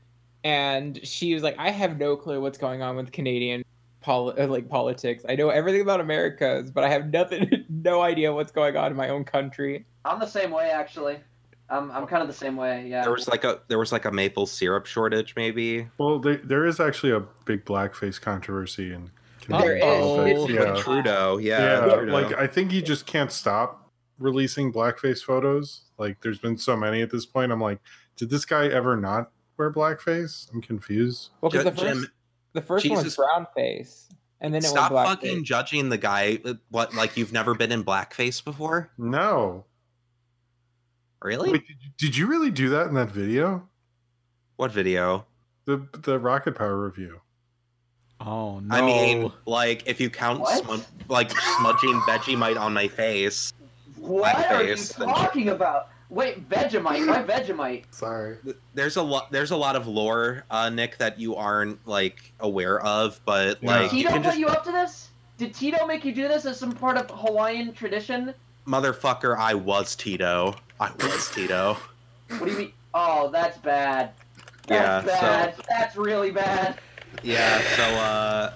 [0.45, 3.65] and she was like, "I have no clue what's going on with Canadian
[4.01, 5.25] pol- uh, like politics.
[5.29, 8.97] I know everything about America's, but I have nothing, no idea what's going on in
[8.97, 11.19] my own country." I'm the same way actually.
[11.69, 12.89] I'm I'm kind of the same way.
[12.89, 13.03] Yeah.
[13.03, 15.89] there was like a there was like a maple syrup shortage, maybe.
[15.99, 19.11] well, they, there is actually a big blackface controversy in
[19.49, 19.83] There Canadian is.
[19.85, 20.53] politics.
[20.53, 20.73] Yeah.
[20.73, 22.13] With Trudeau, yeah, yeah, Trudeau.
[22.13, 23.89] like I think he just can't stop
[24.19, 25.83] releasing blackface photos.
[25.97, 27.53] Like, there's been so many at this point.
[27.53, 27.79] I'm like,
[28.17, 29.31] did this guy ever not
[29.61, 30.51] wear blackface?
[30.53, 31.31] I'm confused.
[31.41, 32.07] Well, because the first Jim,
[32.55, 34.09] the first one was brown face,
[34.41, 36.41] and then it Stop went black fucking judging the guy.
[36.45, 38.91] uh, What, like you've never been in blackface before?
[38.99, 39.67] No.
[41.23, 41.53] Really?
[41.53, 41.65] Wait,
[41.99, 43.69] did, you, really do that in that video?
[44.57, 45.27] What video?
[45.67, 47.21] The the rocket power review.
[48.21, 48.75] Oh no!
[48.75, 50.65] I mean, like if you count What?
[50.65, 53.53] smud- like smudging Vegemite on my face,
[53.97, 55.89] What are you Blackface, then- talking about?
[56.11, 57.07] Wait, Vegemite.
[57.07, 57.85] Why Vegemite?
[57.93, 58.37] Sorry.
[58.75, 59.31] there's a lot.
[59.31, 63.21] There's a lot of lore, uh, Nick, that you aren't like aware of.
[63.25, 63.81] But Yeah.
[63.83, 65.09] like, you Tito can put just you up to this?
[65.39, 68.35] Did Tito make you do this as some part of Hawaiian tradition?
[68.67, 69.37] motherfucker.
[69.39, 70.55] I was Tito.
[70.79, 71.77] I was Tito.
[72.29, 72.73] What do you mean?
[72.95, 74.13] Oh, that's bad.
[74.69, 76.79] Yeah, That's so- That's really bad.
[77.25, 77.61] Yeah.
[77.77, 78.53] So uh,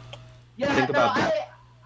[0.56, 1.32] Yeah, Think no, about I.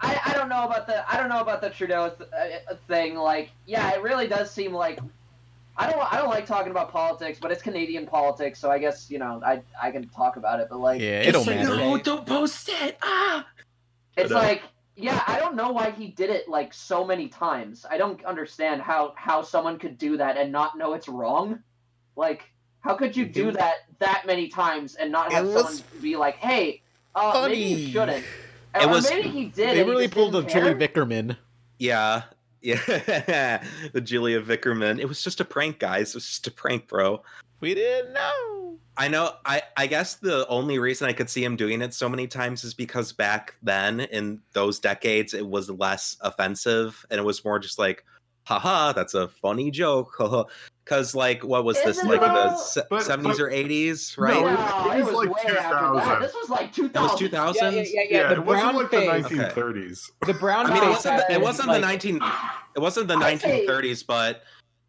[0.01, 2.29] I, I don't know about the I don't know about the Trudeau th-
[2.69, 3.15] uh, thing.
[3.15, 4.99] Like, yeah, it really does seem like
[5.79, 9.09] I don't I don't like talking about politics, but it's Canadian politics, so I guess
[9.09, 10.67] you know I I can talk about it.
[10.69, 11.77] But like, yeah, it don't Just matter.
[11.77, 12.97] no, don't post it.
[13.01, 13.47] Ah.
[14.17, 14.63] it's uh, like
[14.97, 17.85] yeah, I don't know why he did it like so many times.
[17.89, 21.63] I don't understand how how someone could do that and not know it's wrong.
[22.17, 22.51] Like,
[22.81, 26.81] how could you do that that many times and not have someone be like, hey,
[27.15, 28.25] uh, maybe you shouldn't.
[28.75, 29.77] It or was- maybe he did.
[29.77, 31.05] They really pulled a didn't Julie care.
[31.05, 31.37] Vickerman.
[31.77, 32.23] Yeah.
[32.61, 33.63] Yeah.
[33.93, 34.99] the Julia Vickerman.
[34.99, 36.09] It was just a prank, guys.
[36.09, 37.23] It was just a prank, bro.
[37.59, 38.77] We didn't know.
[38.97, 39.33] I know.
[39.45, 42.63] I I guess the only reason I could see him doing it so many times
[42.63, 47.59] is because back then in those decades it was less offensive and it was more
[47.59, 48.03] just like,
[48.43, 50.15] haha, that's a funny joke.
[50.89, 54.35] Because like, what was this Isn't like in the But- 70s but- or 80s, right?
[54.37, 56.21] it- No, it it was was, like 2000.
[56.21, 56.95] This was like 2000.
[56.95, 58.17] It was 2000 Yeah, yeah, yeah, yeah.
[58.21, 59.27] Yeah, the it wasn't like face.
[59.29, 60.11] the 1930s.
[60.25, 61.17] The brown I mean, it wasn't.
[61.27, 62.19] The, it wasn't like, the 19.
[62.75, 64.41] It wasn't the I'd say- 1930s, but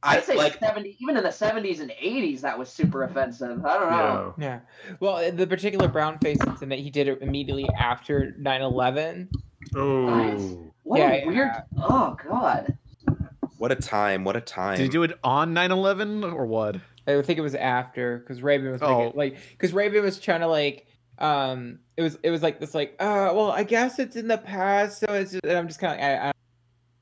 [0.02, 0.58] I I'd say like.
[0.58, 3.62] 70, even in the 70s and 80s, that was super offensive.
[3.66, 4.34] I don't know.
[4.38, 4.44] Yeah.
[4.46, 4.94] Yeah.
[5.00, 9.28] Well, uh, the particular brown face incident, he did it immediately after 9/11.
[9.76, 10.72] Oh.
[10.84, 11.26] What Yeah, a yeah.
[11.26, 11.50] weird.
[11.78, 12.78] Oh god.
[13.60, 14.24] What a time!
[14.24, 14.78] What a time!
[14.78, 16.76] Did he do it on 9/11 or what?
[17.06, 19.12] I think it was after because Raven was making, Oh.
[19.14, 20.86] like because Raven was trying to like
[21.18, 24.38] um it was it was like this like uh well I guess it's in the
[24.38, 26.32] past so it's just, and I'm just kind of I, I,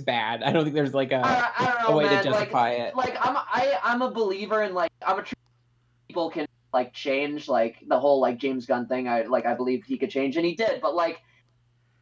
[0.02, 2.24] bad I don't think there's like a, I, I don't a way man.
[2.24, 5.36] to justify it like, like I'm I I'm a believer in like I'm a true
[6.08, 9.08] people can like change like the whole like James Gunn thing.
[9.08, 11.20] I like I believe he could change and he did, but like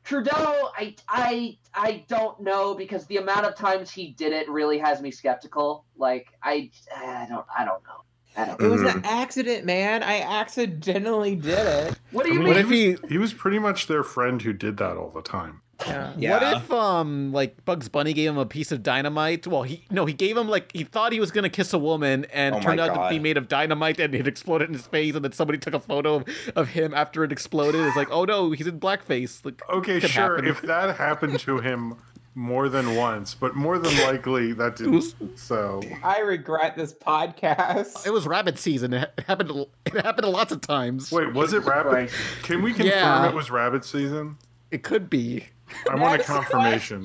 [0.06, 4.78] Trudeau, I I I don't know because the amount of times he did it really
[4.78, 5.84] has me skeptical.
[5.96, 8.04] Like I I don't I don't know.
[8.36, 12.40] I don't it was an accident man I accidentally did it What do I you
[12.40, 12.96] mean, What if he?
[13.08, 15.62] He was pretty much their friend who did that all the time.
[15.86, 16.30] Yeah Yeah.
[16.32, 19.46] What if um like Bugs Bunny gave him a piece of dynamite?
[19.46, 22.26] Well, he no, he gave him like he thought he was gonna kiss a woman,
[22.32, 25.14] and Oh turned out to be made of dynamite, and it exploded in his face,
[25.14, 26.24] and then somebody took a photo of,
[26.56, 27.80] of him after it exploded.
[27.86, 29.44] It's like, oh no, he's in blackface.
[29.44, 30.36] Like, Okay, sure.
[30.36, 30.46] happen.
[30.46, 31.96] If that happened to him
[32.34, 35.14] more than once, but more than likely that didn't.
[35.38, 38.92] So I regret this podcast it was rabbit season.
[38.92, 39.50] It happened.
[39.86, 41.10] It happened lots of times.
[41.12, 42.10] wait, was it rabbit?
[42.42, 43.28] Can we confirm Yeah.
[43.28, 44.36] it was rabbit season?
[44.70, 45.46] It could be.
[45.90, 47.04] I want a confirmation.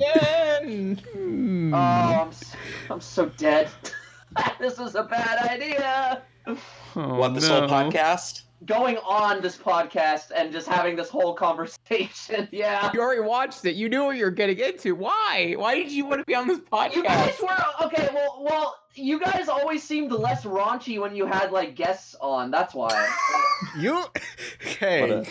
[0.64, 1.74] Hmm.
[1.74, 2.56] Oh, I'm s-
[2.90, 3.70] I'm so dead.
[4.60, 6.22] this was a bad idea.
[6.48, 6.58] Oh,
[7.16, 7.62] what this no.
[7.62, 8.44] whole podcast?
[8.66, 12.48] Going on this podcast and just having this whole conversation.
[12.52, 12.92] Yeah.
[12.94, 16.06] you already watched it you knew what you were getting into why why did you
[16.06, 16.96] want to be on this podcast?
[16.96, 18.10] You guys were okay.
[18.14, 22.52] Well, well, you guys always seemed less raunchy when you had like guests on.
[22.52, 23.10] That's why.
[23.80, 24.04] You,
[24.60, 25.24] hey,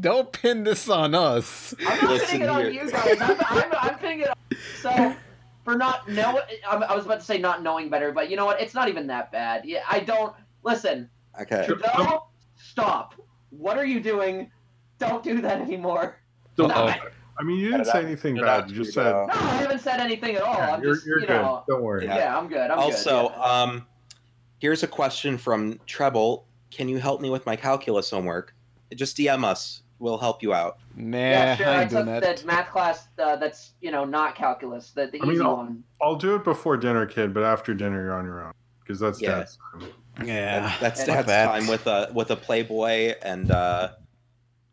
[0.00, 1.74] don't pin this on us.
[1.86, 3.16] I'm not Listen pinning it on you guys.
[3.20, 4.34] I'm, I'm, I'm pinning it on
[4.80, 5.14] so
[5.64, 6.40] for not know.
[6.68, 8.60] I'm- was about to say not knowing better, but you know what?
[8.60, 9.64] It's not even that bad.
[9.64, 11.08] Yeah, I don't listen.
[11.40, 11.64] Okay.
[11.66, 12.26] Trudeau,
[12.56, 13.14] stop.
[13.50, 14.50] What are you doing?
[14.98, 16.18] Don't do that anymore.
[16.56, 17.06] Don't- Stop Uh-oh.
[17.06, 17.12] it.
[17.36, 18.62] I mean, you didn't say anything Cut it bad.
[18.64, 19.26] out, You just Trudeau.
[19.28, 20.54] said No, I haven't said anything at all.
[20.54, 21.58] Yeah, I'm you're, just, you're you good.
[21.68, 22.04] Don't worry.
[22.06, 22.38] Yeah.
[22.38, 22.70] I'm good.
[22.70, 23.38] I'm also, good.
[23.40, 23.86] um,
[24.60, 26.44] here's a question from Treble.
[26.70, 28.54] Can you help me with my calculus homework?
[28.94, 29.82] Just DM us.
[30.00, 30.78] We'll help you out.
[30.96, 31.68] Nah, yeah, sure.
[31.68, 32.22] I I took that.
[32.22, 35.56] that math class uh, that's you know not calculus, the, the I mean, easy I'll-
[35.56, 35.84] one.
[36.02, 37.32] I'll do it before dinner, kid.
[37.32, 39.36] But after dinner, you're on your own because that's Yeah.
[39.38, 39.88] dad's time.
[40.26, 41.46] Yeah, That's Fuck dad's that.
[41.46, 43.90] time with a with a Playboy and uh,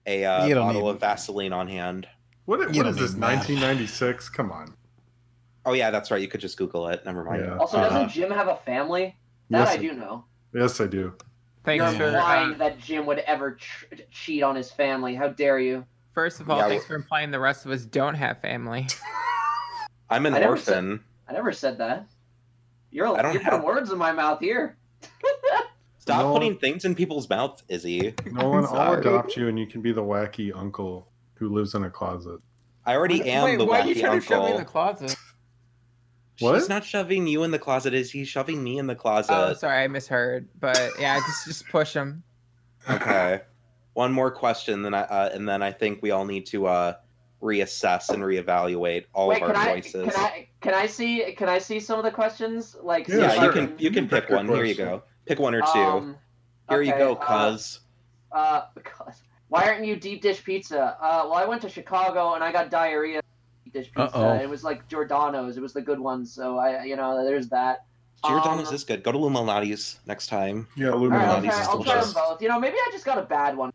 [0.06, 2.08] a uh, bottle need- of Vaseline on hand.
[2.46, 3.14] What, You what don't is this?
[3.16, 4.30] 1996?
[4.30, 4.74] Come on.
[5.66, 6.20] Oh yeah, that's right.
[6.22, 7.06] You could just Google it.
[7.06, 7.44] Never mind.
[7.46, 7.58] Yeah.
[7.58, 9.16] Also, Uh, doesn't Jim have a family?
[9.52, 10.26] That Yes, I I- do know.
[10.54, 11.14] Yes, I do.
[11.64, 15.16] Thanks You're for implying uh, that Jim would ever ch- cheat on his family.
[15.16, 15.86] How dare you?
[16.14, 18.86] first of all Yeah, thanks well- for implying the rest of us don't have family
[20.10, 21.02] I'm an I orphan.
[21.28, 22.06] I I never said that.
[22.92, 24.76] You're I don't you're putting words in my mouth here.
[26.00, 26.34] Stop No.
[26.34, 28.14] putting things in people's mouths, Izzy.
[28.26, 31.90] Nolan, I'll adopt you, and you can be the wacky uncle who lives in a
[31.90, 32.40] closet.
[32.86, 34.66] I already am Wait, the why are you wacky trying to shove me in the
[34.66, 35.16] closet?
[36.40, 36.60] What?
[36.60, 37.94] She's not shoving you in the closet.
[37.94, 39.34] Is he shoving me in the closet?
[39.34, 40.48] Oh, sorry, I misheard.
[40.60, 42.24] But yeah, just just push him.
[42.90, 43.42] Okay.
[43.94, 46.94] One more question, then I uh, and then I think we all need to uh,
[47.42, 51.50] reassess and reevaluate all Wait, of our can I, can I can I see can
[51.50, 52.76] I see some of the questions?
[52.82, 54.48] Like Yeah, yeah, you can you can pick a one.
[54.48, 55.04] Here you go.
[55.26, 55.80] Pick one or two.
[55.80, 56.18] Um,
[56.70, 57.82] Here you okay, go, uh, cuz.
[58.32, 60.98] Uh, because why aren't you deep dish pizza?
[61.02, 63.22] Uh, well, I went to Chicago and I got diarrhea.
[63.66, 64.16] At Deep dish pizza.
[64.18, 64.34] Uh-oh.
[64.36, 65.58] It was like Giordano's.
[65.58, 66.34] It was the good ones.
[66.34, 67.86] So I, you know, there's that.
[68.26, 69.02] Giordano's um, is good.
[69.04, 70.68] Go to Luminati's next time.
[70.76, 72.42] Yeah, All right, I'll Illuminati's try, is I'll try them both.
[72.42, 73.72] You know, maybe I just got a bad one.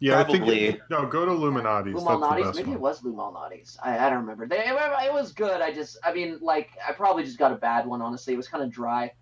[0.00, 0.72] Yeah, I Probably.
[0.72, 1.06] think no.
[1.06, 1.94] Go to Illuminati's.
[1.94, 2.44] That's the Lou Malnati's.
[2.46, 2.76] best Maybe one.
[2.76, 3.78] it was Lou Malnati's.
[3.82, 4.46] I, I don't remember.
[4.46, 5.60] They, it, it was good.
[5.60, 8.02] I just, I mean, like, I probably just got a bad one.
[8.02, 9.12] Honestly, it was kind of dry.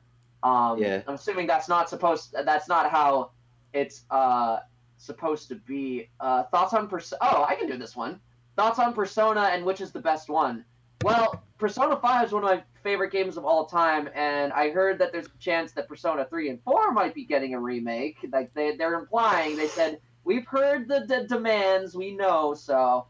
[0.43, 1.03] Um, Yeah.
[1.07, 2.35] I'm assuming that's not supposed.
[2.45, 3.31] That's not how
[3.75, 4.59] it's uh
[4.97, 6.09] supposed to be.
[6.19, 7.19] Uh, thoughts on Persona?
[7.23, 8.19] Oh, I can do this one.
[8.57, 10.65] Thoughts on Persona and which is the best one?
[11.03, 14.99] Well, Persona 5 is one of my favorite games of all time, and I heard
[14.99, 18.19] that there's a chance that Persona 3 and 4 might be getting a remake.
[18.33, 23.07] Like they, they're implying, they said we've heard the, demands, we know, so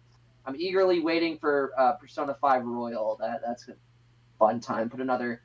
[0.47, 3.17] I'm eagerly waiting for uh, Persona 5 Royal.
[3.21, 3.75] That that's a
[4.39, 4.91] fun time.
[4.91, 5.43] Put another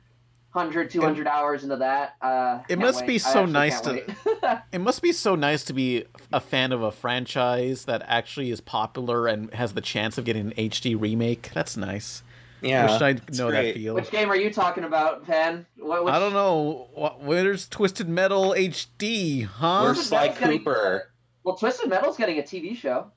[0.52, 2.16] 100, 200 hours into that.
[2.22, 3.06] Uh, It must wait.
[3.06, 6.90] be so nice to- It must be so nice to be a fan of a
[6.90, 11.50] franchise that actually is popular and has the chance of getting an HD remake.
[11.52, 12.22] That's nice.
[12.62, 12.90] Yeah.
[12.90, 13.94] Wish I it's know that feel.
[13.94, 15.64] Which game are you talking about, Pan?
[15.76, 16.88] What, which, I don't know.
[16.96, 19.82] Wh- Where's Twisted Metal HD, huh?
[19.82, 21.12] Where's Sly Metal's getting- Cooper?
[21.44, 23.12] Well, Twisted Metal's getting a TV show.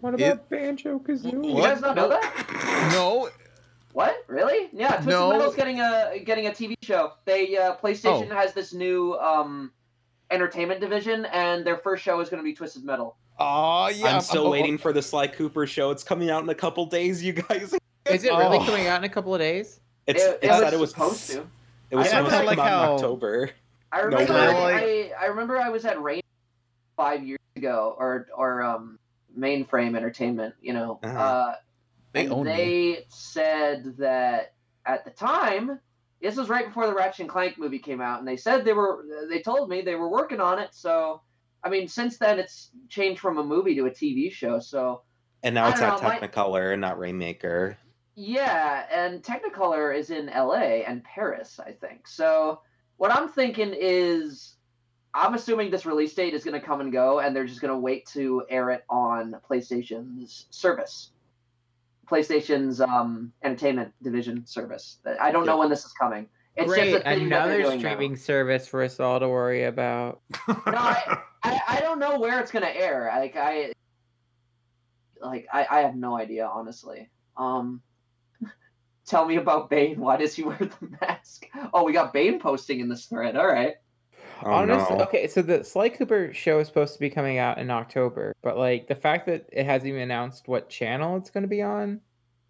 [0.00, 1.44] What about about Banjo Kazooie?
[1.56, 2.90] You guys not know that?
[2.92, 3.28] No.
[3.92, 4.16] What?
[4.28, 4.68] Really?
[4.72, 5.30] Yeah, Twisted No.
[5.30, 7.12] Metal's getting a getting a TV show.
[7.24, 8.34] They uh, PlayStation Oh.
[8.34, 9.72] has this new um,
[10.30, 13.16] entertainment division, and their first show is going to be Twisted Metal.
[13.40, 14.14] Oh, yeah.
[14.16, 15.90] I'm still oh, waiting for the Sly Cooper show.
[15.90, 17.74] It's coming out in a couple days, you guys.
[18.10, 18.64] Is it really Oh.
[18.64, 19.80] coming out in a couple of days?
[20.06, 21.46] It's, it, it, it said it was supposed to.
[21.90, 23.50] It was I supposed to like come out in October.
[23.92, 24.32] I remember.
[24.34, 25.12] way.
[25.14, 26.22] I, I, I remember I was at Rain
[26.96, 28.98] five years ago, or or um,
[29.38, 30.54] Mainframe Entertainment.
[30.60, 31.18] You know, Uh-huh.
[31.18, 31.54] uh,
[32.12, 32.98] They and own me.
[33.08, 34.54] said that
[34.86, 35.78] at the time,
[36.20, 38.72] this was right before the Ratchet and Clank movie came out, and they said they
[38.72, 39.04] were.
[39.28, 40.70] They told me they were working on it.
[40.72, 41.22] So,
[41.62, 44.58] I mean, since then it's changed from a movie to a TV show.
[44.58, 45.02] So,
[45.42, 47.76] And now it's at know, Technicolor and not Rainmaker.
[48.16, 52.08] yeah, and Technicolor is in LA and Paris, I think.
[52.08, 52.62] So
[52.96, 54.56] what I'm thinking is
[55.14, 57.72] I'm assuming this release date is going to come and go, and they're just going
[57.72, 61.12] to wait to air it on PlayStation's service.
[62.10, 64.98] PlayStation's um, entertainment division service.
[65.20, 66.28] I don't know when this is coming.
[66.56, 67.88] It's Great, just a thing that they're another doing now.
[67.90, 70.20] streaming service for us all to worry about.
[70.48, 73.12] No, I, I, I don't know where it's gonna air.
[73.14, 73.72] Like I,
[75.20, 77.10] like I, I have no idea honestly.
[77.36, 77.80] Um,
[79.06, 80.00] tell me about Bane.
[80.00, 81.46] Why does he wear the mask?
[81.72, 83.36] Oh, we got Bane posting in this thread.
[83.36, 83.74] All right.
[84.44, 85.02] Oh, Honestly, no.
[85.04, 88.56] okay, so the Sly Cooper show is supposed to be coming out in October, but
[88.56, 92.00] like the fact that it hasn't even announced what channel it's going to be on.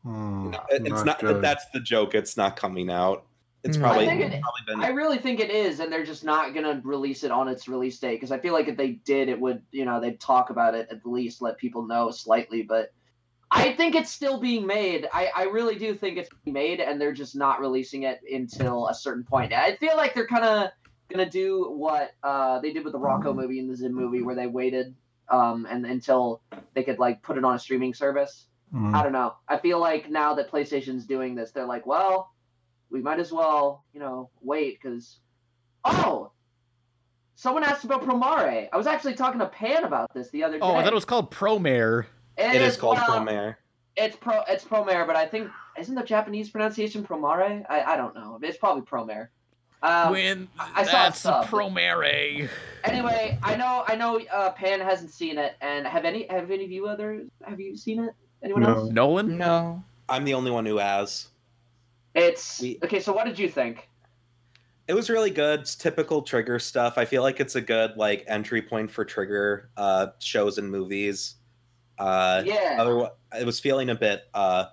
[0.02, 1.18] Hmm, no, it's not.
[1.18, 1.42] good.
[1.42, 2.14] That's the joke.
[2.14, 3.24] It's not coming out.
[3.64, 3.80] It's Mm.
[3.80, 4.80] probably, I think it- probably been.
[4.84, 7.98] I really think it is, and they're just not gonna release it on its release
[7.98, 10.74] date because I feel like if they did, it would, you know, they'd talk about
[10.74, 12.62] it at least, let people know slightly.
[12.62, 12.92] But
[13.50, 15.08] I think it's still being made.
[15.12, 18.88] I, I really do think it's being made, and they're just not releasing it until
[18.88, 19.52] a certain point.
[19.52, 20.70] I feel like they're kind of
[21.08, 24.34] gonna do what uh, they did with the Rocko movie and the Zim movie, where
[24.34, 24.94] they waited
[25.28, 26.42] um, and until
[26.74, 28.46] they could like put it on a streaming service.
[28.72, 28.94] Hmm.
[28.94, 29.34] I don't know.
[29.48, 32.32] I feel like now that PlayStation's doing this, they're like, well,
[32.90, 35.18] we might as well, you know, wait because.
[35.84, 36.32] Oh,
[37.38, 38.68] someone asked about Promare.
[38.72, 40.60] I was actually talking to Pan about this the other day.
[40.60, 42.06] Oh, I thought it was called Promare.
[42.36, 43.54] it is called well, Promare.
[43.96, 44.42] It's pro.
[44.48, 47.64] It's Promare, but I think isn't the Japanese pronunciation Promare?
[47.68, 48.38] I, I don't know.
[48.42, 49.28] It's probably Promare.
[49.82, 51.50] Um, when I saw that's stuff.
[51.50, 52.48] Promare.
[52.84, 56.64] anyway, I know I know uh, Pan hasn't seen it, and have any have any
[56.64, 58.10] of you others have you seen it?
[58.42, 58.74] Anyone No.
[58.74, 58.90] else?
[58.90, 59.38] Nolan?
[59.38, 59.82] No.
[60.08, 61.28] I'm the only one who has.
[62.14, 62.98] It's We- okay.
[63.00, 63.88] So what did you think?
[64.88, 65.60] It was really good.
[65.60, 66.96] It's typical Trigger stuff.
[66.96, 71.34] I feel like it's a good like entry point for Trigger uh, shows and movies.
[71.98, 72.78] Uh, yeah.
[72.80, 74.66] Otherwise, it was feeling a bit uh,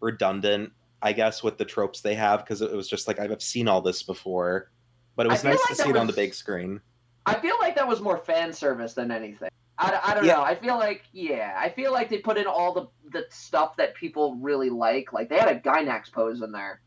[0.00, 3.68] redundant, I guess, with the tropes they have because it was just like I've seen
[3.68, 4.70] all this before,
[5.16, 6.80] but it was nice like to see it on the big screen.
[7.26, 9.50] I feel like that was more fan service than anything.
[9.78, 10.34] I, I don't Yeah.
[10.36, 10.42] know.
[10.42, 11.54] I feel like yeah.
[11.58, 15.12] I feel like they put in all the the stuff that people really like.
[15.12, 16.80] Like they had a Gainax pose in there.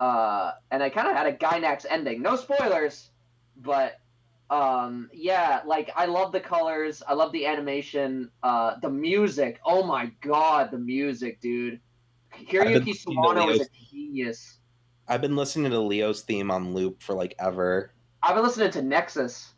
[0.00, 2.22] uh, and I kind of had a Gainax ending.
[2.22, 3.10] No spoilers,
[3.56, 4.00] but
[4.50, 9.60] um, yeah, like I love the colors, I love the animation, uh, the music.
[9.64, 11.80] Oh my god, the music, dude!
[12.48, 14.58] Hiroyuki been listening to Sawano is a genius.
[15.08, 17.92] I've been listening to Lio's theme on loop for like ever.
[18.22, 19.52] I've been listening to Nexus.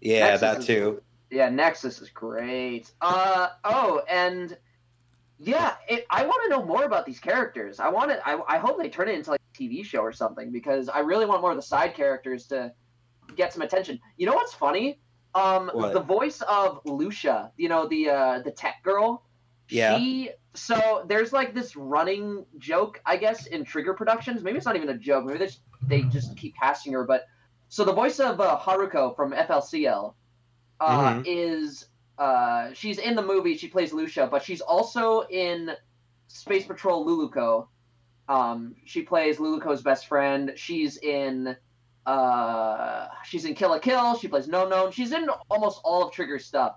[0.00, 1.02] Yeah, Nexus that is- too.
[1.30, 2.90] Yeah, Nexus is great.
[3.00, 4.56] Uh oh, and
[5.38, 7.78] yeah, it, I want to know more about these characters.
[7.78, 8.28] I want to.
[8.28, 10.98] I, I hope they turn it into like a TV show or something because I
[10.98, 12.72] really want more of the side characters to
[13.36, 14.00] get some attention.
[14.16, 14.98] You know what's funny?
[15.34, 15.92] Um, What?
[15.92, 19.24] the voice of Lucia, you know the uh, the tech girl.
[19.70, 19.98] Yeah.
[19.98, 20.30] She.
[20.54, 24.42] So there's like this running joke, I guess, in Trigger Productions.
[24.42, 25.24] Maybe it's not even a joke.
[25.24, 27.04] Maybe they just, they just keep casting her.
[27.04, 27.24] But
[27.68, 30.14] so the voice of uh, Haruko from FLCL
[30.80, 31.24] uh, Mhm.
[31.26, 31.86] is
[32.18, 33.56] uh, she's in the movie.
[33.56, 35.70] She plays Lucia, but she's also in
[36.26, 37.68] Space Patrol Luluco.
[38.28, 40.52] Um, she plays Luluco's best friend.
[40.56, 41.56] She's in
[42.06, 44.16] uh, she's in Kill la Kill.
[44.16, 44.90] She plays No No.
[44.90, 46.76] She's in almost all of Trigger's stuff.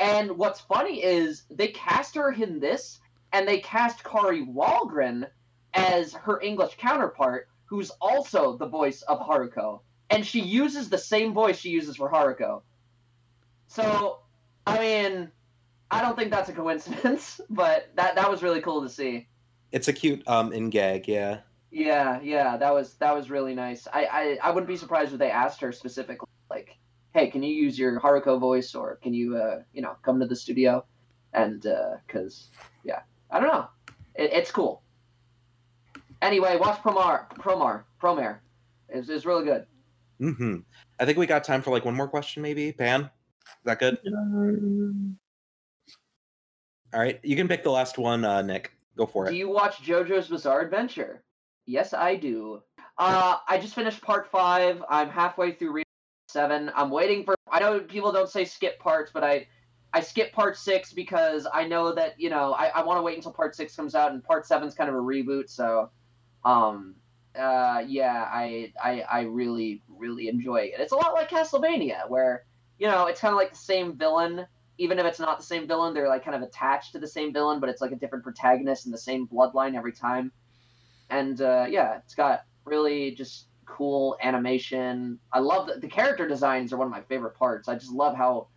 [0.00, 3.00] And what's funny is they cast her in this,
[3.34, 5.28] and they cast Kari Wahlgren
[5.74, 9.82] as her English counterpart, who's also the voice of Haruko.
[10.08, 12.62] And she uses the same voice she uses for Haruko.
[13.68, 14.20] So,
[14.66, 15.30] I mean,
[15.90, 19.28] I don't think that's a coincidence, but that that was really cool to see.
[19.70, 21.40] It's a cute um in gag, yeah.
[21.70, 23.86] Yeah, yeah, that was that was really nice.
[23.92, 26.76] I, I I wouldn't be surprised if they asked her specifically, like,
[27.14, 30.26] "Hey, can you use your Haruko voice, or can you, uh, you know, come to
[30.26, 30.84] the studio?"
[31.32, 31.62] And
[32.06, 32.50] because,
[32.84, 33.00] yeah,
[33.30, 33.68] I don't know,
[34.14, 34.82] it, it's cool.
[36.22, 38.38] Anyway, watch Promar, Promar, Promare.
[38.88, 39.66] It's, it's really good.
[40.18, 40.56] hmm
[40.98, 42.72] I think we got time for like one more question, maybe.
[42.72, 43.08] Pan, is
[43.64, 43.98] that good?
[46.92, 48.72] All right, you can pick the last one, uh, Nick.
[48.96, 49.30] Go for it.
[49.30, 51.22] Do you watch JoJo's Bizarre Adventure?
[51.66, 52.62] Yes, I do.
[52.98, 54.82] Uh, I just finished part five.
[54.90, 55.86] I'm halfway through reading
[56.32, 56.70] seven.
[56.74, 57.34] I'm waiting for.
[57.50, 59.46] I know people don't say skip parts, but I,
[59.92, 63.16] I skip part six because I know that you know I, I want to wait
[63.16, 65.50] until part six comes out, and part seven's kind of a reboot.
[65.50, 65.90] So,
[66.44, 66.94] um,
[67.38, 70.80] uh, yeah, I, I, I really, really enjoy it.
[70.80, 72.44] It's a lot like Castlevania, where
[72.78, 74.46] you know it's kind of like the same villain,
[74.80, 77.34] even if it's not the same villain, they're like kind of attached to the same
[77.34, 80.32] villain, but it's like a different protagonist and the same bloodline every time.
[81.10, 85.18] And uh, yeah, it's got really just cool animation.
[85.32, 87.68] I love the, the character designs are one of my favorite parts.
[87.68, 88.48] I just love how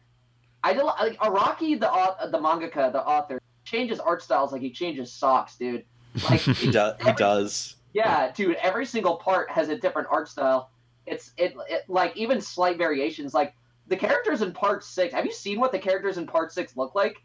[0.64, 5.12] I like Araki, the au- the mangaka, the author, changes art styles like he changes
[5.14, 5.86] socks, dude.
[6.30, 7.76] Like He, do- he does.
[7.94, 8.56] yeah, dude.
[8.58, 10.72] Every single part has a different art style.
[11.06, 13.34] It's it, it like even slight variations.
[13.34, 13.54] Like
[13.88, 15.14] the characters in part six.
[15.14, 17.18] Have you seen what the characters in part six look like?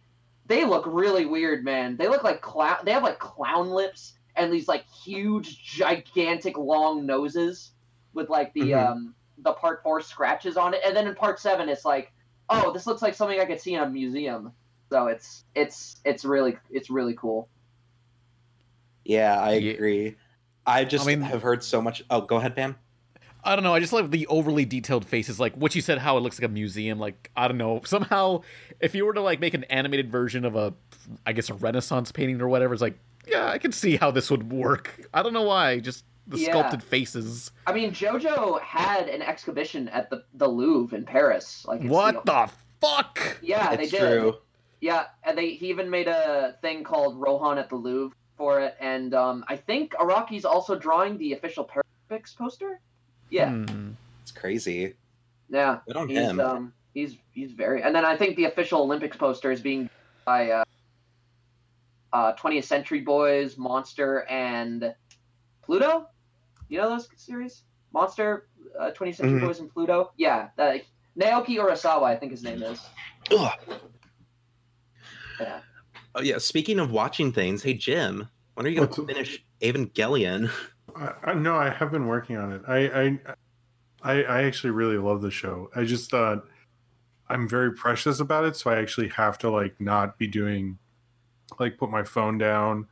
[0.47, 1.97] They look really weird, man.
[1.97, 2.79] They look like clown.
[2.85, 7.73] They have like clown lips and these like huge, gigantic, long noses
[8.19, 8.87] with like the Mhm.
[8.91, 10.81] um the part four scratches on it.
[10.85, 12.13] And then in part seven, it's like,
[12.51, 14.53] oh, this looks like something I could see in a museum.
[14.91, 17.49] So it's it's it's really it's really cool.
[19.05, 20.17] Yeah, I agree.
[20.67, 22.03] I just mean- have heard so much.
[22.11, 22.75] Oh, go ahead, Pan.
[23.45, 23.73] I don't know.
[23.73, 26.45] I just like the overly detailed faces, like what you said, how it looks like
[26.51, 26.99] a museum.
[26.99, 27.81] Like I don't know.
[27.87, 28.43] Somehow,
[28.81, 30.75] if you were to like make an animated version of a,
[31.25, 34.31] I guess a Renaissance painting or whatever, it's like, yeah, I can see how this
[34.31, 35.01] would work.
[35.15, 35.79] I don't know why.
[35.79, 36.51] Just the Yeah.
[36.51, 37.51] sculpted faces.
[37.67, 41.65] I mean, JoJo had an exhibition at the the Louvre in Paris.
[41.67, 43.39] Like, it's, What you know- the fuck?
[43.43, 43.99] Yeah, they it's did.
[44.01, 44.37] true.
[44.81, 48.77] Yeah, and they he even made a thing called Rohan at the Louvre for it,
[48.79, 52.81] and um, I think Araki's also drawing the official Paralympics poster.
[53.31, 53.91] Yeah, Hmm.
[54.23, 54.95] It's crazy.
[55.49, 55.81] yeah.
[55.87, 56.39] Good on He's him.
[56.41, 59.89] um he's he's very, and then I think the official Olympics poster is being
[60.25, 60.65] by uh,
[62.13, 64.95] uh 20th Century Boys, Monster, and
[65.63, 66.07] Pluto.
[66.69, 67.63] You know those series?
[67.93, 69.47] Monster, uh, 20th Century Mhm.
[69.47, 70.13] Boys, and Pluto.
[70.17, 70.83] Yeah, that,
[71.19, 72.87] Naoki Urasawa, I think his name is.
[73.31, 73.53] Ugh.
[75.41, 75.61] Yeah.
[76.15, 76.39] Oh yeah.
[76.39, 80.51] Speaking of watching things, hey Jim, when are you gonna finish Evangelion?
[80.97, 82.63] I, I no, I have been working on it.
[82.67, 83.19] I, I
[84.03, 85.71] I I actually really love the show.
[85.77, 86.45] I just thought
[87.29, 90.79] I'm very precious about it, so I actually have to like not be doing
[91.59, 92.87] like put my phone down.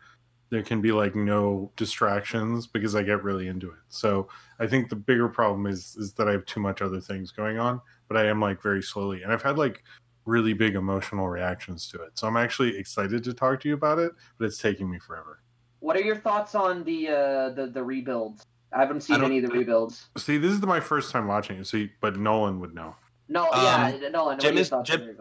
[0.50, 3.78] There can be like no distractions because I get really into it.
[3.88, 4.28] So
[4.60, 7.58] I think the bigger problem is is that I have too much other things going
[7.58, 9.82] on, but I am like very slowly and I've had like
[10.24, 12.18] really big emotional reactions to it.
[12.18, 15.40] So I'm actually excited to talk to you about it, but it's taking me forever.
[15.80, 18.44] What are your thoughts on the uh, the the rebuilds?
[18.72, 20.08] I haven't seen don't- any of the rebuilds.
[20.16, 22.94] See, this is my first time watching it, so you, but Nolan would know.
[23.28, 24.36] No, Um, yeah, Nolan.
[24.36, 25.16] What Jim are your is- Jim-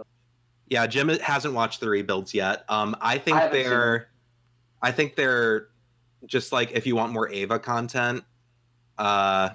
[0.70, 2.64] Yeah, Jim hasn't watched the rebuilds yet.
[2.70, 4.08] Um, I think I haven't seen they're,
[4.82, 5.70] I think they're
[6.26, 8.24] just like if you want more Eva content,
[8.98, 9.50] Uh,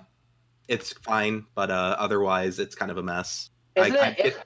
[0.68, 3.50] it's fine, but uh, otherwise it's kind of a mess.
[3.76, 4.20] Isn't I- it?
[4.20, 4.44] I- if-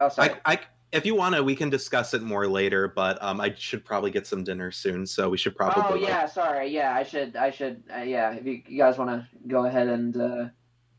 [0.00, 0.30] oh, sorry.
[0.44, 0.58] I, I,
[0.92, 2.88] if you want to, we can discuss it more later.
[2.88, 5.82] But um, I should probably get some dinner soon, so we should probably.
[5.86, 6.68] oh like- yeah, sorry.
[6.68, 7.34] Yeah, I should.
[7.36, 7.82] I should.
[7.92, 10.16] Uh, yeah, if you, you guys want to go ahead and.
[10.16, 10.44] Uh,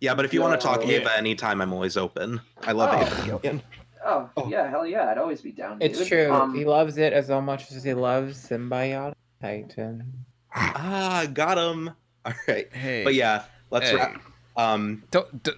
[0.02, 0.15] yeah.
[0.15, 2.41] But if you want to talk Eva anytime, I'm always open.
[2.64, 3.40] I love Oh.
[3.44, 3.61] Ava
[4.03, 4.30] Gillian.
[4.38, 5.77] oh, yeah, hell yeah, I'd always be down.
[5.81, 6.07] It's dude.
[6.07, 6.31] true.
[6.31, 10.11] Um, he loves it as much as he loves Sym-Bionic Titan.
[10.55, 11.89] Ah, got him.
[12.25, 12.71] All right.
[12.73, 13.03] Hey.
[13.03, 13.95] But yeah, let's Hey.
[13.97, 14.21] wrap.
[14.55, 15.57] Um, Don't, don't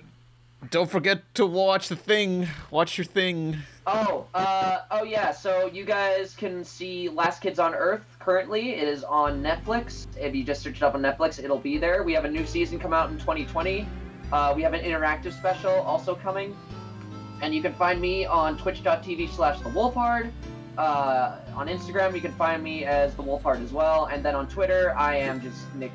[0.71, 2.47] don't forget to watch the thing.
[2.71, 3.57] Watch your thing.
[3.85, 5.31] Oh, uh, oh yeah.
[5.31, 8.71] So you guys can see Last Kids on Earth currently.
[8.71, 10.07] It is on Netflix.
[10.19, 12.03] If you just search it up on Netflix, it'll be there.
[12.03, 13.87] We have a new season come out in 2020.
[14.31, 16.55] Uh, we have an interactive special also coming,
[17.41, 20.31] and you can find me on Twitch.tv/slash The Wolfhard.
[20.77, 24.47] Uh, on Instagram, you can find me as The Wolfhard as well, and then on
[24.47, 25.91] Twitter, I am just Nick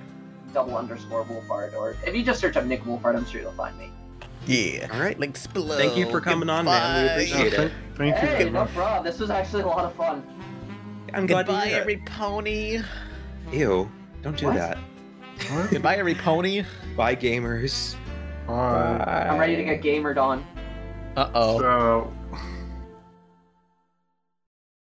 [0.55, 1.75] double underscore Wolfhard.
[1.75, 3.91] Or if you just search up Nick Wolfhard, I'm sure you'll find me.
[4.47, 4.89] Yeah.
[4.93, 5.19] all right.
[5.19, 5.77] Links below.
[5.77, 7.19] Thank you for coming on, man.
[7.19, 7.39] We Goodbye.
[7.43, 7.73] appreciate it.
[7.95, 8.29] Thank you.
[8.29, 9.05] Hey, no problem.
[9.05, 10.23] This was actually a lot of fun.
[11.13, 11.81] I'm glad to Goodbye, hear it.
[11.81, 12.81] every pony.
[13.53, 13.91] Ew!
[14.23, 14.55] Don't do What?
[14.55, 14.79] that.
[15.71, 16.65] Goodbye, every pony.
[16.97, 17.97] Bye, gamers.
[18.47, 19.27] Bye.
[19.31, 20.45] I'm ready to get gamered on.
[21.21, 21.59] Uh oh.
[21.59, 22.13] So